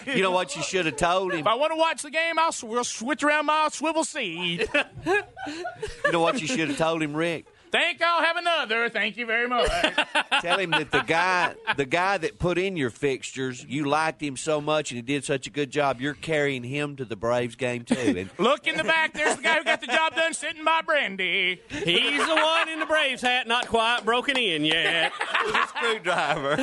You 0.08 0.22
know 0.22 0.32
what 0.32 0.56
you 0.56 0.64
should 0.64 0.86
have 0.86 0.96
told 0.96 1.34
him? 1.34 1.40
If 1.40 1.48
I 1.48 1.56
want 1.56 1.74
to 1.74 1.78
watch 1.78 2.02
the 2.04 2.12
game, 2.12 2.40
I'll 2.40 2.52
sw- 2.52 2.64
we'll 2.64 2.84
switch 2.84 3.24
around 3.24 3.48
my 3.48 3.68
swivel 3.72 4.04
seat. 4.04 4.68
You 5.06 6.12
know 6.12 6.20
what 6.22 6.40
you 6.42 6.48
should 6.48 6.70
have 6.70 6.78
told 6.78 7.02
him, 7.02 7.14
Rick? 7.16 7.46
Think 7.72 8.02
I'll 8.02 8.24
have 8.24 8.36
another. 8.38 8.90
Thank 8.90 9.16
you 9.18 9.26
very 9.26 9.48
much. 9.48 9.70
Tell 10.42 10.60
him 10.60 10.72
that 10.72 10.92
the 10.92 11.04
guy, 11.08 11.56
the 11.78 11.86
guy 11.86 12.18
that 12.18 12.38
put 12.38 12.58
in 12.58 12.76
your 12.76 12.90
fixtures, 12.90 13.66
you 13.68 13.86
liked 13.86 14.22
him 14.22 14.36
so 14.36 14.60
much 14.60 14.92
and 14.92 14.98
he 14.98 15.02
did 15.02 15.24
such 15.24 15.48
a 15.48 15.50
good 15.50 15.72
job. 15.72 16.02
You're 16.02 16.14
carrying 16.14 16.64
him 16.64 16.98
to 16.98 17.06
the 17.06 17.16
Braves 17.16 17.56
game 17.56 17.84
too. 17.86 17.96
And 18.18 18.30
Look 18.38 18.68
in 18.68 18.76
the 18.76 18.84
back. 18.84 19.14
There's 19.14 19.38
the 19.38 19.42
guy 19.44 19.58
who 19.58 19.64
got 19.64 19.80
the 19.80 19.88
job 19.88 20.16
done 20.16 20.34
sitting 20.34 20.66
by 20.66 20.82
Brandy. 20.82 21.62
He's 21.70 22.26
the 22.28 22.36
one 22.36 22.68
in 22.70 22.80
the 22.80 22.86
Braves 22.86 23.22
hat 23.22 23.48
not 23.48 23.68
quite 23.68 24.02
broken 24.04 24.36
in 24.38 24.66
yet. 24.66 25.14
with 25.46 25.56
a 25.56 25.68
screwdriver. 25.68 26.58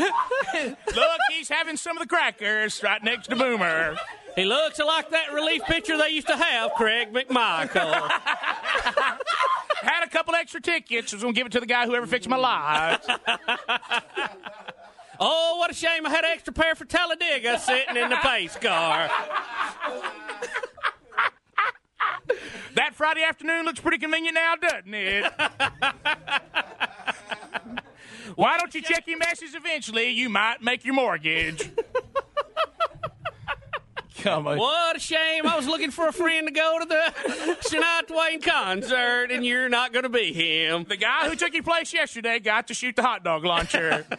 Look, 0.54 1.20
he's 1.30 1.48
having 1.48 1.76
some 1.76 1.96
of 1.96 2.02
the 2.02 2.08
crackers 2.08 2.82
right 2.82 3.02
next 3.02 3.28
to 3.28 3.36
Boomer. 3.36 3.96
He 4.36 4.44
looks 4.44 4.78
like 4.78 5.10
that 5.10 5.32
relief 5.32 5.62
pitcher 5.64 5.96
they 5.96 6.10
used 6.10 6.28
to 6.28 6.36
have, 6.36 6.70
Greg 6.76 7.12
McMichael. 7.12 8.08
Couple 10.18 10.34
extra 10.34 10.60
tickets. 10.60 11.12
I 11.12 11.16
Was 11.16 11.22
gonna 11.22 11.32
give 11.32 11.46
it 11.46 11.52
to 11.52 11.60
the 11.60 11.66
guy 11.66 11.86
who 11.86 11.94
ever 11.94 12.04
fixed 12.04 12.28
my 12.28 12.36
lights. 12.36 13.06
Oh, 15.20 15.56
what 15.58 15.68
a 15.68 15.74
shame 15.74 16.06
I 16.06 16.10
had 16.10 16.24
an 16.24 16.30
extra 16.32 16.52
pair 16.52 16.76
for 16.76 16.84
Talladega 16.84 17.58
sitting 17.58 17.96
in 17.96 18.08
the 18.08 18.14
pace 18.22 18.54
car. 18.54 19.10
That 22.76 22.94
Friday 22.94 23.24
afternoon 23.24 23.64
looks 23.64 23.80
pretty 23.80 23.98
convenient 23.98 24.36
now, 24.36 24.54
doesn't 24.54 24.94
it? 24.94 25.24
Why 28.36 28.58
don't 28.58 28.72
you 28.72 28.80
check 28.80 29.08
your 29.08 29.18
message 29.18 29.56
eventually? 29.56 30.10
You 30.10 30.28
might 30.28 30.62
make 30.62 30.84
your 30.84 30.94
mortgage. 30.94 31.68
Come 34.18 34.46
on. 34.46 34.58
What 34.58 34.96
a 34.96 34.98
shame. 34.98 35.46
I 35.46 35.56
was 35.56 35.66
looking 35.66 35.90
for 35.90 36.08
a 36.08 36.12
friend 36.12 36.46
to 36.48 36.52
go 36.52 36.78
to 36.80 36.84
the 36.86 37.56
Shania 37.68 38.06
Twain 38.06 38.40
concert, 38.40 39.30
and 39.30 39.44
you're 39.46 39.68
not 39.68 39.92
going 39.92 40.02
to 40.04 40.08
be 40.08 40.32
him. 40.32 40.84
The 40.88 40.96
guy 40.96 41.28
who 41.28 41.36
took 41.36 41.52
your 41.54 41.62
place 41.62 41.92
yesterday 41.92 42.38
got 42.38 42.68
to 42.68 42.74
shoot 42.74 42.96
the 42.96 43.02
hot 43.02 43.24
dog 43.24 43.44
launcher. 43.44 44.04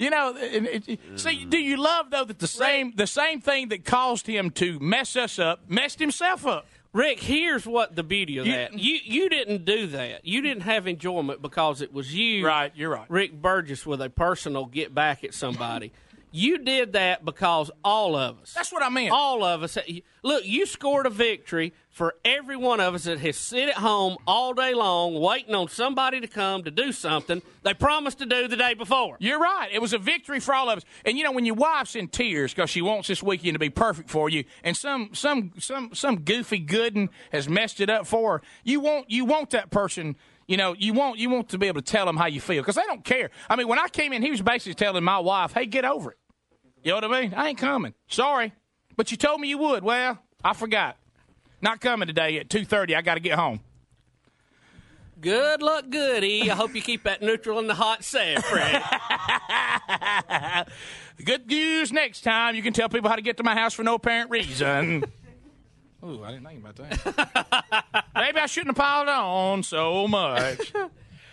You 0.00 0.10
know, 0.10 0.36
and 0.36 0.68
it, 0.68 1.00
see, 1.16 1.44
do 1.44 1.58
you 1.58 1.76
love 1.76 2.10
though 2.10 2.22
that 2.24 2.38
the 2.38 2.46
same 2.46 2.92
the 2.94 3.08
same 3.08 3.40
thing 3.40 3.70
that 3.70 3.84
caused 3.84 4.28
him 4.28 4.50
to 4.52 4.78
mess 4.78 5.16
us 5.16 5.40
up 5.40 5.68
messed 5.68 5.98
himself 5.98 6.46
up? 6.46 6.66
Rick, 6.92 7.18
here's 7.18 7.66
what 7.66 7.96
the 7.96 8.04
beauty 8.04 8.38
of 8.38 8.46
You- 8.46 8.52
that. 8.52 8.78
You 8.78 8.96
you 9.02 9.28
didn't 9.28 9.64
do 9.64 9.88
that. 9.88 10.24
You 10.24 10.40
didn't 10.40 10.62
have 10.62 10.86
enjoyment 10.86 11.42
because 11.42 11.82
it 11.82 11.92
was 11.92 12.14
you, 12.14 12.46
Right, 12.46 12.70
you're 12.76 12.90
right. 12.90 13.10
Rick 13.10 13.42
Burgess, 13.42 13.84
with 13.84 14.00
a 14.00 14.08
personal 14.08 14.66
get 14.66 14.94
back 14.94 15.24
at 15.24 15.34
somebody. 15.34 15.92
You 16.30 16.58
did 16.58 16.92
that 16.92 17.24
because 17.24 17.70
all 17.84 18.16
of 18.16 18.40
us. 18.40 18.52
That's 18.52 18.72
what 18.72 18.82
I 18.82 18.88
meant. 18.88 19.12
All 19.12 19.44
of 19.44 19.62
us. 19.62 19.78
Look, 20.22 20.44
you 20.44 20.66
scored 20.66 21.06
a 21.06 21.10
victory 21.10 21.72
for 21.90 22.14
every 22.24 22.56
one 22.56 22.80
of 22.80 22.94
us 22.94 23.04
that 23.04 23.18
has 23.18 23.36
sit 23.36 23.68
at 23.68 23.74
home 23.74 24.16
all 24.26 24.54
day 24.54 24.72
long 24.72 25.20
waiting 25.20 25.54
on 25.54 25.68
somebody 25.68 26.20
to 26.20 26.28
come 26.28 26.62
to 26.62 26.70
do 26.70 26.92
something 26.92 27.42
they 27.62 27.74
promised 27.74 28.18
to 28.18 28.26
do 28.26 28.46
the 28.46 28.56
day 28.56 28.74
before. 28.74 29.16
You're 29.18 29.40
right. 29.40 29.68
It 29.72 29.82
was 29.82 29.92
a 29.92 29.98
victory 29.98 30.38
for 30.38 30.54
all 30.54 30.70
of 30.70 30.78
us. 30.78 30.84
And 31.04 31.18
you 31.18 31.24
know, 31.24 31.32
when 31.32 31.44
your 31.44 31.56
wife's 31.56 31.96
in 31.96 32.08
tears 32.08 32.54
because 32.54 32.70
she 32.70 32.82
wants 32.82 33.08
this 33.08 33.22
weekend 33.22 33.54
to 33.54 33.58
be 33.58 33.70
perfect 33.70 34.10
for 34.10 34.28
you, 34.28 34.44
and 34.62 34.76
some 34.76 35.10
some 35.12 35.52
some 35.58 35.90
some 35.92 36.20
goofy 36.20 36.64
gooden 36.64 37.08
has 37.32 37.48
messed 37.48 37.80
it 37.80 37.90
up 37.90 38.06
for 38.06 38.38
her, 38.38 38.42
you 38.64 38.80
want 38.80 39.10
you 39.10 39.24
want 39.24 39.50
that 39.50 39.70
person. 39.70 40.16
You 40.46 40.56
know, 40.56 40.74
you 40.78 40.94
want 40.94 41.18
you 41.18 41.28
want 41.28 41.48
to 41.50 41.58
be 41.58 41.66
able 41.66 41.82
to 41.82 41.92
tell 41.92 42.06
them 42.06 42.16
how 42.16 42.26
you 42.26 42.40
feel 42.40 42.62
because 42.62 42.76
they 42.76 42.86
don't 42.86 43.04
care. 43.04 43.30
I 43.50 43.56
mean, 43.56 43.68
when 43.68 43.78
I 43.78 43.88
came 43.88 44.12
in, 44.12 44.22
he 44.22 44.30
was 44.30 44.40
basically 44.40 44.74
telling 44.74 45.04
my 45.04 45.18
wife, 45.18 45.52
"Hey, 45.52 45.66
get 45.66 45.84
over 45.84 46.12
it." 46.12 46.17
You 46.88 46.98
know 46.98 47.06
what 47.06 47.16
I 47.16 47.20
mean? 47.20 47.34
I 47.34 47.48
ain't 47.48 47.58
coming. 47.58 47.92
Sorry, 48.06 48.54
but 48.96 49.10
you 49.10 49.18
told 49.18 49.42
me 49.42 49.48
you 49.48 49.58
would. 49.58 49.84
Well, 49.84 50.18
I 50.42 50.54
forgot. 50.54 50.96
Not 51.60 51.82
coming 51.82 52.08
today 52.08 52.38
at 52.38 52.48
two 52.48 52.64
thirty. 52.64 52.96
I 52.96 53.02
got 53.02 53.16
to 53.16 53.20
get 53.20 53.38
home. 53.38 53.60
Good 55.20 55.60
luck, 55.60 55.90
goody. 55.90 56.50
I 56.50 56.54
hope 56.54 56.74
you 56.74 56.80
keep 56.80 57.04
that 57.04 57.20
neutral 57.20 57.58
in 57.58 57.66
the 57.66 57.74
hot 57.74 58.04
sand, 58.04 58.42
Fred. 58.42 58.82
Good 61.26 61.46
news 61.48 61.92
next 61.92 62.22
time. 62.22 62.54
You 62.54 62.62
can 62.62 62.72
tell 62.72 62.88
people 62.88 63.10
how 63.10 63.16
to 63.16 63.22
get 63.22 63.36
to 63.36 63.42
my 63.42 63.54
house 63.54 63.74
for 63.74 63.82
no 63.82 63.96
apparent 63.96 64.30
reason. 64.30 65.04
Ooh, 66.02 66.24
I 66.24 66.30
didn't 66.30 66.46
think 66.46 66.64
about 66.64 66.76
that. 66.76 68.04
Maybe 68.14 68.38
I 68.38 68.46
shouldn't 68.46 68.78
have 68.78 68.82
piled 68.82 69.08
on 69.08 69.62
so 69.62 70.08
much. 70.08 70.72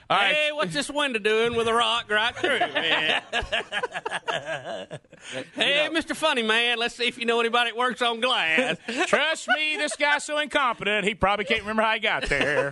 All 0.07 0.17
right. 0.17 0.35
Hey, 0.35 0.51
what's 0.51 0.73
this 0.73 0.89
window 0.89 1.17
doing 1.17 1.55
with 1.55 1.67
a 1.67 1.73
rock 1.73 2.11
right 2.11 2.35
through 2.35 2.59
it? 2.61 2.63
hey, 5.55 5.89
Mr. 5.91 6.15
Funny 6.15 6.43
Man, 6.43 6.77
let's 6.77 6.95
see 6.95 7.07
if 7.07 7.17
you 7.17 7.25
know 7.25 7.39
anybody 7.39 7.71
that 7.71 7.77
works 7.77 8.03
on 8.03 8.19
glass. 8.19 8.77
Trust 9.07 9.47
me, 9.47 9.77
this 9.77 9.95
guy's 9.95 10.23
so 10.23 10.37
incompetent, 10.37 11.05
he 11.05 11.15
probably 11.15 11.45
can't 11.45 11.61
remember 11.61 11.81
how 11.81 11.93
he 11.93 11.99
got 11.99 12.29
there. 12.29 12.71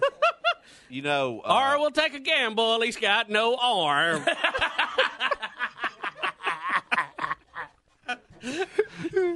You 0.89 1.01
know, 1.01 1.41
or 1.43 1.51
uh, 1.51 1.79
we'll 1.79 1.89
take 1.89 2.13
a 2.13 2.19
gamble. 2.19 2.79
He's 2.81 2.97
got 2.97 3.27
no 3.27 3.55
arm. 3.55 4.23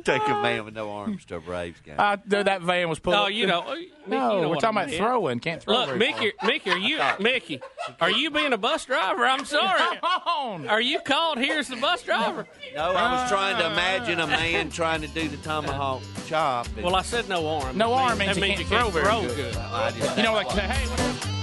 Take 0.08 0.28
a 0.28 0.42
man 0.42 0.64
with 0.66 0.74
no 0.74 0.90
arms 0.92 1.26
to 1.26 1.36
a 1.36 1.40
Braves 1.40 1.80
game. 1.82 1.96
Uh, 1.98 2.18
th- 2.30 2.46
that 2.46 2.62
van 2.62 2.88
was 2.90 3.00
pulled. 3.00 3.16
Oh, 3.16 3.28
you 3.28 3.46
know, 3.46 3.62
Mickey, 3.70 3.92
no, 4.08 4.36
you 4.36 4.42
know 4.42 4.50
we're 4.50 4.56
talking 4.56 4.78
I 4.78 4.82
about 4.84 4.86
meant. 4.88 4.98
throwing. 4.98 5.40
Can't 5.40 5.62
throw. 5.62 5.86
Look, 5.86 5.98
Mickey, 5.98 6.32
far. 6.40 6.48
Mickey, 6.50 6.70
are 6.72 6.78
you 6.78 7.00
Mickey? 7.20 7.62
Are 8.00 8.10
you 8.10 8.32
being 8.32 8.54
a 8.54 8.58
bus 8.58 8.86
driver? 8.86 9.26
I'm 9.26 9.44
sorry. 9.46 9.80
Come 9.80 10.22
on. 10.26 10.68
Are 10.70 10.80
you 10.82 11.00
called 11.02 11.40
here 11.40 11.60
as 11.60 11.68
the 11.68 11.76
bus 11.76 12.04
driver? 12.04 12.48
No, 12.76 12.92
I 12.94 13.22
was 13.22 13.30
trying 13.30 13.58
to 13.58 13.66
imagine 13.72 14.20
a 14.20 14.28
man 14.28 14.70
trying 14.70 15.02
to 15.02 15.08
do 15.08 15.28
the 15.28 15.38
tomahawk 15.38 16.02
chop. 16.26 16.68
Well, 16.82 16.96
I 16.96 17.02
said 17.02 17.28
no 17.28 17.46
arm. 17.48 17.78
No 17.78 17.90
That 17.90 17.96
arm 17.96 18.18
means- 18.18 18.40
means 18.40 18.60
you 18.60 18.66
can't 18.66 18.86
you 18.86 18.92
throw 18.92 18.92
can't 18.92 18.94
very 18.94 19.06
throw 19.06 19.22
good. 19.28 19.54
good. 19.54 19.58
I 19.58 19.92
just- 19.92 20.18
You 20.18 20.24
know, 20.24 20.34
like 20.34 20.48
hey, 20.50 20.88
what- 20.88 21.37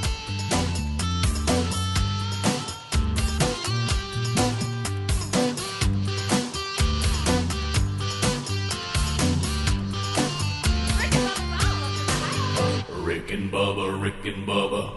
Bubba. 14.54 14.88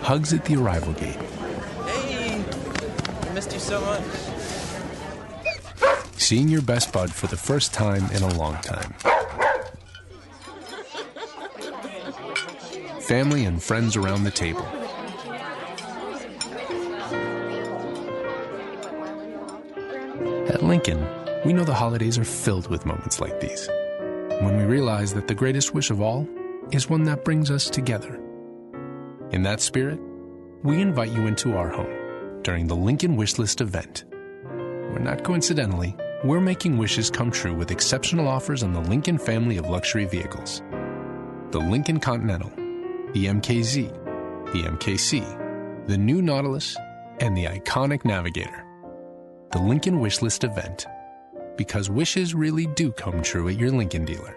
Hugs 0.00 0.32
at 0.32 0.46
the 0.46 0.56
arrival 0.56 0.94
gate. 0.94 1.16
Hey, 1.84 2.42
I 3.20 3.32
missed 3.34 3.52
you 3.52 3.58
so 3.58 3.78
much. 3.82 4.02
Seeing 6.16 6.48
your 6.48 6.62
best 6.62 6.94
bud 6.94 7.12
for 7.12 7.26
the 7.26 7.36
first 7.36 7.74
time 7.74 8.10
in 8.12 8.22
a 8.22 8.34
long 8.38 8.54
time. 8.62 8.94
Family 13.02 13.44
and 13.44 13.62
friends 13.62 13.96
around 13.96 14.24
the 14.24 14.30
table. 14.30 14.66
At 20.48 20.62
Lincoln, 20.62 21.06
we 21.44 21.52
know 21.52 21.64
the 21.64 21.74
holidays 21.74 22.16
are 22.16 22.24
filled 22.24 22.68
with 22.70 22.86
moments 22.86 23.20
like 23.20 23.38
these. 23.38 23.68
When 24.40 24.56
we 24.56 24.64
realize 24.64 25.12
that 25.12 25.28
the 25.28 25.34
greatest 25.34 25.74
wish 25.74 25.90
of 25.90 26.00
all 26.00 26.26
is 26.72 26.88
one 26.88 27.02
that 27.04 27.22
brings 27.22 27.50
us 27.50 27.68
together. 27.68 28.18
In 29.30 29.42
that 29.42 29.60
spirit, 29.60 30.00
we 30.62 30.80
invite 30.80 31.10
you 31.10 31.26
into 31.26 31.54
our 31.54 31.68
home 31.68 32.40
during 32.42 32.66
the 32.66 32.74
Lincoln 32.74 33.14
Wishlist 33.14 33.60
event. 33.60 34.04
Where 34.48 34.98
not 34.98 35.22
coincidentally, 35.22 35.94
we're 36.24 36.40
making 36.40 36.78
wishes 36.78 37.10
come 37.10 37.30
true 37.30 37.54
with 37.54 37.70
exceptional 37.70 38.26
offers 38.26 38.62
on 38.62 38.72
the 38.72 38.80
Lincoln 38.80 39.18
family 39.18 39.58
of 39.58 39.68
luxury 39.68 40.06
vehicles. 40.06 40.62
The 41.50 41.60
Lincoln 41.60 42.00
Continental, 42.00 42.50
the 43.12 43.26
MKZ, 43.26 43.92
the 44.52 44.62
MKC, 44.62 45.86
the 45.86 45.98
new 45.98 46.22
Nautilus, 46.22 46.74
and 47.20 47.36
the 47.36 47.44
iconic 47.44 48.06
Navigator. 48.06 48.64
The 49.50 49.58
Lincoln 49.58 50.00
Wishlist 50.00 50.44
event. 50.44 50.86
Because 51.56 51.88
wishes 51.88 52.34
really 52.34 52.66
do 52.66 52.92
come 52.92 53.22
true 53.22 53.48
at 53.48 53.56
your 53.56 53.70
Lincoln 53.70 54.04
dealer. 54.04 54.36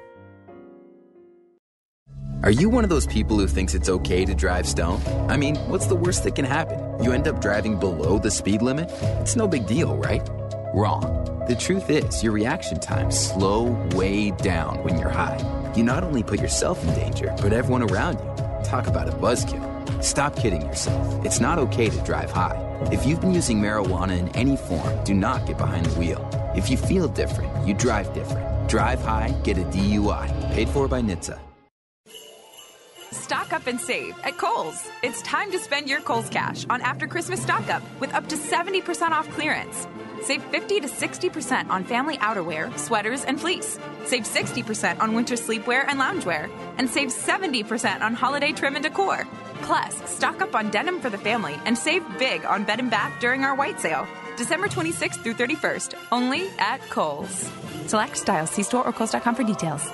Are 2.43 2.51
you 2.51 2.69
one 2.69 2.85
of 2.85 2.89
those 2.89 3.07
people 3.07 3.37
who 3.37 3.45
thinks 3.45 3.73
it's 3.73 3.89
okay 3.89 4.23
to 4.23 4.33
drive 4.33 4.65
stoned? 4.65 5.05
I 5.29 5.35
mean, 5.35 5.57
what's 5.67 5.87
the 5.87 5.97
worst 5.97 6.23
that 6.23 6.35
can 6.35 6.45
happen? 6.45 7.03
You 7.03 7.11
end 7.11 7.27
up 7.27 7.41
driving 7.41 7.77
below 7.77 8.19
the 8.19 8.31
speed 8.31 8.61
limit? 8.61 8.89
It's 9.19 9.35
no 9.35 9.49
big 9.49 9.67
deal, 9.67 9.97
right? 9.97 10.25
Wrong. 10.73 11.43
The 11.45 11.55
truth 11.57 11.89
is, 11.89 12.23
your 12.23 12.31
reaction 12.31 12.79
times 12.79 13.19
slow 13.19 13.63
way 13.93 14.31
down 14.31 14.81
when 14.81 14.97
you're 14.97 15.09
high. 15.09 15.39
You 15.75 15.83
not 15.83 16.05
only 16.05 16.23
put 16.23 16.39
yourself 16.39 16.81
in 16.85 16.95
danger, 16.95 17.35
but 17.41 17.51
everyone 17.51 17.83
around 17.83 18.17
you. 18.17 18.63
Talk 18.63 18.87
about 18.87 19.09
a 19.09 19.11
buzzkill. 19.11 20.01
Stop 20.01 20.37
kidding 20.37 20.61
yourself. 20.61 21.25
It's 21.25 21.41
not 21.41 21.59
okay 21.59 21.89
to 21.89 22.01
drive 22.03 22.31
high. 22.31 22.70
If 22.89 23.05
you've 23.05 23.21
been 23.21 23.33
using 23.33 23.61
marijuana 23.61 24.17
in 24.17 24.29
any 24.29 24.57
form, 24.57 25.03
do 25.03 25.13
not 25.13 25.45
get 25.45 25.57
behind 25.57 25.85
the 25.85 25.99
wheel. 25.99 26.27
If 26.55 26.69
you 26.71 26.77
feel 26.77 27.07
different, 27.07 27.67
you 27.67 27.75
drive 27.75 28.11
different. 28.13 28.69
Drive 28.69 29.01
high, 29.01 29.29
get 29.43 29.57
a 29.57 29.61
DUI. 29.61 30.53
Paid 30.53 30.67
for 30.69 30.87
by 30.87 31.01
NHTSA. 31.01 31.39
Stock 33.11 33.53
up 33.53 33.67
and 33.67 33.79
save 33.79 34.15
at 34.23 34.37
Kohl's. 34.37 34.89
It's 35.03 35.21
time 35.21 35.51
to 35.51 35.59
spend 35.59 35.89
your 35.89 36.01
Kohl's 36.01 36.27
cash 36.29 36.65
on 36.69 36.81
after 36.81 37.07
Christmas 37.07 37.41
stock 37.41 37.69
up 37.69 37.83
with 37.99 38.13
up 38.13 38.27
to 38.29 38.35
70% 38.35 39.11
off 39.11 39.29
clearance. 39.31 39.87
Save 40.21 40.43
50 40.45 40.81
to 40.81 40.87
60% 40.87 41.69
on 41.69 41.83
family 41.83 42.17
outerwear, 42.17 42.77
sweaters, 42.77 43.23
and 43.25 43.39
fleece. 43.39 43.79
Save 44.05 44.23
60% 44.23 44.99
on 44.99 45.13
winter 45.13 45.35
sleepwear 45.35 45.85
and 45.87 45.99
loungewear. 45.99 46.49
And 46.77 46.89
save 46.89 47.09
70% 47.09 48.01
on 48.01 48.15
holiday 48.15 48.51
trim 48.51 48.75
and 48.75 48.83
decor. 48.83 49.27
Plus, 49.61 49.95
stock 50.09 50.41
up 50.41 50.55
on 50.55 50.69
denim 50.69 50.99
for 50.99 51.09
the 51.09 51.17
family 51.17 51.55
and 51.65 51.77
save 51.77 52.03
big 52.17 52.45
on 52.45 52.63
bed 52.63 52.79
and 52.79 52.91
bath 52.91 53.19
during 53.19 53.43
our 53.43 53.55
white 53.55 53.79
sale. 53.79 54.07
December 54.35 54.67
26th 54.67 55.23
through 55.23 55.33
31st, 55.35 55.95
only 56.11 56.49
at 56.59 56.81
Kohl's. 56.89 57.49
Select 57.87 58.17
styles. 58.17 58.49
See 58.51 58.63
store 58.63 58.87
or 58.87 58.93
Kohl's.com 58.93 59.35
for 59.35 59.43
details. 59.43 59.89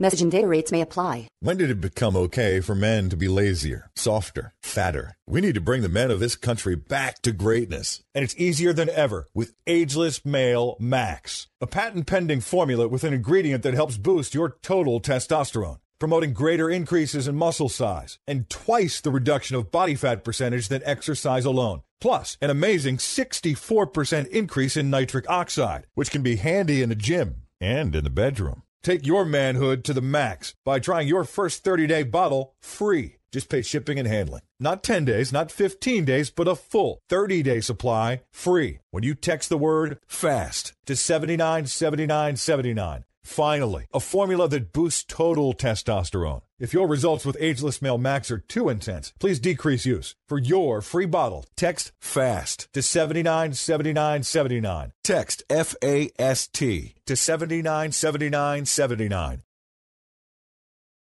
Message 0.00 0.22
and 0.22 0.32
data 0.32 0.46
rates 0.46 0.72
may 0.72 0.80
apply. 0.80 1.28
When 1.40 1.58
did 1.58 1.68
it 1.68 1.78
become 1.78 2.16
okay 2.16 2.60
for 2.60 2.74
men 2.74 3.10
to 3.10 3.18
be 3.18 3.28
lazier, 3.28 3.90
softer, 3.94 4.54
fatter? 4.62 5.14
We 5.26 5.42
need 5.42 5.56
to 5.56 5.60
bring 5.60 5.82
the 5.82 5.90
men 5.90 6.10
of 6.10 6.20
this 6.20 6.36
country 6.36 6.74
back 6.74 7.20
to 7.20 7.32
greatness. 7.32 8.02
And 8.14 8.24
it's 8.24 8.34
easier 8.38 8.72
than 8.72 8.88
ever 8.88 9.28
with 9.34 9.52
Ageless 9.66 10.24
Male 10.24 10.78
Max, 10.80 11.48
a 11.60 11.66
patent 11.66 12.06
pending 12.06 12.40
formula 12.40 12.88
with 12.88 13.04
an 13.04 13.12
ingredient 13.12 13.62
that 13.64 13.74
helps 13.74 13.98
boost 13.98 14.34
your 14.34 14.56
total 14.62 15.02
testosterone, 15.02 15.80
promoting 16.00 16.32
greater 16.32 16.68
increases 16.68 17.28
in 17.28 17.36
muscle 17.36 17.68
size 17.68 18.18
and 18.26 18.50
twice 18.50 19.00
the 19.00 19.12
reduction 19.12 19.54
of 19.54 19.70
body 19.70 19.94
fat 19.94 20.24
percentage 20.24 20.66
than 20.66 20.82
exercise 20.84 21.44
alone. 21.44 21.82
Plus, 22.00 22.36
an 22.40 22.50
amazing 22.50 22.96
64% 22.96 24.26
increase 24.28 24.76
in 24.76 24.90
nitric 24.90 25.30
oxide, 25.30 25.86
which 25.94 26.10
can 26.10 26.22
be 26.22 26.36
handy 26.36 26.82
in 26.82 26.88
the 26.88 26.94
gym 26.94 27.42
and 27.60 27.94
in 27.94 28.02
the 28.02 28.10
bedroom. 28.10 28.62
Take 28.82 29.06
your 29.06 29.26
manhood 29.26 29.84
to 29.84 29.92
the 29.92 30.00
max 30.00 30.54
by 30.64 30.78
trying 30.78 31.06
your 31.06 31.24
first 31.24 31.62
30 31.62 31.86
day 31.86 32.02
bottle 32.02 32.54
free. 32.60 33.16
Just 33.30 33.50
pay 33.50 33.62
shipping 33.62 33.98
and 33.98 34.08
handling. 34.08 34.42
Not 34.58 34.82
10 34.82 35.04
days, 35.04 35.32
not 35.32 35.52
15 35.52 36.04
days, 36.04 36.30
but 36.30 36.48
a 36.48 36.56
full 36.56 37.00
30 37.08 37.42
day 37.42 37.60
supply 37.60 38.22
free 38.32 38.80
when 38.90 39.04
you 39.04 39.14
text 39.14 39.50
the 39.50 39.58
word 39.58 39.98
FAST 40.08 40.72
to 40.86 40.96
797979. 40.96 43.04
Finally, 43.22 43.86
a 43.92 44.00
formula 44.00 44.48
that 44.48 44.72
boosts 44.72 45.04
total 45.04 45.52
testosterone. 45.52 46.40
If 46.58 46.72
your 46.72 46.86
results 46.86 47.24
with 47.24 47.36
Ageless 47.40 47.80
Male 47.80 47.98
Max 47.98 48.30
are 48.30 48.38
too 48.38 48.68
intense, 48.68 49.12
please 49.18 49.40
decrease 49.40 49.86
use. 49.86 50.14
For 50.28 50.38
your 50.38 50.82
free 50.82 51.06
bottle, 51.06 51.46
text 51.56 51.92
FAST 52.00 52.68
to 52.72 52.82
797979. 52.82 54.92
Text 55.02 55.42
F 55.48 55.74
A 55.82 56.10
S 56.18 56.48
T 56.48 56.94
to 57.06 57.16
797979. 57.16 59.42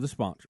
the 0.00 0.08
sponsor. 0.08 0.49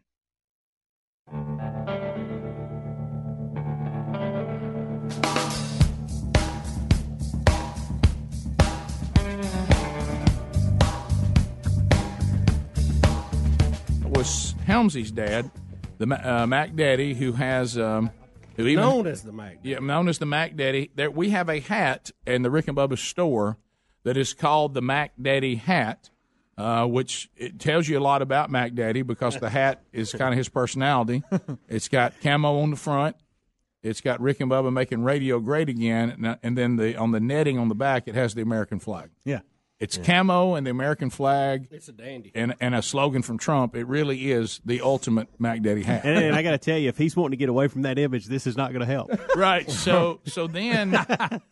Was 14.21 14.53
Helmsy's 14.67 15.09
dad, 15.09 15.49
the 15.97 16.05
uh, 16.05 16.45
Mac 16.45 16.75
Daddy, 16.75 17.15
who 17.15 17.31
has 17.31 17.75
um, 17.75 18.11
who 18.55 18.67
even 18.67 18.83
Known 18.83 19.07
as 19.07 19.23
the 19.23 19.31
Mac 19.31 19.57
yeah, 19.63 19.79
known 19.79 20.07
as 20.07 20.19
the 20.19 20.27
Mac 20.27 20.55
Daddy. 20.55 20.91
There, 20.93 21.09
we 21.09 21.31
have 21.31 21.49
a 21.49 21.59
hat 21.59 22.11
in 22.27 22.43
the 22.43 22.51
Rick 22.51 22.67
and 22.67 22.77
Bubba 22.77 22.99
store 22.99 23.57
that 24.03 24.17
is 24.17 24.35
called 24.35 24.75
the 24.75 24.81
Mac 24.81 25.13
Daddy 25.19 25.55
hat, 25.55 26.11
uh, 26.55 26.85
which 26.85 27.31
it 27.35 27.59
tells 27.59 27.87
you 27.87 27.97
a 27.97 27.99
lot 27.99 28.21
about 28.21 28.51
Mac 28.51 28.75
Daddy 28.75 29.01
because 29.01 29.39
the 29.39 29.49
hat 29.49 29.81
is 29.91 30.11
kind 30.11 30.33
of 30.33 30.37
his 30.37 30.49
personality. 30.49 31.23
it's 31.67 31.87
got 31.87 32.13
camo 32.21 32.59
on 32.59 32.69
the 32.69 32.75
front. 32.75 33.15
It's 33.83 34.01
got 34.01 34.21
Rick 34.21 34.39
and 34.39 34.51
Bubba 34.51 34.71
making 34.71 35.03
radio 35.03 35.39
great 35.39 35.69
again, 35.69 36.11
and, 36.11 36.37
and 36.43 36.57
then 36.57 36.75
the 36.75 36.95
on 36.95 37.11
the 37.11 37.19
netting 37.19 37.57
on 37.57 37.67
the 37.67 37.75
back 37.75 38.07
it 38.07 38.15
has 38.15 38.33
the 38.33 38.41
American 38.41 38.79
flag. 38.79 39.09
Yeah. 39.25 39.39
It's 39.81 39.97
camo 39.97 40.53
and 40.53 40.65
the 40.65 40.69
American 40.69 41.09
flag. 41.09 41.67
It's 41.71 41.87
a 41.87 41.91
dandy. 41.91 42.31
And, 42.35 42.53
and 42.61 42.75
a 42.75 42.83
slogan 42.83 43.23
from 43.23 43.39
Trump. 43.39 43.75
It 43.75 43.87
really 43.87 44.31
is 44.31 44.61
the 44.63 44.81
ultimate 44.81 45.27
Mac 45.39 45.63
Daddy 45.63 45.81
hat. 45.81 46.05
And, 46.05 46.23
and 46.23 46.35
I 46.35 46.43
got 46.43 46.51
to 46.51 46.59
tell 46.59 46.77
you, 46.77 46.87
if 46.87 46.99
he's 46.99 47.15
wanting 47.15 47.31
to 47.31 47.37
get 47.37 47.49
away 47.49 47.67
from 47.67 47.81
that 47.81 47.97
image, 47.97 48.27
this 48.27 48.45
is 48.45 48.55
not 48.55 48.73
going 48.73 48.81
to 48.81 48.85
help. 48.85 49.09
right. 49.35 49.67
So 49.71 50.21
so 50.27 50.45
then 50.45 50.95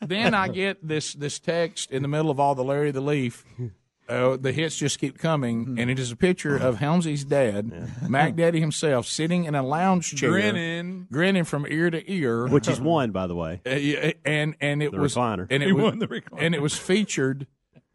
then 0.05 0.35
I 0.35 0.47
get 0.47 0.87
this 0.87 1.15
this 1.15 1.39
text 1.39 1.89
in 1.89 2.03
the 2.03 2.07
middle 2.07 2.29
of 2.29 2.39
all 2.39 2.53
the 2.53 2.63
Larry 2.63 2.91
the 2.91 3.01
Leaf. 3.01 3.43
Uh, 4.09 4.37
the 4.37 4.51
hits 4.51 4.75
just 4.75 4.97
keep 4.99 5.17
coming, 5.19 5.75
and 5.79 5.89
it 5.91 5.99
is 5.99 6.11
a 6.11 6.15
picture 6.15 6.57
of 6.57 6.77
Helmsy's 6.77 7.23
dad, 7.23 7.71
Mac 8.09 8.35
Daddy 8.35 8.59
himself, 8.59 9.05
sitting 9.05 9.45
in 9.45 9.53
a 9.53 9.61
lounge 9.61 10.15
chair, 10.15 10.31
Grinning. 10.31 11.07
grinning 11.11 11.43
from 11.43 11.67
ear 11.69 11.91
to 11.91 12.11
ear, 12.11 12.47
Which 12.47 12.67
he's 12.67 12.81
won, 12.81 13.11
by 13.11 13.27
the 13.27 13.35
way. 13.35 13.61
Uh, 13.65 13.71
yeah, 13.75 14.11
and 14.25 14.55
and 14.59 14.81
it 14.81 14.91
The 14.91 14.97
was 14.99 15.13
recliner. 15.15 15.45
and 15.51 15.61
it 15.61 15.67
He 15.67 15.73
was, 15.73 15.83
won 15.83 15.99
the 15.99 16.07
recliner. 16.07 16.39
and 16.39 16.55
it 16.55 16.61
was 16.61 16.75
featured 16.75 17.45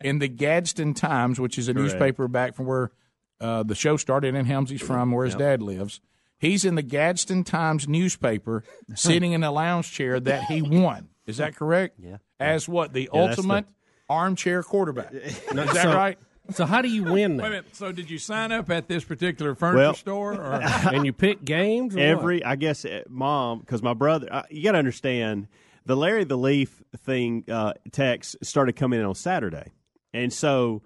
in 0.00 0.20
the 0.20 0.28
Gadsden 0.28 0.94
Times, 0.94 1.40
which 1.40 1.58
is 1.58 1.68
a 1.68 1.74
Correct. 1.74 1.92
newspaper 1.92 2.28
back 2.28 2.54
from 2.54 2.66
where 2.66 2.92
uh, 3.40 3.64
the 3.64 3.74
show 3.74 3.96
started, 3.96 4.34
and 4.36 4.46
Helmsy's 4.46 4.80
from, 4.82 5.10
where 5.10 5.24
his 5.24 5.34
Yep. 5.34 5.38
dad 5.40 5.62
lives. 5.62 6.00
He's 6.38 6.64
in 6.64 6.76
the 6.76 6.82
Gadsden 6.82 7.42
Times 7.44 7.88
newspaper, 7.88 8.62
sitting 8.94 9.32
in 9.32 9.42
a 9.42 9.50
lounge 9.50 9.90
chair 9.90 10.20
that 10.20 10.44
he 10.44 10.62
won. 10.62 11.08
Is 11.26 11.38
that 11.38 11.56
correct? 11.56 11.98
Yeah. 11.98 12.18
As 12.38 12.68
what 12.68 12.92
the 12.92 13.08
Yeah, 13.12 13.26
that's 13.26 13.38
ultimate 13.38 13.66
armchair 14.08 14.62
quarterback? 14.62 15.12
Is 15.12 15.40
that 15.52 15.74
so, 15.74 15.94
right? 15.94 16.18
So 16.50 16.66
how 16.66 16.82
do 16.82 16.88
you 16.88 17.04
win 17.04 17.38
Wait 17.38 17.46
a 17.46 17.50
minute. 17.50 17.76
So 17.76 17.90
did 17.90 18.10
you 18.10 18.18
sign 18.18 18.52
up 18.52 18.70
at 18.70 18.86
this 18.86 19.02
particular 19.04 19.54
furniture 19.54 19.78
Well- 19.78 19.94
store? 19.94 20.34
Or? 20.34 20.60
and 20.92 21.06
you 21.06 21.12
pick 21.12 21.44
games? 21.44 21.96
Or 21.96 22.00
Every, 22.00 22.44
I 22.44 22.56
guess, 22.56 22.84
uh, 22.84 23.02
mom, 23.08 23.60
because 23.60 23.82
my 23.82 23.94
brother, 23.94 24.28
uh, 24.30 24.42
you 24.50 24.62
got 24.62 24.72
to 24.72 24.78
understand, 24.78 25.48
the 25.86 25.96
Larry 25.96 26.24
the 26.24 26.38
Leaf 26.38 26.82
thing 26.98 27.44
uh, 27.50 27.74
text 27.92 28.36
started 28.42 28.74
coming 28.74 29.00
in 29.00 29.06
on 29.06 29.14
Saturday, 29.14 29.72
and 30.12 30.32
so 30.32 30.82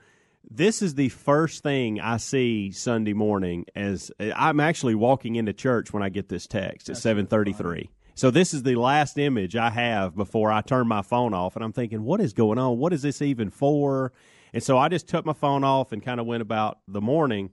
this 0.51 0.83
is 0.83 0.95
the 0.95 1.09
first 1.09 1.63
thing 1.63 2.01
I 2.01 2.17
see 2.17 2.73
Sunday 2.73 3.13
morning. 3.13 3.67
As 3.77 4.11
I'm 4.19 4.59
actually 4.61 4.97
walking 4.97 5.37
into 5.37 5.53
church 5.53 5.93
when 5.93 6.03
I 6.03 6.09
get 6.09 6.29
this 6.29 6.47
text 6.47 6.89
at 6.91 6.97
seven 6.97 7.27
thirty 7.27 7.53
three. 7.53 7.91
So 8.19 8.33
this 8.33 8.53
is 8.53 8.65
the 8.65 8.75
last 8.75 9.17
image 9.17 9.55
I 9.55 9.71
have 9.71 10.17
before 10.17 10.51
I 10.51 10.61
turn 10.61 10.89
my 10.89 11.03
phone 11.03 11.33
off, 11.33 11.55
and 11.55 11.65
I'm 11.65 11.73
thinking, 11.73 12.03
what 12.03 12.21
is 12.21 12.33
going 12.33 12.59
on? 12.59 12.77
What 12.77 12.93
is 12.93 13.03
this 13.03 13.23
even 13.23 13.49
for? 13.49 14.13
And 14.53 14.61
so 14.61 14.77
I 14.77 14.89
just 14.89 15.07
took 15.07 15.25
my 15.25 15.33
phone 15.33 15.63
off 15.63 15.93
and 15.93 16.03
kind 16.03 16.19
of 16.19 16.27
went 16.27 16.43
about 16.43 16.81
the 16.89 17.01
morning. 17.01 17.51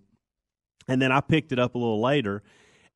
And 0.87 0.99
then 0.99 1.11
I 1.11 1.21
picked 1.21 1.51
it 1.51 1.59
up 1.59 1.75
a 1.75 1.77
little 1.77 2.01
later. 2.01 2.41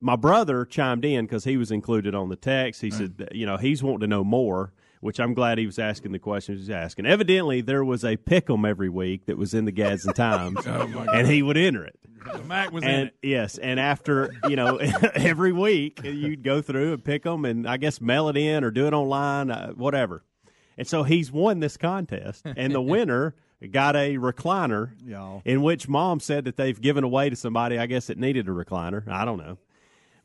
My 0.02 0.16
brother 0.16 0.66
chimed 0.66 1.06
in 1.06 1.26
because 1.26 1.44
he 1.44 1.58
was 1.58 1.70
included 1.70 2.16
on 2.16 2.30
the 2.30 2.36
text. 2.36 2.82
He 2.82 2.90
mm. 2.90 2.98
said, 2.98 3.30
you 3.34 3.46
know, 3.46 3.58
he's 3.58 3.84
wanting 3.84 4.00
to 4.00 4.08
know 4.08 4.24
more, 4.24 4.74
which 5.00 5.20
I'm 5.20 5.34
glad 5.34 5.58
he 5.58 5.66
was 5.66 5.80
asking 5.80 6.12
the 6.12 6.20
questions 6.20 6.60
he's 6.60 6.70
asking. 6.70 7.06
Evidently, 7.06 7.62
there 7.62 7.84
was 7.86 8.04
a 8.04 8.18
pick'em 8.18 8.68
every 8.68 8.90
week 8.90 9.26
that 9.28 9.38
was 9.38 9.54
in 9.54 9.66
the 9.66 9.72
Gadsden 9.72 10.14
Times, 10.14 10.60
Oh, 10.68 11.06
and 11.14 11.28
he 11.28 11.42
would 11.42 11.58
enter 11.58 11.86
it. 11.86 12.00
So 12.34 12.44
Mac 12.44 12.72
was 12.72 12.84
in 12.84 12.90
it. 13.08 13.16
yes, 13.24 13.58
and 13.58 13.80
after 13.80 14.34
you 14.50 14.56
know 14.58 14.76
every 15.16 15.54
week 15.54 16.02
you'd 16.04 16.44
go 16.44 16.62
through 16.62 16.94
and 16.94 17.04
pick 17.04 17.24
them, 17.24 17.46
and 17.46 17.68
I 17.68 17.78
guess 17.78 18.02
mail 18.02 18.28
it 18.30 18.36
in 18.38 18.64
or 18.64 18.72
do 18.72 18.88
it 18.88 18.94
online, 18.94 19.50
uh, 19.52 19.72
whatever. 19.72 20.24
And 20.78 20.86
so 20.88 21.04
he's 21.04 21.32
won 21.32 21.60
this 21.60 21.78
contest, 21.78 22.46
and 22.46 22.74
the 22.74 22.82
winner 22.94 23.36
got 23.72 23.96
a 23.98 24.16
recliner, 24.18 24.92
Y'all. 25.06 25.42
in 25.46 25.62
which 25.62 25.88
mom 25.90 26.20
said 26.22 26.46
that 26.46 26.56
they've 26.58 26.80
given 26.80 27.04
away 27.04 27.30
to 27.30 27.36
somebody. 27.36 27.78
I 27.78 27.86
guess 27.86 28.10
it 28.10 28.18
needed 28.18 28.48
a 28.48 28.52
recliner. 28.52 29.06
I 29.08 29.24
don't 29.26 29.38
know. 29.38 29.58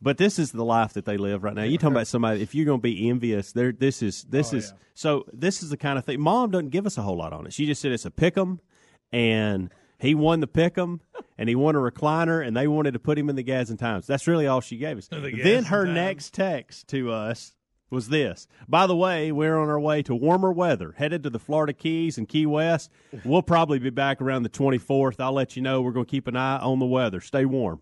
But 0.05 0.19
this 0.19 0.39
is 0.39 0.53
the 0.53 0.65
life 0.65 0.93
that 0.93 1.07
they 1.07 1.17
live 1.17 1.43
right 1.43 1.55
now. 1.55 1.63
You 1.63 1.79
talking 1.79 1.95
about 1.97 2.07
somebody? 2.07 2.43
If 2.43 2.55
you're 2.55 2.67
going 2.67 2.79
to 2.79 2.83
be 2.83 3.09
envious, 3.09 3.53
there. 3.53 3.73
This 3.73 4.03
is 4.03 4.25
this 4.29 4.53
Oh, 4.53 4.57
is 4.59 4.75
so. 4.93 5.25
This 5.33 5.63
is 5.63 5.71
the 5.71 5.79
kind 5.79 5.99
of 5.99 6.05
thing. 6.05 6.21
Mom 6.21 6.51
doesn't 6.51 6.69
give 6.69 6.85
us 6.85 6.99
a 6.99 7.03
whole 7.03 7.17
lot 7.17 7.33
on 7.33 7.47
it. 7.47 7.55
She 7.55 7.65
just 7.65 7.81
said 7.81 7.91
it's 7.91 8.05
a 8.05 8.11
pick'em, 8.11 8.59
and 9.13 9.71
he 9.99 10.15
won 10.15 10.41
the 10.41 10.47
pick'em, 10.47 11.01
and 11.39 11.49
he 11.49 11.55
won 11.55 11.75
a 11.75 11.79
recliner, 11.79 12.47
and 12.47 12.55
they 12.55 12.69
wanted 12.69 12.93
to 12.93 12.99
put 12.99 13.19
him 13.19 13.31
in 13.31 13.37
the 13.37 13.43
Gadsden 13.43 13.79
Times. 13.79 14.07
That's 14.07 14.27
really 14.27 14.47
all 14.47 14.61
she 14.61 14.77
gave 14.77 14.99
us. 14.99 15.09
The 15.09 15.41
then 15.43 15.65
her 15.65 15.87
Times. 15.87 15.95
next 15.95 16.35
text 16.35 16.87
to 16.89 17.11
us 17.11 17.55
was 17.89 18.09
this. 18.11 18.47
By 18.69 18.87
the 18.87 18.97
way, 18.97 19.33
we're 19.33 19.57
on 19.57 19.71
our 19.71 19.81
way 19.81 20.03
to 20.03 20.15
warmer 20.15 20.53
weather, 20.53 20.95
headed 20.99 21.23
to 21.23 21.31
the 21.31 21.39
Florida 21.39 21.73
Keys 21.73 22.19
and 22.19 22.29
Key 22.29 22.45
West. 22.45 22.91
We'll 23.25 23.41
probably 23.43 23.79
be 23.79 23.89
back 23.91 24.21
around 24.21 24.43
the 24.43 24.49
24th. 24.51 25.19
I'll 25.19 25.33
let 25.33 25.57
you 25.57 25.63
know. 25.63 25.81
We're 25.81 25.93
going 25.93 26.05
to 26.07 26.11
keep 26.11 26.27
an 26.27 26.37
eye 26.37 26.59
on 26.59 26.79
the 26.79 26.87
weather. 26.87 27.21
Stay 27.23 27.45
warm. 27.47 27.81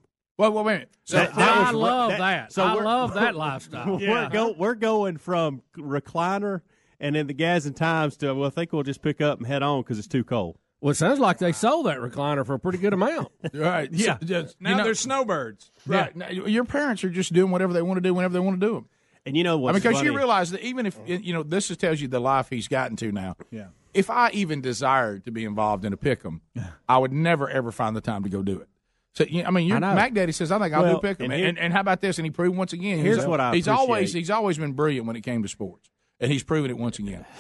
Well, 0.51 0.64
wait 0.64 0.72
a 0.72 0.74
minute. 0.76 0.90
So 1.05 1.16
That- 1.18 1.34
that 1.34 1.57
I 1.57 1.70
was- 1.72 1.80
love 1.80 2.11
that- 2.11 2.18
that. 2.18 2.53
so 2.53 2.62
I 2.64 2.72
love 2.74 3.14
that 3.20 3.34
lifestyle. 3.36 3.99
We're, 3.99 4.28
go, 4.30 4.55
we're 4.57 4.74
going 4.74 5.16
from 5.18 5.62
recliner 5.76 6.61
and 7.01 7.14
then 7.16 7.26
the 7.26 7.34
Gadsden 7.34 7.74
Times 7.74 8.16
to, 8.18 8.32
well, 8.34 8.47
I 8.47 8.51
think 8.51 8.72
we'll 8.72 8.82
just 8.82 9.03
pick 9.03 9.20
up 9.20 9.38
and 9.38 9.47
head 9.47 9.62
on 9.62 9.82
because 9.82 9.99
it's 9.99 10.09
too 10.09 10.24
cold. 10.24 10.57
Well, 10.80 10.90
it 10.90 10.97
sounds 10.97 11.20
like 11.20 11.38
they 11.38 11.53
sold 11.53 11.86
that 11.86 11.99
recliner 11.99 12.45
for 12.45 12.55
a 12.55 12.59
pretty 12.59 12.78
good 12.78 12.93
amount. 12.93 13.28
right. 13.55 13.88
Yeah. 13.93 14.18
So, 14.18 14.26
just, 14.26 14.61
now 14.61 14.70
you 14.70 14.76
know- 14.76 14.84
there's 14.84 15.01
snowbirds. 15.01 15.70
Right. 15.86 16.14
Now, 16.16 16.28
your 16.30 16.64
parents 16.64 17.05
are 17.05 17.11
just 17.11 17.32
doing 17.32 17.51
whatever 17.53 17.72
they 17.72 17.82
want 17.82 17.99
to 17.99 18.01
do 18.03 18.12
whenever 18.14 18.34
they 18.34 18.40
want 18.40 18.61
to 18.61 18.66
do 18.66 18.74
them. 18.74 18.88
And 19.24 19.36
you 19.36 19.45
know 19.45 19.68
I 19.68 19.72
mean, 19.72 19.80
because 19.80 20.03
you 20.03 20.16
realize 20.16 20.51
that 20.51 20.62
even 20.62 20.84
if 20.86 20.99
you 21.07 21.32
know 21.32 21.45
this 21.45 21.68
just 21.68 21.78
tells 21.78 22.01
you 22.01 22.09
the 22.09 22.18
life 22.18 22.49
he's 22.51 22.66
gotten 22.66 22.97
to 22.97 23.12
now. 23.12 23.36
Yeah. 23.53 23.66
If 23.95 24.11
I 24.11 24.30
even 24.32 24.61
desired 24.61 25.24
to 25.26 25.30
be 25.30 25.45
involved 25.45 25.84
in 25.84 25.93
a 25.93 25.97
pick'em, 25.97 26.40
I 26.88 26.99
would 26.99 27.12
never 27.12 27.49
ever 27.49 27.70
find 27.70 27.95
the 27.95 28.01
time 28.01 28.24
to 28.24 28.28
go 28.28 28.43
do 28.43 28.61
it. 28.61 28.68
So 29.15 29.25
I 29.25 29.51
mean, 29.51 29.67
your 29.69 29.77
I 29.77 29.81
know. 29.81 29.95
Mac 29.95 30.15
Daddy 30.15 30.33
says 30.33 30.51
I 30.51 30.59
think 30.59 30.73
I'll 30.75 30.83
Well, 30.83 30.95
do 30.95 31.01
pick 31.01 31.21
'em. 31.21 31.31
and 31.31 31.35
And, 31.35 31.45
and, 31.51 31.59
and 31.59 31.73
how 31.73 31.81
about 31.81 32.01
this? 32.01 32.19
And 32.19 32.25
he 32.27 32.31
proved 32.31 32.57
once 32.57 32.73
again. 32.73 32.99
Here's 32.99 33.19
he's, 33.19 33.27
what 33.27 33.41
I 33.41 33.55
he's 33.55 33.69
always 33.69 34.13
he's 34.13 34.31
always 34.31 34.57
been 34.59 34.73
brilliant 34.73 35.07
when 35.07 35.17
it 35.17 35.21
came 35.23 35.43
to 35.43 35.49
sports, 35.49 35.91
and 36.21 36.33
he's 36.33 36.43
proven 36.43 36.71
it 36.71 36.79
once 36.79 36.99
again. 36.99 37.25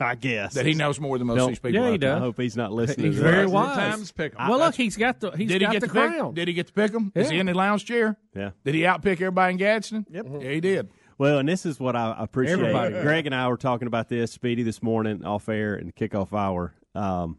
I 0.00 0.16
guess 0.16 0.54
that 0.54 0.66
he 0.66 0.74
knows 0.74 0.98
more 0.98 1.18
than 1.18 1.28
most 1.28 1.36
No, 1.36 1.44
of 1.44 1.48
these 1.50 1.58
people. 1.60 1.80
yeah, 1.84 1.90
he 1.92 1.98
does. 1.98 2.16
I 2.16 2.18
hope 2.18 2.36
he's 2.40 2.56
not 2.56 2.72
listening 2.72 3.06
He's 3.12 3.16
to 3.16 3.22
very 3.22 3.46
wise. 3.46 3.76
Times 3.76 4.10
pick 4.12 4.32
'em. 4.36 4.48
Well, 4.48 4.58
look, 4.58 4.74
he's 4.74 4.96
got 4.96 5.20
the 5.20 5.30
he's 5.30 5.48
Did 5.48 5.60
he 5.60 5.66
got 5.66 5.72
get 5.74 5.80
the 5.82 5.86
to 5.88 5.92
pick? 5.92 6.10
crown. 6.10 6.34
Did 6.34 6.48
he 6.48 6.54
get 6.54 6.66
to 6.66 6.72
pick 6.72 6.90
him? 6.92 7.12
Is 7.14 7.30
he 7.30 7.38
in 7.38 7.46
the 7.46 7.54
lounge 7.54 7.84
chair? 7.84 8.16
Yeah. 8.34 8.50
Did 8.64 8.74
he 8.74 8.80
outpick 8.80 9.12
everybody 9.20 9.52
in 9.52 9.58
Gadsden? 9.58 10.06
Yep. 10.10 10.26
Yeah, 10.40 10.50
he 10.50 10.60
did. 10.60 10.88
Well, 11.16 11.38
and 11.38 11.48
this 11.48 11.64
is 11.64 11.78
what 11.78 11.94
I 11.94 12.12
appreciate. 12.18 12.54
Everybody. 12.58 13.00
Greg 13.02 13.26
and 13.26 13.34
I 13.36 13.46
were 13.46 13.56
talking 13.56 13.86
about 13.86 14.08
this, 14.08 14.32
Speedy, 14.32 14.64
this 14.64 14.82
morning 14.82 15.24
off 15.24 15.48
air 15.48 15.76
in 15.76 15.86
the 15.86 15.92
kickoff 15.92 16.32
hour. 16.32 16.74
Um, 16.96 17.38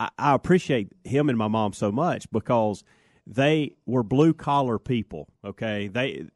I, 0.00 0.10
I 0.18 0.34
appreciate 0.34 0.92
him 1.04 1.28
and 1.28 1.38
my 1.38 1.48
mom 1.48 1.72
so 1.72 1.90
much 1.92 2.30
because 2.30 2.84
they 3.26 3.76
were 3.86 4.02
blue 4.02 4.32
collar 4.32 4.78
people. 4.78 5.28
Okay, 5.44 5.88
they 5.88 6.26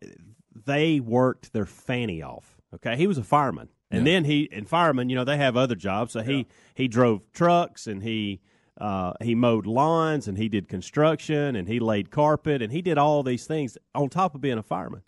they 0.65 1.01
worked 1.01 1.53
their 1.53 1.67
fanny 1.67 2.23
off. 2.23 2.57
Okay, 2.75 2.97
he 2.97 3.07
was 3.07 3.19
a 3.19 3.25
fireman, 3.25 3.69
and 3.91 4.07
then 4.07 4.25
he 4.25 4.49
and 4.53 4.69
firemen, 4.69 5.09
you 5.09 5.17
know, 5.17 5.25
they 5.25 5.37
have 5.37 5.57
other 5.57 5.75
jobs. 5.75 6.13
So 6.13 6.23
he 6.23 6.47
he 6.75 6.89
drove 6.89 7.31
trucks 7.33 7.87
and 7.87 8.03
he. 8.03 8.41
Uh, 8.81 9.13
he 9.21 9.35
mowed 9.35 9.67
lawns 9.67 10.27
and 10.27 10.39
he 10.39 10.49
did 10.49 10.67
construction 10.67 11.55
and 11.55 11.69
he 11.69 11.79
laid 11.79 12.11
carpet 12.11 12.63
and 12.63 12.73
he 12.73 12.81
did 12.81 12.97
all 12.97 13.23
these 13.23 13.47
things 13.47 13.77
on 13.95 14.09
top 14.09 14.35
of 14.35 14.41
being 14.41 14.57
a 14.57 14.63
fireman. 14.63 15.03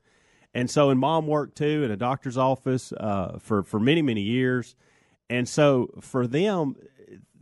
And 0.53 0.71
so, 0.71 0.91
and 0.91 1.01
mom 1.01 1.27
worked 1.27 1.57
too 1.57 1.83
in 1.83 1.91
a 1.91 1.97
doctor's 1.97 2.37
office 2.37 2.93
uh, 2.93 3.39
for 3.41 3.63
for 3.63 3.81
many 3.81 4.03
many 4.03 4.21
years. 4.21 4.77
And 5.31 5.49
so, 5.49 5.91
for 6.01 6.27
them, 6.27 6.77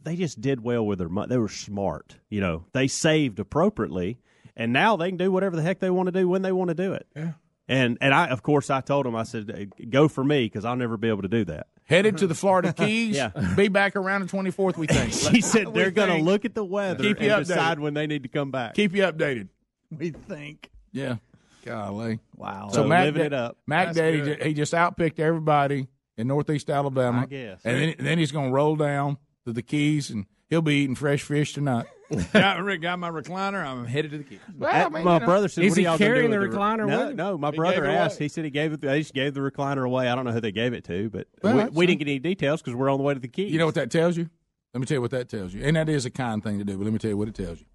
they 0.05 0.17
just 0.17 0.41
did 0.41 0.63
well 0.63 0.85
with 0.87 0.99
their 0.99 1.09
money. 1.09 1.29
They 1.29 1.39
were 1.39 1.49
smart, 1.49 2.17
you 2.29 2.41
know. 2.41 2.65
They 2.73 2.89
saved 2.89 3.39
appropriately, 3.39 4.19
and 4.57 4.73
now 4.73 4.97
they 4.97 5.09
can 5.09 5.17
do 5.17 5.31
whatever 5.33 5.57
the 5.57 5.63
heck 5.63 5.81
they 5.81 5.91
want 5.91 6.07
to 6.09 6.13
do 6.13 6.29
when 6.29 6.43
they 6.43 6.53
want 6.53 6.69
to 6.69 6.75
do 6.75 6.93
it. 6.95 7.07
Yeah. 7.17 7.33
And 7.69 7.97
and 8.01 8.13
I, 8.13 8.27
of 8.29 8.43
course, 8.43 8.71
I 8.71 8.81
told 8.81 9.07
them, 9.07 9.15
I 9.15 9.23
said, 9.23 9.71
go 9.89 10.09
for 10.09 10.25
me 10.25 10.45
because 10.47 10.65
I'll 10.65 10.77
never 10.77 10.97
be 10.97 11.09
able 11.09 11.23
to 11.23 11.29
do 11.29 11.45
that. 11.47 11.69
Headed 11.85 12.19
to 12.19 12.27
the 12.27 12.35
Florida 12.35 12.73
Keys. 12.77 13.17
Yeah. 13.17 13.31
Be 13.57 13.69
back 13.69 13.97
around 13.97 14.23
the 14.23 14.27
twenty 14.29 14.51
fourth. 14.51 14.77
We 14.77 14.87
think. 14.87 15.13
she 15.35 15.41
said 15.41 15.73
they're 15.73 15.91
going 15.91 16.17
to 16.19 16.25
look 16.25 16.45
at 16.45 16.55
the 16.55 16.65
weather 16.65 17.03
Keep 17.03 17.19
and 17.19 17.27
you 17.27 17.33
updated. 17.33 17.47
decide 17.47 17.81
when 17.81 17.95
they 17.95 18.07
need 18.07 18.25
to 18.25 18.29
come 18.29 18.51
back. 18.51 18.75
Keep 18.75 18.95
you 18.95 19.03
updated. 19.05 19.49
We 19.97 20.11
think. 20.11 20.71
Yeah. 20.93 21.17
Golly. 21.65 22.19
Wow. 22.37 22.71
So 22.73 22.85
Mac 22.85 23.05
living 23.05 23.21
Da- 23.21 23.27
it 23.27 23.33
up. 23.33 23.57
Mac 23.67 23.87
That's 23.89 23.99
Daddy, 23.99 24.21
good. 24.21 24.43
he 24.43 24.53
just 24.55 24.73
outpicked 24.73 25.21
everybody 25.21 25.87
in 26.17 26.27
Northeast 26.27 26.69
Alabama. 26.69 27.23
I 27.23 27.27
guess. 27.27 27.61
And 27.65 27.81
then, 27.81 27.95
then 27.99 28.19
he's 28.19 28.33
going 28.33 28.49
to 28.49 28.53
roll 28.53 28.75
down 28.75 29.19
to 29.47 29.53
the 29.53 29.63
Keys, 29.63 30.11
and 30.11 30.27
he'll 30.51 30.63
be 30.63 30.75
eating 30.77 30.95
fresh 30.95 31.23
fish 31.23 31.53
tonight. 31.55 31.87
got, 32.33 32.63
got 32.81 32.99
my 32.99 33.11
recliner. 33.11 33.65
I'm 33.65 33.87
headed 33.87 34.11
to 34.11 34.19
the 34.19 34.25
key. 34.25 34.39
Well, 34.59 34.71
I 34.71 34.89
mean, 34.91 35.03
my 35.05 35.15
you 35.15 35.21
know. 35.21 35.27
brother 35.27 35.49
said, 35.49 35.65
Is 35.65 35.71
"What 35.71 35.79
are 35.79 35.81
he 35.81 35.85
y'all 35.87 35.97
carrying 35.99 36.31
do 36.31 36.37
the 36.37 36.43
with 36.43 36.51
the 36.53 36.57
recliner 36.59 36.87
No, 36.87 36.99
with 36.99 37.11
him? 37.11 37.17
no. 37.17 37.39
My 37.39 37.51
He 37.51 37.57
brother 37.57 37.87
asked. 37.87 38.19
He 38.19 38.29
said 38.29 38.45
he 38.45 38.51
gave 38.51 38.73
it. 38.75 38.83
They 38.83 38.99
just 39.01 39.15
gave 39.15 39.33
the 39.33 39.41
recliner 39.41 39.87
away. 39.87 40.09
I 40.09 40.15
don't 40.15 40.27
know 40.27 40.33
who 40.33 40.41
they 40.43 40.53
gave 40.53 40.75
it 40.75 40.85
to, 40.85 41.09
but 41.09 41.27
Well, 41.43 41.57
we, 41.57 41.71
we 41.71 41.87
didn't 41.87 42.01
get 42.01 42.09
any 42.09 42.19
details 42.19 42.61
because 42.61 42.75
we're 42.77 42.91
on 42.91 42.99
the 42.99 43.05
way 43.05 43.15
to 43.15 43.21
the 43.21 43.29
keys. 43.29 43.51
You 43.51 43.59
know 43.59 43.67
what 43.67 43.77
that 43.77 43.91
tells 43.91 44.17
you? 44.19 44.29
Let 44.75 44.81
me 44.81 44.87
tell 44.87 44.97
you 44.97 45.01
what 45.03 45.11
that 45.13 45.29
tells 45.31 45.55
you. 45.55 45.63
And 45.65 45.77
that 45.77 45.89
is 45.89 46.05
a 46.05 46.11
kind 46.11 46.43
thing 46.43 46.59
to 46.59 46.65
do, 46.65 46.77
but 46.77 46.85
let 46.85 46.93
me 46.93 46.99
tell 46.99 47.11
you 47.11 47.17
what 47.17 47.29
it 47.29 47.35
tells 47.35 47.61
you. 47.61 47.67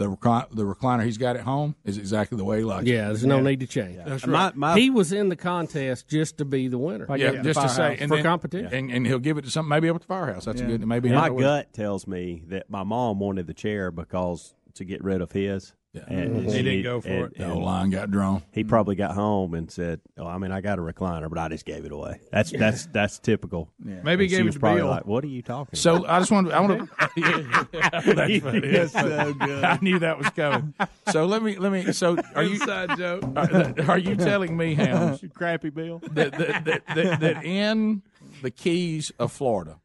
The, 0.00 0.08
recli- 0.10 0.48
the 0.50 0.64
recliner 0.64 1.04
he's 1.04 1.18
got 1.18 1.36
at 1.36 1.42
home 1.42 1.76
is 1.84 1.98
exactly 1.98 2.38
the 2.38 2.44
way 2.44 2.58
he 2.60 2.64
likes 2.64 2.86
Yeah, 2.86 3.04
it. 3.04 3.06
there's 3.08 3.26
no 3.26 3.38
need 3.40 3.60
to 3.60 3.66
change. 3.66 3.98
That's 4.02 4.26
My- 4.26 4.46
right. 4.46 4.56
my- 4.56 4.78
he 4.78 4.88
was 4.88 5.12
in 5.12 5.28
the 5.28 5.36
contest 5.36 6.08
just 6.08 6.38
to 6.38 6.46
be 6.46 6.68
the 6.68 6.78
winner. 6.78 7.04
yeah, 7.18 7.42
just 7.42 7.60
to 7.60 7.68
say. 7.68 7.98
And 8.00 8.08
for 8.08 8.16
then- 8.16 8.24
competition. 8.24 8.72
And, 8.72 8.90
and 8.90 9.06
he'll 9.06 9.18
give 9.18 9.36
it 9.36 9.42
to 9.44 9.50
some, 9.50 9.68
maybe 9.68 9.90
up 9.90 9.96
at 9.96 10.00
the 10.00 10.06
firehouse. 10.06 10.46
That's 10.46 10.62
Yeah. 10.62 10.68
good. 10.68 10.86
Maybe 10.86 11.10
my 11.10 11.28
gut 11.28 11.74
tells 11.74 12.06
me 12.06 12.44
that 12.48 12.70
my 12.70 12.82
mom 12.82 13.18
wanted 13.20 13.46
the 13.46 13.52
chair 13.52 13.90
because 13.90 14.54
to 14.76 14.84
get 14.86 15.04
rid 15.04 15.20
of 15.20 15.32
his. 15.32 15.74
Yeah. 15.92 16.02
And 16.06 16.44
He 16.44 16.50
she- 16.58 16.62
didn't 16.62 16.82
go 16.84 17.00
for 17.00 17.08
and- 17.08 17.24
it. 17.32 17.36
The 17.38 17.42
and 17.44 17.52
whole 17.52 17.64
line 17.64 17.90
got 17.90 18.12
drawn. 18.12 18.42
He 18.52 18.62
probably 18.62 18.94
got 18.94 19.10
home 19.12 19.54
and 19.54 19.68
said, 19.68 20.00
"Oh, 20.16 20.24
I 20.24 20.38
mean, 20.38 20.52
I 20.52 20.60
got 20.60 20.78
a 20.78 20.82
recliner, 20.82 21.28
but 21.28 21.36
I 21.36 21.48
just 21.48 21.64
gave 21.64 21.84
it 21.84 21.90
away." 21.90 22.20
That's 22.30 22.52
that's 22.52 22.86
that's 22.86 23.18
typical. 23.18 23.72
Maybe 23.80 23.98
he 24.04 24.12
And 24.12 24.20
she 24.20 24.36
gave 24.36 24.44
was 24.44 24.54
it 24.54 24.58
to 24.58 24.60
probably 24.60 24.82
Bill. 24.82 24.90
like, 24.90 25.06
"What 25.06 25.24
are 25.24 25.28
you 25.28 25.42
talking?" 25.42 25.76
So 25.76 26.06
I 26.06 26.20
just 26.20 26.30
want 26.30 26.46
to. 26.48 26.54
I 26.54 26.60
want 26.60 26.88
to. 26.88 27.68
That's 27.72 28.06
funny. 28.06 28.60
That's 28.60 28.92
so 28.92 29.34
good. 29.34 29.64
I 29.64 29.78
knew 29.82 29.98
that 29.98 30.16
was 30.16 30.30
coming. 30.30 30.74
So 31.10 31.26
let 31.26 31.42
me. 31.42 31.56
Let 31.56 31.72
me. 31.72 31.90
So 31.92 32.16
are 32.36 32.44
you? 32.44 32.56
side 32.58 32.96
joke? 32.96 33.24
Are, 33.36 33.74
are 33.92 33.98
you 33.98 34.14
telling 34.14 34.56
me, 34.56 34.74
Helms, 34.74 35.22
about? 35.22 35.34
Crappy 35.34 35.70
Bill. 35.70 35.98
that, 36.12 36.32
that, 36.32 36.64
that, 36.66 36.82
that, 36.94 37.20
that 37.20 37.44
in 37.44 38.02
the 38.42 38.50
Keys 38.50 39.10
of 39.18 39.32
Florida, 39.32 39.78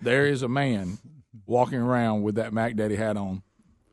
there 0.00 0.26
is 0.26 0.42
a 0.42 0.48
man 0.48 0.98
walking 1.46 1.78
around 1.80 2.22
with 2.22 2.34
that 2.36 2.52
Mac 2.52 2.76
Daddy 2.76 2.96
hat 2.96 3.16
on, 3.16 3.42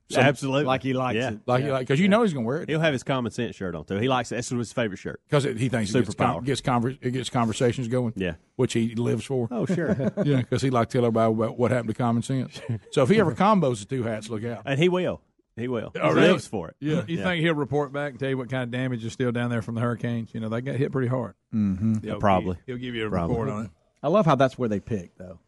Some- 0.09 0.23
Absolutely, 0.23 0.63
Like 0.63 0.83
he 0.83 0.93
likes 0.93 1.17
yeah. 1.17 1.31
it. 1.31 1.39
like 1.45 1.65
because 1.79 1.99
you 1.99 2.07
know 2.07 2.23
he's 2.23 2.31
going 2.33 2.45
to 2.45 2.47
wear 2.47 2.61
it 2.61 2.69
He'll 2.69 2.79
have 2.79 2.93
his 2.93 3.03
common 3.03 3.31
sense 3.31 3.55
shirt 3.57 3.75
on 3.75 3.83
too. 3.83 3.97
He 3.97 4.07
likes 4.07 4.31
it. 4.31 4.35
That's 4.35 4.49
his 4.49 4.71
favorite 4.71 4.97
shirt. 4.97 5.19
because 5.27 5.43
he 5.43 5.67
thinks 5.69 5.93
it 5.93 6.05
gets, 6.05 6.15
Superpower. 6.15 6.33
con- 6.35 6.43
gets, 6.45 6.61
conver- 6.61 6.97
it 7.01 7.11
gets 7.11 7.29
conversations 7.29 7.87
going. 7.89 8.13
Yeah. 8.15 8.35
which 8.55 8.71
he 8.73 8.95
lives 8.95 9.25
for. 9.25 9.47
Oh, 9.51 9.65
sure. 9.65 9.89
yeah, 10.23 10.37
because 10.37 10.61
he 10.61 10.69
like 10.69 10.89
to 10.89 10.97
tell 10.99 11.05
everybody 11.05 11.33
about 11.33 11.57
what 11.57 11.71
happened 11.71 11.89
to 11.89 11.93
common 11.95 12.23
sense. 12.23 12.59
So 12.91 13.03
if 13.03 13.09
he 13.09 13.19
ever 13.19 13.33
combos 13.33 13.79
the 13.79 13.85
two 13.85 14.03
hats, 14.03 14.29
look 14.29 14.43
out. 14.45 14.61
and 14.65 14.79
he 14.79 14.87
will. 14.89 15.21
He 15.57 15.67
will. 15.67 15.91
Oh, 15.99 16.09
he 16.09 16.13
really? 16.15 16.27
lives 16.29 16.45
for 16.47 16.69
it. 16.69 16.75
Yeah. 16.79 17.03
You 17.07 17.17
think 17.17 17.41
he'll 17.43 17.55
report 17.55 17.91
back 17.91 18.11
and 18.11 18.19
tell 18.19 18.29
you 18.29 18.37
what 18.37 18.49
kind 18.49 18.63
of 18.63 18.71
damage 18.71 19.03
is 19.03 19.11
still 19.11 19.31
down 19.31 19.49
there 19.49 19.61
from 19.63 19.73
the 19.75 19.81
hurricanes? 19.81 20.29
You 20.33 20.39
know, 20.39 20.49
they 20.49 20.61
got 20.61 20.75
hit 20.75 20.91
pretty 20.91 21.07
hard. 21.07 21.33
Mm-hmm. 21.53 21.95
He'll 22.05 22.19
probably. 22.19 22.55
give- 22.55 22.63
he'll 22.67 22.77
give 22.77 22.95
you 22.95 23.07
a 23.07 23.09
Probably. 23.09 23.35
report 23.35 23.49
on 23.49 23.65
it. 23.65 23.71
I 24.03 24.09
love 24.09 24.25
how 24.27 24.35
that's 24.35 24.57
where 24.57 24.69
they 24.69 24.79
pick, 24.79 25.17
though. 25.17 25.39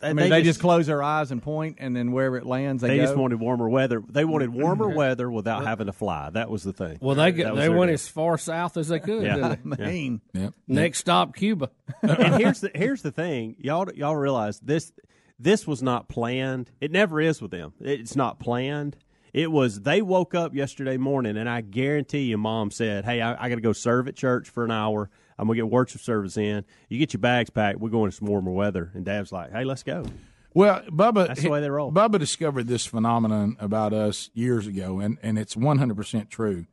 I 0.00 0.12
mean, 0.12 0.30
they, 0.30 0.42
just, 0.42 0.60
close 0.60 0.86
their 0.86 1.02
eyes 1.02 1.30
and 1.30 1.42
point, 1.42 1.76
and 1.80 1.96
then 1.96 2.12
wherever 2.12 2.36
it 2.36 2.46
lands, 2.46 2.82
they, 2.82 2.88
They 2.88 2.96
go. 2.98 3.02
just 3.04 3.16
wanted 3.16 3.40
warmer 3.40 3.68
weather. 3.68 4.02
They 4.08 4.22
mm-hmm. 4.22 4.30
wanted 4.30 4.50
warmer 4.50 4.86
mm-hmm. 4.86 4.96
weather 4.96 5.30
without 5.30 5.64
having 5.64 5.86
to 5.86 5.92
fly. 5.92 6.30
That 6.30 6.48
was 6.48 6.62
the 6.62 6.72
thing. 6.72 6.98
Well, 7.00 7.16
they 7.16 7.32
That 7.32 7.42
got, 7.42 7.56
they 7.56 7.68
went 7.68 7.88
deal. 7.88 7.94
as 7.94 8.08
far 8.08 8.38
south 8.38 8.76
as 8.76 8.88
they 8.88 9.00
could. 9.00 9.24
Yeah. 9.24 9.34
didn't 9.34 9.70
they? 9.76 9.84
Maine. 9.84 10.20
Yep. 10.32 10.54
Next 10.68 10.98
stop, 10.98 11.34
Cuba. 11.34 11.70
and 12.02 12.34
here's 12.36 12.60
the 12.60 12.70
here's 12.74 13.02
the 13.02 13.10
thing, 13.10 13.56
y'all 13.58 13.90
y'all 13.94 14.16
realize 14.16 14.60
this 14.60 14.92
this 15.38 15.66
was 15.66 15.82
not 15.82 16.08
planned. 16.08 16.70
It 16.80 16.90
never 16.90 17.20
is 17.20 17.42
with 17.42 17.50
them. 17.50 17.72
It's 17.80 18.16
not 18.16 18.38
planned. 18.38 18.96
It 19.32 19.50
was 19.50 19.80
they 19.80 20.00
woke 20.00 20.34
up 20.34 20.54
yesterday 20.54 20.96
morning, 20.96 21.36
and 21.36 21.48
I 21.48 21.60
guarantee 21.60 22.22
you, 22.22 22.38
mom 22.38 22.70
said, 22.70 23.04
"Hey, 23.04 23.20
I, 23.20 23.44
I 23.44 23.48
got 23.48 23.56
to 23.56 23.60
go 23.60 23.72
serve 23.72 24.06
at 24.06 24.14
church 24.14 24.48
for 24.48 24.64
an 24.64 24.70
hour. 24.70 25.10
I'm 25.38 25.46
gonna 25.46 25.56
get 25.56 25.68
worship 25.68 26.00
service 26.00 26.36
in. 26.36 26.64
You 26.88 26.98
get 26.98 27.12
your 27.12 27.20
bags 27.20 27.50
packed. 27.50 27.78
We're 27.80 27.90
going 27.90 28.10
to 28.10 28.16
some 28.16 28.28
warmer 28.28 28.50
weather." 28.52 28.90
And 28.94 29.04
Dad's 29.04 29.32
like, 29.32 29.52
"Hey, 29.52 29.64
let's 29.64 29.82
go." 29.82 30.04
Well, 30.54 30.82
Bubba, 30.88 31.26
That's 31.26 31.42
the 31.42 31.48
way 31.50 31.60
they 31.60 31.68
roll. 31.70 31.90
Bubba 31.90 32.18
discovered 32.20 32.68
this 32.68 32.86
phenomenon 32.86 33.56
about 33.58 33.92
us 33.92 34.30
years 34.34 34.68
ago, 34.68 35.00
and, 35.00 35.18
and 35.20 35.36
it's 35.36 35.56
100% 35.56 36.28
true. 36.30 36.66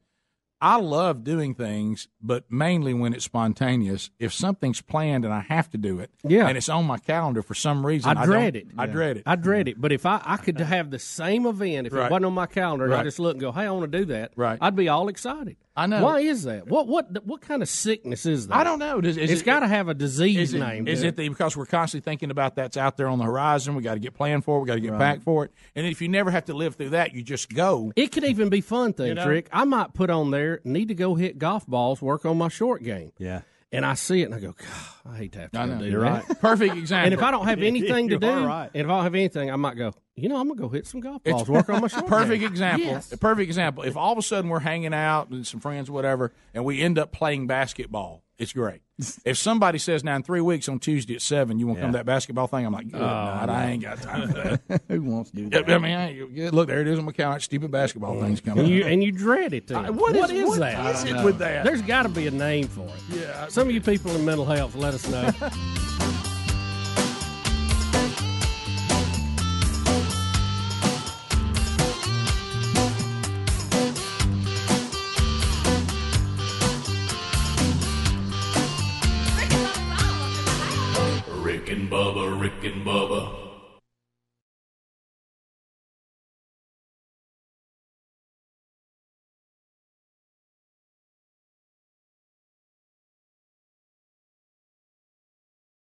I 0.64 0.76
love 0.76 1.24
doing 1.24 1.56
things, 1.56 2.08
but 2.22 2.44
mainly 2.52 2.94
when 2.94 3.14
it's 3.16 3.26
spontaneous. 3.26 4.12
If 4.20 4.32
something's 4.32 4.80
planned 4.80 5.26
and 5.26 5.34
I 5.34 5.40
have 5.40 5.72
to 5.72 5.80
do 5.80 6.00
it, 6.00 6.12
Yeah. 6.24 6.46
and 6.48 6.56
it's 6.56 6.70
on 6.70 6.86
my 6.86 7.00
calendar 7.00 7.42
for 7.42 7.56
some 7.56 7.84
reason, 7.84 8.16
I 8.16 8.22
I 8.22 8.26
dread 8.28 8.54
don't- 8.54 8.62
it. 8.62 8.68
I 8.78 8.86
dread 8.86 9.18
it. 9.18 9.24
I 9.26 9.36
dread 9.36 9.68
it. 9.68 9.82
But 9.82 9.92
if 9.92 10.06
I, 10.06 10.22
I 10.24 10.38
could 10.38 10.60
have 10.60 10.92
the 10.92 11.00
same 11.00 11.48
event, 11.48 11.88
if 11.88 11.94
Right. 11.94 12.06
it 12.06 12.12
wasn't 12.12 12.26
on 12.26 12.34
my 12.34 12.46
calendar, 12.46 12.86
and 12.86 12.94
I 12.94 13.02
just 13.02 13.18
look 13.18 13.34
and 13.34 13.42
go, 13.42 13.52
"Hey, 13.52 13.66
I 13.66 13.72
want 13.72 13.92
to 13.92 13.98
do 13.98 14.06
that," 14.06 14.34
Right. 14.36 14.60
I'd 14.62 14.76
be 14.76 14.88
all 14.88 15.08
excited. 15.08 15.56
I 15.74 15.86
know. 15.88 16.04
Why 16.04 16.20
is 16.20 16.44
that? 16.44 16.68
What 16.68 16.88
what 16.88 17.26
what 17.26 17.40
kind 17.42 17.62
of 17.62 17.70
sickness 17.70 18.26
is 18.26 18.48
that? 18.48 18.58
I 18.58 18.64
don't 18.66 18.78
know. 18.80 19.00
Does, 19.00 19.16
is 19.16 19.32
It's 19.32 19.42
it- 19.42 19.46
got 19.46 19.62
to 19.62 19.68
have 19.68 19.88
a 19.88 19.94
disease 19.94 20.38
Is 20.38 20.54
it, 20.54 20.60
name. 20.60 20.88
is 20.88 21.02
to 21.02 21.08
it 21.08 21.16
the, 21.16 21.30
because 21.30 21.56
we're 21.56 21.66
constantly 21.66 22.04
thinking 22.04 22.30
about 22.30 22.56
that's 22.56 22.76
out 22.76 22.98
there 22.98 23.08
on 23.08 23.20
the 23.20 23.24
horizon? 23.24 23.76
We 23.76 23.82
got 23.84 23.94
to 23.94 24.00
get 24.02 24.14
planned 24.14 24.44
for 24.44 24.58
it. 24.58 24.62
We 24.62 24.68
got 24.68 24.74
to 24.76 24.82
get 24.82 24.98
packed 24.98 25.24
for 25.24 25.46
it. 25.46 25.52
And 25.76 25.88
if 25.88 26.02
you 26.02 26.10
never 26.10 26.30
have 26.30 26.46
to 26.46 26.54
live 26.54 26.76
through 26.76 26.90
that, 26.90 27.14
you 27.14 27.24
just 27.24 27.50
go. 27.54 27.94
It 27.96 28.12
could 28.12 28.26
even 28.26 28.50
be 28.50 28.60
fun 28.60 28.92
things, 28.92 29.16
know? 29.16 29.28
Rick. 29.28 29.48
I 29.54 29.64
might 29.64 29.94
put 29.94 30.10
on 30.10 30.32
there, 30.32 30.60
need 30.66 30.90
to 30.90 30.94
go 30.96 31.16
hit 31.16 31.38
golf 31.40 31.66
balls, 31.66 32.02
work 32.02 32.26
on 32.26 32.38
my 32.38 32.50
short 32.50 32.84
game. 32.84 33.14
Yeah. 33.18 33.42
And 33.74 33.86
I 33.86 33.94
see 33.94 34.22
it 34.22 34.26
and 34.26 34.36
I 34.36 34.40
go, 34.40 34.52
God, 34.52 35.14
I 35.14 35.18
hate 35.18 35.32
to 35.34 35.40
have 35.40 35.52
to 35.54 35.60
I 35.60 35.66
know. 35.66 35.80
do 35.80 35.86
You're 35.86 36.02
that. 36.02 36.28
right. 36.28 36.40
Perfect 36.42 36.76
example. 36.78 37.06
And 37.06 37.14
if 37.14 37.22
I 37.24 37.32
don't 37.32 37.48
have 37.48 37.60
anything 37.64 38.10
to 38.10 38.18
do, 38.20 38.28
right. 38.46 38.70
and 38.74 38.82
if 38.82 38.86
I 38.86 38.90
don't 38.96 39.04
have 39.04 39.16
anything, 39.16 39.50
I 39.50 39.56
might 39.56 39.78
go, 39.78 39.94
you 40.18 40.28
know, 40.28 40.36
I'm 40.36 40.48
going 40.48 40.58
to 40.58 40.62
go 40.64 40.68
hit 40.70 40.86
some 40.86 41.00
golf 41.00 41.22
It's 41.24 41.34
balls, 41.34 41.50
work 41.50 41.70
on 41.70 41.82
my 41.82 41.88
short 41.88 42.06
perfect 42.06 42.42
game. 42.42 42.52
example. 42.52 42.88
Yes. 42.88 43.12
A 43.14 43.18
perfect 43.18 43.48
example. 43.48 43.84
If 43.84 43.96
all 43.96 44.12
of 44.12 44.18
a 44.18 44.22
sudden 44.22 44.50
we're 44.50 44.60
hanging 44.60 44.94
out 44.94 45.30
and 45.30 45.48
some 45.48 45.62
friends, 45.62 45.90
whatever, 45.90 46.34
and 46.54 46.66
we 46.66 46.82
end 46.82 47.00
up 47.00 47.14
playing 47.14 47.48
basketball, 47.48 48.24
it's 48.38 48.52
great. 48.52 48.82
If 49.26 49.38
somebody 49.38 49.78
says 49.78 50.04
now 50.04 50.16
in 50.16 50.24
three 50.24 50.42
weeks 50.42 50.70
on 50.70 50.80
Tuesday 50.80 51.16
at 51.16 51.22
seven, 51.22 51.60
you 51.60 51.68
want 51.68 51.80
to 51.80 51.82
come 51.84 51.92
to 51.92 51.98
that 51.98 52.06
basketball 52.06 52.48
thing, 52.48 52.66
I'm 52.66 52.74
like, 52.74 52.92
good 52.92 53.00
night, 53.02 53.50
I 53.50 53.66
ain't 53.72 53.84
got 53.84 54.02
time 54.02 54.28
for 54.32 54.58
that. 54.68 54.82
Who 54.90 55.02
wants 55.02 55.32
to 55.32 55.36
do 55.38 55.50
that? 55.50 55.70
I 55.70 55.78
mean, 55.78 55.96
I 55.96 56.50
look, 56.50 56.68
there 56.68 56.82
it 56.82 56.88
is 56.88 57.00
on 57.00 57.06
my 57.06 57.12
couch. 57.12 57.44
Stupid 57.46 57.72
basketball 57.72 58.20
things 58.22 58.42
coming. 58.42 58.66
And 58.66 58.74
you, 58.74 58.82
up. 58.84 58.90
and 58.90 59.04
you 59.04 59.12
dread 59.12 59.54
it, 59.54 59.68
too. 59.68 59.76
Uh, 59.76 59.92
what 59.92 60.16
is- 60.16 60.32
is 60.32 60.48
what 60.48 60.60
that? 60.60 60.96
is 60.96 61.04
it 61.04 61.24
with 61.24 61.38
that? 61.40 61.64
There's 61.66 61.82
got 61.82 62.04
to 62.04 62.10
be 62.10 62.28
a 62.28 62.32
name 62.32 62.68
for 62.68 62.86
it. 62.86 63.02
Yeah. 63.10 63.48
Some 63.48 63.68
of 63.68 63.74
you 63.74 63.82
people 63.82 64.12
in 64.16 64.24
mental 64.26 64.46
health, 64.46 64.76
let 64.76 64.94
us 64.94 65.08
know. 65.08 65.32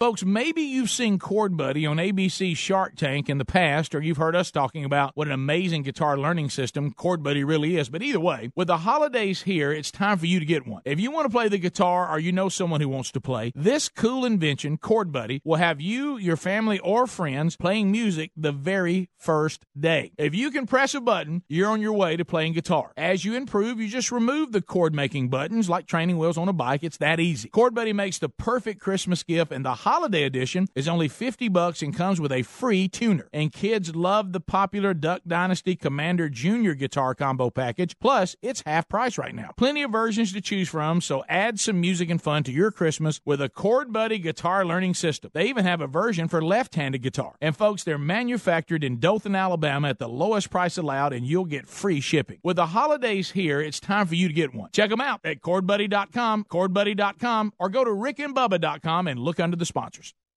Folks, 0.00 0.24
maybe 0.24 0.60
you've 0.60 0.90
seen 0.90 1.20
Chord 1.20 1.56
Buddy 1.56 1.86
on 1.86 1.98
ABC 1.98 2.56
Shark 2.56 2.96
Tank 2.96 3.30
in 3.30 3.38
the 3.38 3.44
past, 3.44 3.94
or 3.94 4.02
you've 4.02 4.16
heard 4.16 4.34
us 4.34 4.50
talking 4.50 4.84
about 4.84 5.12
what 5.14 5.28
an 5.28 5.32
amazing 5.32 5.84
guitar 5.84 6.18
learning 6.18 6.50
system 6.50 6.90
Chord 6.90 7.22
Buddy 7.22 7.44
really 7.44 7.76
is. 7.76 7.88
But 7.90 8.02
either 8.02 8.18
way, 8.18 8.50
with 8.56 8.66
the 8.66 8.78
holidays 8.78 9.42
here, 9.42 9.70
it's 9.70 9.92
time 9.92 10.18
for 10.18 10.26
you 10.26 10.40
to 10.40 10.44
get 10.44 10.66
one. 10.66 10.82
If 10.84 10.98
you 10.98 11.12
want 11.12 11.26
to 11.26 11.30
play 11.30 11.46
the 11.46 11.58
guitar 11.58 12.10
or 12.10 12.18
you 12.18 12.32
know 12.32 12.48
someone 12.48 12.80
who 12.80 12.88
wants 12.88 13.12
to 13.12 13.20
play, 13.20 13.52
this 13.54 13.88
cool 13.88 14.24
invention, 14.24 14.78
Chord 14.78 15.12
Buddy, 15.12 15.40
will 15.44 15.58
have 15.58 15.80
you, 15.80 16.16
your 16.16 16.36
family, 16.36 16.80
or 16.80 17.06
friends 17.06 17.56
playing 17.56 17.92
music 17.92 18.32
the 18.36 18.50
very 18.50 19.10
first 19.16 19.64
day. 19.78 20.10
If 20.18 20.34
you 20.34 20.50
can 20.50 20.66
press 20.66 20.94
a 20.94 21.00
button, 21.00 21.44
you're 21.48 21.70
on 21.70 21.80
your 21.80 21.92
way 21.92 22.16
to 22.16 22.24
playing 22.24 22.54
guitar. 22.54 22.90
As 22.96 23.24
you 23.24 23.36
improve, 23.36 23.78
you 23.78 23.86
just 23.86 24.10
remove 24.10 24.50
the 24.50 24.60
chord 24.60 24.92
making 24.92 25.28
buttons 25.28 25.70
like 25.70 25.86
training 25.86 26.18
wheels 26.18 26.36
on 26.36 26.48
a 26.48 26.52
bike. 26.52 26.82
It's 26.82 26.98
that 26.98 27.20
easy. 27.20 27.48
Chord 27.48 27.76
Buddy 27.76 27.92
makes 27.92 28.18
the 28.18 28.28
perfect 28.28 28.80
Christmas 28.80 29.22
gift, 29.22 29.52
and 29.52 29.64
the 29.64 29.83
holiday 29.84 30.22
edition 30.22 30.66
is 30.74 30.88
only 30.88 31.08
50 31.08 31.48
bucks 31.48 31.82
and 31.82 31.94
comes 31.94 32.18
with 32.18 32.32
a 32.32 32.42
free 32.42 32.88
tuner. 32.88 33.28
And 33.34 33.52
kids 33.52 33.94
love 33.94 34.32
the 34.32 34.40
popular 34.40 34.94
Duck 34.94 35.20
Dynasty 35.26 35.76
Commander 35.76 36.30
Junior 36.30 36.74
guitar 36.74 37.14
combo 37.14 37.50
package. 37.50 37.98
Plus, 37.98 38.34
it's 38.40 38.62
half 38.64 38.88
price 38.88 39.18
right 39.18 39.34
now. 39.34 39.50
Plenty 39.58 39.82
of 39.82 39.92
versions 39.92 40.32
to 40.32 40.40
choose 40.40 40.70
from, 40.70 41.02
so 41.02 41.22
add 41.28 41.60
some 41.60 41.82
music 41.82 42.08
and 42.08 42.22
fun 42.22 42.44
to 42.44 42.52
your 42.52 42.70
Christmas 42.70 43.20
with 43.26 43.42
a 43.42 43.50
Chord 43.50 43.92
Buddy 43.92 44.18
guitar 44.18 44.64
learning 44.64 44.94
system. 44.94 45.30
They 45.34 45.48
even 45.48 45.66
have 45.66 45.82
a 45.82 45.86
version 45.86 46.28
for 46.28 46.42
left-handed 46.42 47.02
guitar. 47.02 47.34
And 47.42 47.54
folks, 47.54 47.84
they're 47.84 47.98
manufactured 47.98 48.84
in 48.84 49.00
Dothan, 49.00 49.36
Alabama 49.36 49.88
at 49.88 49.98
the 49.98 50.08
lowest 50.08 50.48
price 50.48 50.78
allowed 50.78 51.12
and 51.12 51.26
you'll 51.26 51.44
get 51.44 51.68
free 51.68 52.00
shipping. 52.00 52.38
With 52.42 52.56
the 52.56 52.68
holidays 52.68 53.32
here, 53.32 53.60
it's 53.60 53.80
time 53.80 54.06
for 54.06 54.14
you 54.14 54.28
to 54.28 54.34
get 54.34 54.54
one. 54.54 54.70
Check 54.72 54.88
them 54.88 55.02
out 55.02 55.20
at 55.24 55.42
chordbuddy.com, 55.42 56.44
chordbuddy.com, 56.44 57.52
or 57.58 57.68
go 57.68 57.84
to 57.84 57.90
rickandbubba.com 57.90 59.08
and 59.08 59.20
look 59.20 59.38
under 59.38 59.58
the 59.58 59.73
sponsors. 59.74 60.14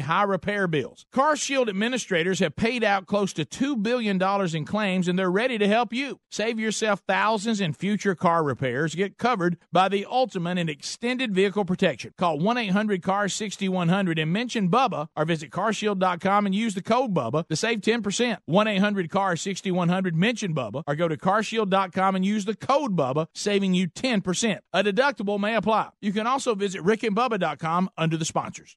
high 0.00 0.22
repair 0.22 0.66
bills. 0.66 1.06
CarShield 1.12 1.68
administrators 1.68 2.40
have 2.40 2.56
paid 2.56 2.84
out 2.84 3.06
close 3.06 3.32
to 3.34 3.44
$2 3.44 3.82
billion 3.82 4.20
in 4.54 4.64
claims 4.64 5.08
and 5.08 5.18
they're 5.18 5.30
ready 5.30 5.58
to 5.58 5.68
help 5.68 5.92
you. 5.92 6.20
Save 6.30 6.58
yourself 6.58 7.02
thousands 7.06 7.60
in 7.60 7.72
future 7.72 8.14
car 8.14 8.42
repairs. 8.42 8.94
Get 8.94 9.18
covered 9.18 9.58
by 9.72 9.88
the 9.88 10.06
ultimate 10.08 10.58
in 10.58 10.68
extended 10.68 11.34
vehicle 11.34 11.64
protection. 11.64 12.12
Call 12.16 12.38
1 12.38 12.58
800 12.58 13.02
CAR 13.02 13.28
6100 13.28 14.18
and 14.18 14.32
mention 14.32 14.70
Bubba 14.70 15.08
or 15.16 15.24
visit 15.24 15.50
carshield.com 15.50 16.46
and 16.46 16.54
use 16.54 16.74
the 16.74 16.82
code 16.82 17.14
Bubba 17.14 17.46
to 17.48 17.56
save 17.56 17.80
10%. 17.80 18.38
1 18.44 18.68
800 18.68 19.10
CAR 19.10 19.36
6100, 19.36 20.14
mention 20.14 20.54
Bubba 20.54 20.82
or 20.86 20.94
go 20.94 21.08
to 21.08 21.16
carshield.com 21.16 22.16
and 22.16 22.24
use 22.24 22.44
the 22.44 22.56
code 22.56 22.96
Bubba, 22.96 23.26
saving 23.34 23.74
you 23.74 23.88
10%. 23.88 24.58
A 24.72 24.84
deductible 24.84 25.38
may 25.38 25.54
apply. 25.54 25.90
You 26.00 26.12
can 26.12 26.26
also 26.26 26.54
visit 26.54 26.82
rickandbubba.com 26.82 27.90
under 27.96 28.16
the 28.16 28.24
sponsors. 28.24 28.76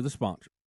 the 0.00 0.10
sponsor. 0.10 0.50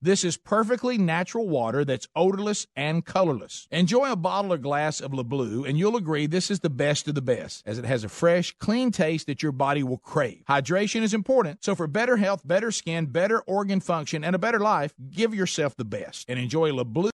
This 0.00 0.24
is 0.24 0.36
perfectly 0.36 0.98
natural 0.98 1.48
water 1.48 1.84
that's 1.84 2.08
odorless 2.16 2.66
and 2.74 3.04
colorless. 3.04 3.68
Enjoy 3.70 4.10
a 4.10 4.16
bottle 4.16 4.52
or 4.52 4.58
glass 4.58 5.00
of 5.00 5.12
LeBlue, 5.12 5.68
and 5.68 5.78
you'll 5.78 5.96
agree 5.96 6.26
this 6.26 6.50
is 6.50 6.60
the 6.60 6.70
best 6.70 7.08
of 7.08 7.14
the 7.14 7.22
best, 7.22 7.62
as 7.66 7.78
it 7.78 7.84
has 7.84 8.04
a 8.04 8.08
fresh, 8.08 8.54
clean 8.58 8.90
taste 8.90 9.26
that 9.26 9.42
your 9.42 9.52
body 9.52 9.82
will 9.82 9.98
crave. 9.98 10.42
Hydration 10.48 11.02
is 11.02 11.14
important, 11.14 11.62
so 11.62 11.74
for 11.74 11.86
better 11.86 12.16
health, 12.16 12.42
better 12.46 12.70
skin, 12.70 13.06
better 13.06 13.40
organ 13.42 13.80
function, 13.80 14.24
and 14.24 14.34
a 14.34 14.38
better 14.38 14.60
life, 14.60 14.94
give 15.10 15.34
yourself 15.34 15.76
the 15.76 15.84
best 15.84 16.24
and 16.28 16.38
enjoy 16.38 16.70
LeBlue 16.70 17.12